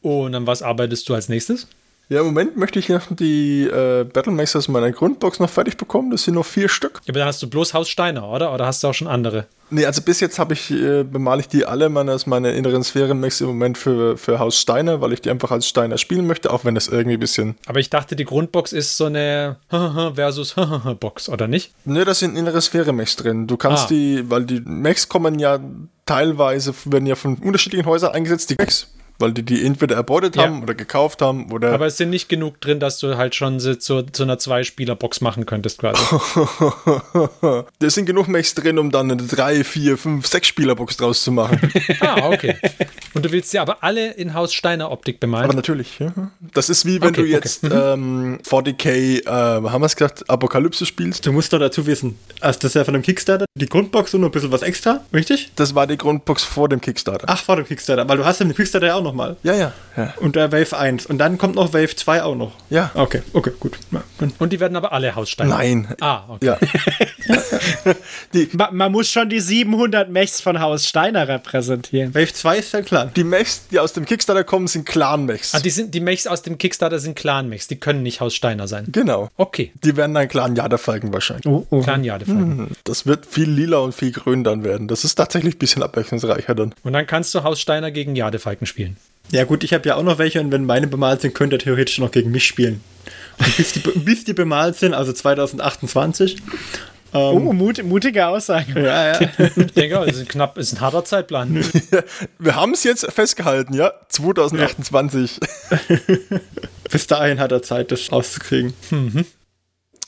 Und 0.00 0.34
an 0.34 0.46
was 0.46 0.62
arbeitest 0.62 1.06
du 1.08 1.14
als 1.14 1.28
nächstes? 1.28 1.66
Ja, 2.08 2.20
im 2.20 2.26
Moment 2.26 2.56
möchte 2.56 2.78
ich 2.78 2.88
noch 2.88 3.02
die 3.10 3.64
äh, 3.64 4.04
Battlemax 4.04 4.54
aus 4.54 4.68
meiner 4.68 4.92
Grundbox 4.92 5.40
noch 5.40 5.50
fertig 5.50 5.76
bekommen. 5.76 6.12
Das 6.12 6.22
sind 6.22 6.34
noch 6.34 6.46
vier 6.46 6.68
Stück. 6.68 7.00
Ja, 7.04 7.10
aber 7.10 7.18
dann 7.18 7.28
hast 7.28 7.42
du 7.42 7.50
bloß 7.50 7.74
Haus 7.74 7.88
Steiner, 7.88 8.28
oder? 8.28 8.54
Oder 8.54 8.66
hast 8.66 8.84
du 8.84 8.88
auch 8.88 8.94
schon 8.94 9.08
andere? 9.08 9.46
Nee, 9.70 9.84
also 9.86 10.00
bis 10.02 10.20
jetzt 10.20 10.38
habe 10.38 10.52
ich, 10.54 10.70
äh, 10.70 11.02
bemale 11.02 11.40
ich 11.40 11.48
die 11.48 11.64
alle 11.66 11.88
meine, 11.88 12.12
aus 12.12 12.26
meiner 12.26 12.52
inneren 12.52 12.84
Sphärenmax 12.84 13.40
im 13.40 13.48
Moment 13.48 13.76
für, 13.76 14.16
für 14.16 14.38
Haus 14.38 14.56
Steiner, 14.60 15.00
weil 15.00 15.12
ich 15.14 15.20
die 15.20 15.30
einfach 15.30 15.50
als 15.50 15.66
Steiner 15.66 15.98
spielen 15.98 16.28
möchte, 16.28 16.52
auch 16.52 16.64
wenn 16.64 16.76
das 16.76 16.86
irgendwie 16.86 17.16
ein 17.16 17.20
bisschen. 17.20 17.56
Aber 17.66 17.80
ich 17.80 17.90
dachte, 17.90 18.14
die 18.14 18.24
Grundbox 18.24 18.72
ist 18.72 18.96
so 18.96 19.06
eine 19.06 19.56
versus 20.14 20.54
Box, 21.00 21.28
oder 21.28 21.48
nicht? 21.48 21.72
Ne, 21.84 22.04
da 22.04 22.14
sind 22.14 22.36
innere 22.38 22.60
Sphäre-Mechs 22.60 23.16
drin. 23.16 23.48
Du 23.48 23.56
kannst 23.56 23.86
Ah. 23.86 23.88
die, 23.88 24.30
weil 24.30 24.44
die 24.44 24.60
Mechs 24.60 25.08
kommen 25.08 25.40
ja 25.40 25.58
teilweise, 26.06 26.72
werden 26.84 27.06
ja 27.06 27.16
von 27.16 27.34
unterschiedlichen 27.38 27.86
Häusern 27.86 28.12
eingesetzt, 28.12 28.50
die 28.50 28.54
Mechs. 28.56 28.92
Weil 29.18 29.32
die 29.32 29.42
die 29.42 29.64
entweder 29.64 29.96
erbeutet 29.96 30.36
Ja. 30.36 30.44
haben 30.44 30.62
oder 30.62 30.74
gekauft 30.74 31.22
haben 31.22 31.50
oder 31.52 31.72
Aber 31.72 31.86
es 31.86 31.96
sind 31.96 32.10
nicht 32.10 32.28
genug 32.28 32.60
drin, 32.60 32.80
dass 32.80 32.98
du 32.98 33.16
halt 33.16 33.34
schon 33.34 33.60
so 33.60 33.74
zu, 33.74 34.02
zu 34.02 34.22
einer 34.24 34.38
Zwei-Spieler-Box 34.38 35.20
machen 35.20 35.46
könntest 35.46 35.78
quasi. 35.78 36.02
da 37.78 37.90
sind 37.90 38.06
genug 38.06 38.28
Mechs 38.28 38.54
drin, 38.54 38.78
um 38.78 38.90
dann 38.90 39.10
eine 39.10 39.22
3, 39.22 39.64
4, 39.64 39.96
5, 39.98 40.26
6 40.26 40.46
Spielerbox 40.48 40.96
draus 40.96 41.22
zu 41.22 41.32
machen. 41.32 41.60
ah, 42.00 42.28
okay. 42.28 42.56
Und 43.14 43.24
du 43.24 43.30
willst 43.32 43.50
sie 43.50 43.58
aber 43.58 43.82
alle 43.82 44.12
in 44.12 44.34
Haus 44.34 44.52
Steiner 44.52 44.90
Optik 44.90 45.20
bemalen? 45.20 45.44
Aber 45.46 45.54
natürlich, 45.54 45.98
ja. 45.98 46.12
Das 46.54 46.68
ist 46.68 46.84
wie 46.84 47.00
wenn 47.00 47.08
Okay, 47.10 47.22
du 47.22 47.26
jetzt 47.28 47.64
ähm, 47.64 48.38
40k, 48.48 49.24
äh, 49.26 49.30
haben 49.30 49.80
wir 49.82 49.86
es 49.86 49.96
gesagt, 49.96 50.28
Apokalypse 50.28 50.86
spielst. 50.86 51.24
Du 51.26 51.32
musst 51.32 51.52
doch 51.52 51.58
dazu 51.58 51.86
wissen, 51.86 52.18
also 52.40 52.58
das 52.58 52.70
ist 52.70 52.74
ja 52.74 52.84
von 52.84 52.94
dem 52.94 53.02
Kickstarter, 53.02 53.46
die 53.54 53.66
Grundbox 53.66 54.14
und 54.14 54.20
noch 54.22 54.28
ein 54.28 54.32
bisschen 54.32 54.52
was 54.52 54.62
extra, 54.62 55.04
richtig? 55.12 55.50
Das 55.56 55.74
war 55.74 55.86
die 55.86 55.96
Grundbox 55.96 56.44
vor 56.44 56.68
dem 56.68 56.80
Kickstarter. 56.80 57.26
Ach, 57.28 57.42
vor 57.42 57.56
dem 57.56 57.66
Kickstarter, 57.66 58.08
weil 58.08 58.18
du 58.18 58.24
hast 58.24 58.40
ja 58.40 58.46
den 58.46 58.54
Kickstarter 58.54 58.86
ja 58.88 58.94
auch 58.96 59.02
nochmal. 59.06 59.36
Ja, 59.42 59.54
ja, 59.54 59.72
ja. 59.96 60.12
Und 60.20 60.36
der 60.36 60.52
Wave 60.52 60.76
1. 60.76 61.06
Und 61.06 61.18
dann 61.18 61.38
kommt 61.38 61.54
noch 61.54 61.72
Wave 61.72 61.94
2 61.94 62.22
auch 62.22 62.34
noch. 62.34 62.52
Ja. 62.70 62.90
Okay, 62.94 63.22
okay, 63.32 63.52
gut. 63.58 63.78
Ja, 63.92 64.02
Und 64.38 64.52
die 64.52 64.60
werden 64.60 64.76
aber 64.76 64.92
alle 64.92 65.14
Haus 65.14 65.30
Steiner. 65.30 65.56
Nein. 65.56 65.94
Ah, 66.00 66.24
okay. 66.28 66.46
Ja. 66.46 66.58
Ma 68.52 68.70
man 68.72 68.92
muss 68.92 69.10
schon 69.10 69.28
die 69.30 69.40
700 69.40 70.10
Mechs 70.10 70.40
von 70.40 70.60
Haus 70.60 70.86
Steiner 70.86 71.28
repräsentieren. 71.28 72.14
Wave 72.14 72.32
2 72.32 72.58
ist 72.58 72.72
ja 72.72 72.82
klar. 72.82 73.10
Die 73.14 73.24
Mechs, 73.24 73.68
die 73.70 73.78
aus 73.78 73.92
dem 73.92 74.04
Kickstarter 74.04 74.44
kommen, 74.44 74.66
sind 74.66 74.84
Clan-Mechs. 74.86 75.54
Ah, 75.54 75.60
die, 75.60 75.70
sind, 75.70 75.94
die 75.94 76.00
Mechs 76.00 76.26
aus 76.26 76.42
dem 76.42 76.58
Kickstarter 76.58 76.98
sind 76.98 77.16
Clan-Mechs. 77.16 77.68
Die 77.68 77.76
können 77.76 78.02
nicht 78.02 78.20
Haus 78.20 78.34
Steiner 78.34 78.68
sein. 78.68 78.86
genau. 78.90 79.28
Okay. 79.36 79.72
Die 79.82 79.96
werden 79.96 80.14
dann 80.14 80.28
Clan 80.28 80.56
Jadefalken 80.56 81.12
wahrscheinlich. 81.12 81.46
Oh, 81.46 81.66
oh. 81.70 81.80
Clan 81.82 82.04
Jadefalken. 82.04 82.76
Das 82.84 83.06
wird 83.06 83.26
viel 83.26 83.48
lila 83.50 83.78
und 83.78 83.94
viel 83.94 84.12
grün 84.12 84.44
dann 84.44 84.64
werden. 84.64 84.88
Das 84.88 85.04
ist 85.04 85.14
tatsächlich 85.14 85.54
ein 85.56 85.58
bisschen 85.58 85.82
abwechslungsreicher 85.82 86.54
dann. 86.54 86.74
Und 86.82 86.92
dann 86.92 87.06
kannst 87.06 87.34
du 87.34 87.42
Haus 87.42 87.60
Steiner 87.60 87.90
gegen 87.90 88.16
Jadefalken 88.16 88.66
spielen. 88.66 88.95
Ja 89.30 89.44
gut, 89.44 89.64
ich 89.64 89.72
habe 89.72 89.88
ja 89.88 89.96
auch 89.96 90.02
noch 90.02 90.18
welche 90.18 90.40
und 90.40 90.52
wenn 90.52 90.64
meine 90.64 90.86
bemalt 90.86 91.20
sind, 91.20 91.34
könnt 91.34 91.52
ihr 91.52 91.58
theoretisch 91.58 91.98
noch 91.98 92.10
gegen 92.10 92.30
mich 92.30 92.44
spielen. 92.44 92.80
Und 93.38 93.56
bis 93.56 93.72
die, 93.72 93.80
bis 93.98 94.24
die 94.24 94.34
bemalt 94.34 94.76
sind, 94.76 94.94
also 94.94 95.12
2028. 95.12 96.36
Oh, 97.12 97.38
mut, 97.52 97.82
mutige 97.82 98.26
Aussage. 98.26 98.82
Ja, 98.82 99.12
ja. 99.12 99.28
Ich 99.56 99.72
denke, 99.72 99.96
es 100.06 100.16
ist 100.16 100.22
ein 100.22 100.28
knapp, 100.28 100.58
ist 100.58 100.74
ein 100.74 100.80
harter 100.80 101.04
Zeitplan. 101.04 101.64
Wir 102.38 102.56
haben 102.56 102.72
es 102.72 102.84
jetzt 102.84 103.10
festgehalten, 103.10 103.74
ja? 103.74 103.92
2028. 104.08 105.40
bis 106.90 107.06
dahin 107.06 107.40
hat 107.40 107.52
er 107.52 107.62
Zeit, 107.62 107.90
das 107.90 108.12
rauszukriegen. 108.12 108.74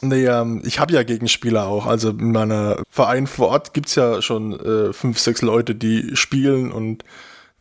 Nee, 0.01 0.27
ähm, 0.27 0.63
ich 0.65 0.81
habe 0.81 0.93
ja 0.93 1.03
Gegenspieler 1.03 1.67
auch. 1.67 1.87
Also 1.87 2.11
in 2.11 2.33
meiner 2.33 2.83
Verein 2.91 3.27
vor 3.27 3.49
Ort 3.49 3.75
gibt's 3.75 3.95
ja 3.95 4.21
schon 4.21 4.59
äh, 4.61 4.93
fünf, 4.93 5.19
sechs 5.19 5.41
Leute, 5.41 5.75
die 5.75 6.15
spielen 6.15 6.71
und 6.71 7.05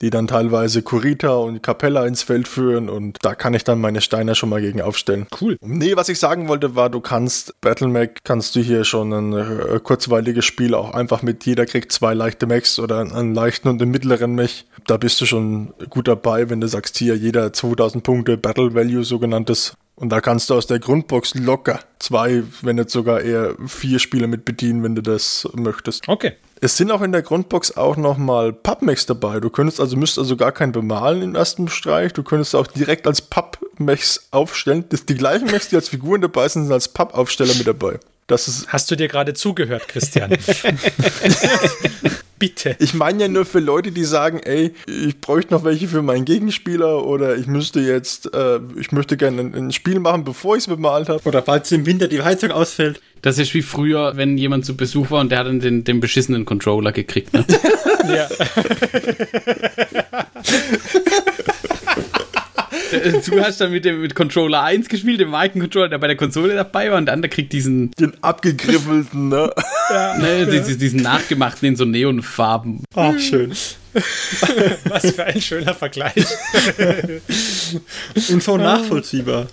die 0.02 0.10
dann 0.10 0.28
teilweise 0.28 0.82
Kurita 0.82 1.36
und 1.36 1.64
Capella 1.64 2.06
ins 2.06 2.24
Feld 2.24 2.48
führen 2.48 2.90
und 2.90 3.18
da 3.22 3.36
kann 3.36 3.54
ich 3.54 3.64
dann 3.64 3.80
meine 3.80 4.02
Steiner 4.02 4.36
schon 4.36 4.50
mal 4.50 4.62
gegen 4.62 4.82
aufstellen. 4.82 5.28
Cool. 5.42 5.58
Nee, 5.62 5.96
was 5.96 6.10
ich 6.10 6.20
sagen 6.20 6.48
wollte 6.48 6.76
war, 6.76 6.90
du 6.90 7.00
kannst 7.00 7.60
Battle-Mac, 7.62 8.20
kannst 8.24 8.56
du 8.56 8.60
hier 8.60 8.84
schon 8.84 9.12
ein 9.12 9.34
äh, 9.34 9.80
kurzweiliges 9.80 10.46
Spiel 10.46 10.74
auch 10.74 10.94
einfach 10.94 11.22
mit 11.22 11.46
jeder 11.46 11.66
kriegt 11.66 11.92
zwei 11.92 12.14
leichte 12.14 12.46
Mechs 12.46 12.80
oder 12.80 13.00
einen, 13.00 13.34
leichten 13.34 13.68
und 13.68 13.82
einen 13.82 13.92
mittleren 13.92 14.36
Mech. 14.36 14.66
Da 14.86 14.98
bist 14.98 15.20
du 15.22 15.26
schon 15.26 15.74
gut 15.90 16.08
dabei, 16.08 16.50
wenn 16.50 16.62
du 16.62 16.68
sagst, 16.68 16.98
hier 16.98 17.16
jeder 17.16 17.52
2000 17.52 18.04
Punkte 18.04 18.38
Battle 18.38 18.74
Value 18.74 19.04
sogenanntes. 19.04 19.74
Und 19.96 20.10
da 20.10 20.22
kannst 20.22 20.50
du 20.50 20.54
aus 20.54 20.68
der 20.68 20.80
Grundbox 20.80 21.34
locker 21.36 21.80
zwei, 22.00 22.44
wenn 22.62 22.76
nicht 22.76 22.92
sogar 22.92 23.22
eher 23.22 23.56
vier 23.66 23.98
Spieler 23.98 24.28
mit 24.28 24.46
bedienen, 24.46 24.84
wenn 24.84 24.96
du 24.96 25.02
das 25.02 25.48
möchtest. 25.56 26.08
Okay. 26.08 26.34
Es 26.60 26.76
sind 26.76 26.92
auch 26.92 27.02
in 27.02 27.12
der 27.12 27.22
Grundbox 27.22 27.78
auch 27.78 27.98
nochmal 27.98 28.52
Pappmechs 28.52 29.06
dabei. 29.06 29.40
Du 29.40 29.50
könntest 29.50 29.80
also, 29.80 29.96
müsst 29.96 30.18
also 30.18 30.36
gar 30.36 30.52
kein 30.52 30.72
bemalen 30.72 31.22
im 31.22 31.36
ersten 31.36 31.68
Streich. 31.68 32.14
Du 32.14 32.24
könntest 32.24 32.56
auch 32.56 32.66
direkt 32.66 33.06
als 33.06 33.22
Pappmechs 33.22 34.28
aufstellen. 34.32 34.86
Das, 34.90 35.06
die 35.06 35.16
gleichen 35.16 35.52
Mechs, 35.52 35.70
die 35.70 35.76
als 35.76 35.90
Figuren 35.90 36.22
dabei 36.22 36.48
sind, 36.48 36.64
sind 36.64 36.74
als 36.74 36.88
Pappaufsteller 36.88 37.54
mit 37.54 37.68
dabei. 37.68 38.00
Das 38.28 38.48
ist, 38.50 38.68
Hast 38.68 38.92
du 38.92 38.98
dir 38.98 39.08
gerade 39.08 39.34
zugehört, 39.34 39.88
Christian? 39.88 40.32
Bitte. 42.40 42.76
ich 42.78 42.94
meine 42.94 43.24
ja 43.24 43.28
nur 43.30 43.46
für 43.46 43.60
Leute, 43.60 43.92
die 43.92 44.04
sagen, 44.04 44.40
ey, 44.44 44.72
ich 44.86 45.20
bräuchte 45.20 45.56
noch 45.56 45.64
welche 45.64 45.88
für 45.88 46.04
meinen 46.04 46.24
Gegenspieler 46.26 47.04
oder 47.04 47.36
ich 47.36 47.48
müsste 47.48 47.80
jetzt, 47.80 48.32
äh, 48.32 48.60
ich 48.80 48.92
möchte 48.92 49.18
gerne 49.18 49.42
ein, 49.42 49.56
ein 49.56 49.72
Spiel 49.72 50.00
machen, 50.00 50.24
bevor 50.24 50.56
ich 50.56 50.62
es 50.64 50.68
bemalt 50.68 51.10
habe. 51.10 51.24
Oder 51.24 51.42
falls 51.42 51.72
im 51.72 51.88
Winter 51.88 52.08
die 52.08 52.22
Heizung 52.22 52.52
ausfällt. 52.52 53.02
Das 53.24 53.40
ist 53.40 53.56
wie 53.56 53.64
früher, 53.64 54.18
wenn 54.18 54.38
jemand 54.38 54.66
zu 54.66 54.78
Besuch 54.78 55.10
war 55.10 55.22
und 55.22 55.32
der 55.32 55.40
hat 55.40 55.48
dann 55.48 55.62
den, 55.62 55.84
den 55.84 56.00
beschissenen 56.00 56.46
Controller 56.46 56.92
gekriegt. 56.92 57.34
Ne? 57.34 57.44
Ja. 58.08 58.30
du 63.30 63.42
hast 63.42 63.62
dann 63.62 63.72
mit 63.72 63.86
dem 63.86 64.02
mit 64.02 64.16
Controller 64.16 64.64
1 64.64 64.90
gespielt, 64.90 65.20
dem 65.20 65.30
Markencontroller, 65.30 65.90
der 65.90 65.98
bei 65.98 66.08
der 66.08 66.16
Konsole 66.16 66.56
dabei 66.56 66.92
war, 66.92 66.98
und 66.98 67.06
der 67.06 67.14
andere 67.14 67.30
kriegt 67.30 67.54
diesen, 67.54 67.92
Den 68.00 68.14
abgegriffelten, 68.22 69.30
ne? 69.30 69.52
ne, 70.20 70.46
diesen, 70.46 70.80
diesen 70.80 71.02
nachgemachten 71.02 71.68
in 71.68 71.76
so 71.76 71.86
Neonfarben. 71.86 72.84
Ach, 72.96 73.18
schön. 73.20 73.52
Was 74.90 75.12
für 75.12 75.24
ein 75.24 75.42
schöner 75.42 75.74
Vergleich. 75.74 76.26
Und 78.30 78.44
so 78.44 78.58
nachvollziehbar. 78.58 79.48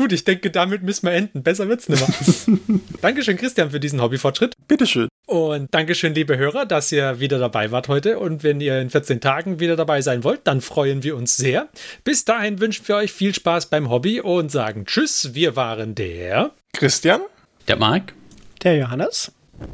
Gut, 0.00 0.12
ich 0.14 0.24
denke, 0.24 0.50
damit 0.50 0.82
müssen 0.82 1.04
wir 1.08 1.12
enden. 1.12 1.42
Besser 1.42 1.68
wird's 1.68 1.86
nicht 1.86 2.00
mehr. 2.00 2.58
Dankeschön, 3.02 3.36
Christian, 3.36 3.70
für 3.70 3.80
diesen 3.80 4.00
Hobbyfortschritt. 4.00 4.54
Bitteschön. 4.66 5.08
Und 5.26 5.74
Dankeschön, 5.74 6.14
liebe 6.14 6.38
Hörer, 6.38 6.64
dass 6.64 6.90
ihr 6.90 7.20
wieder 7.20 7.38
dabei 7.38 7.70
wart 7.70 7.88
heute. 7.88 8.18
Und 8.18 8.42
wenn 8.42 8.62
ihr 8.62 8.80
in 8.80 8.88
14 8.88 9.20
Tagen 9.20 9.60
wieder 9.60 9.76
dabei 9.76 10.00
sein 10.00 10.24
wollt, 10.24 10.40
dann 10.44 10.62
freuen 10.62 11.02
wir 11.02 11.18
uns 11.18 11.36
sehr. 11.36 11.68
Bis 12.02 12.24
dahin 12.24 12.60
wünschen 12.60 12.88
wir 12.88 12.96
euch 12.96 13.12
viel 13.12 13.34
Spaß 13.34 13.66
beim 13.66 13.90
Hobby 13.90 14.22
und 14.22 14.50
sagen 14.50 14.86
Tschüss. 14.86 15.34
Wir 15.34 15.54
waren 15.54 15.94
der. 15.94 16.52
Christian? 16.72 17.20
Der 17.68 17.76
Marc? 17.76 18.14
Der 18.62 18.78
Johannes? 18.78 19.32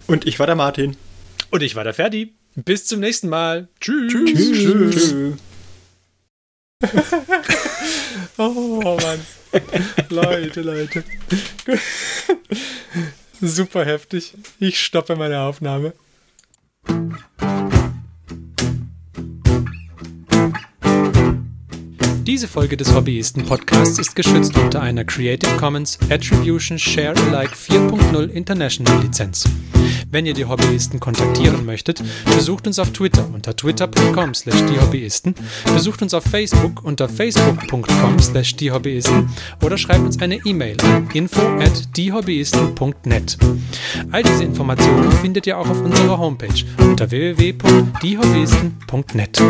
Und 0.09 0.27
ich 0.27 0.41
war 0.41 0.49
der 0.49 0.57
Martin. 0.57 0.97
Und 1.53 1.63
ich 1.63 1.77
war 1.77 1.85
der 1.85 1.95
Ferdi. 1.95 2.35
Bis 2.57 2.85
zum 2.85 2.99
nächsten 2.99 3.29
Mal. 3.29 3.69
Tschüss. 3.81 4.13
Tschüss. 4.13 5.15
Oh 8.39 8.99
Mann. 9.01 9.21
Leute, 10.09 10.63
Leute. 10.63 11.05
Super 13.41 13.85
heftig. 13.85 14.35
Ich 14.59 14.81
stoppe 14.81 15.17
meine 15.17 15.41
Aufnahme. 15.41 15.93
Diese 22.27 22.49
Folge 22.49 22.77
des 22.77 22.93
Hobbyisten-Podcasts 22.93 23.99
ist 23.99 24.17
geschützt 24.17 24.57
unter 24.59 24.83
einer 24.83 25.05
Creative 25.05 25.57
Commons 25.59 25.99
Attribution 26.11 26.79
Share 26.79 27.15
Alike 27.17 27.55
4.0 27.55 28.29
International 28.31 29.01
Lizenz. 29.01 29.45
Wenn 30.11 30.27
ihr 30.27 30.35
die 30.35 30.45
Hobbyisten 30.45 31.01
kontaktieren 31.01 31.65
möchtet, 31.67 32.03
besucht 32.25 32.67
uns 32.67 32.79
auf 32.79 32.93
Twitter 32.93 33.27
unter 33.33 33.57
twitter.com 33.57 34.35
slash 34.35 34.63
diehobbyisten, 34.67 35.35
besucht 35.73 36.03
uns 36.03 36.13
auf 36.15 36.25
Facebook 36.25 36.85
unter 36.85 37.09
facebook.com 37.09 38.19
slash 38.21 38.57
diehobbyisten 38.57 39.31
oder 39.63 39.77
schreibt 39.77 40.05
uns 40.05 40.21
eine 40.21 40.37
E-Mail 40.45 40.77
an 40.83 41.09
info 41.13 41.41
at 41.59 41.97
diehobbyisten.net. 41.97 43.39
All 44.13 44.23
diese 44.23 44.45
Informationen 44.45 45.11
findet 45.13 45.47
ihr 45.47 45.59
auch 45.59 45.69
auf 45.69 45.83
unserer 45.83 46.19
Homepage 46.19 46.65
unter 46.79 47.11
www.diehobbyisten.net. 47.11 49.43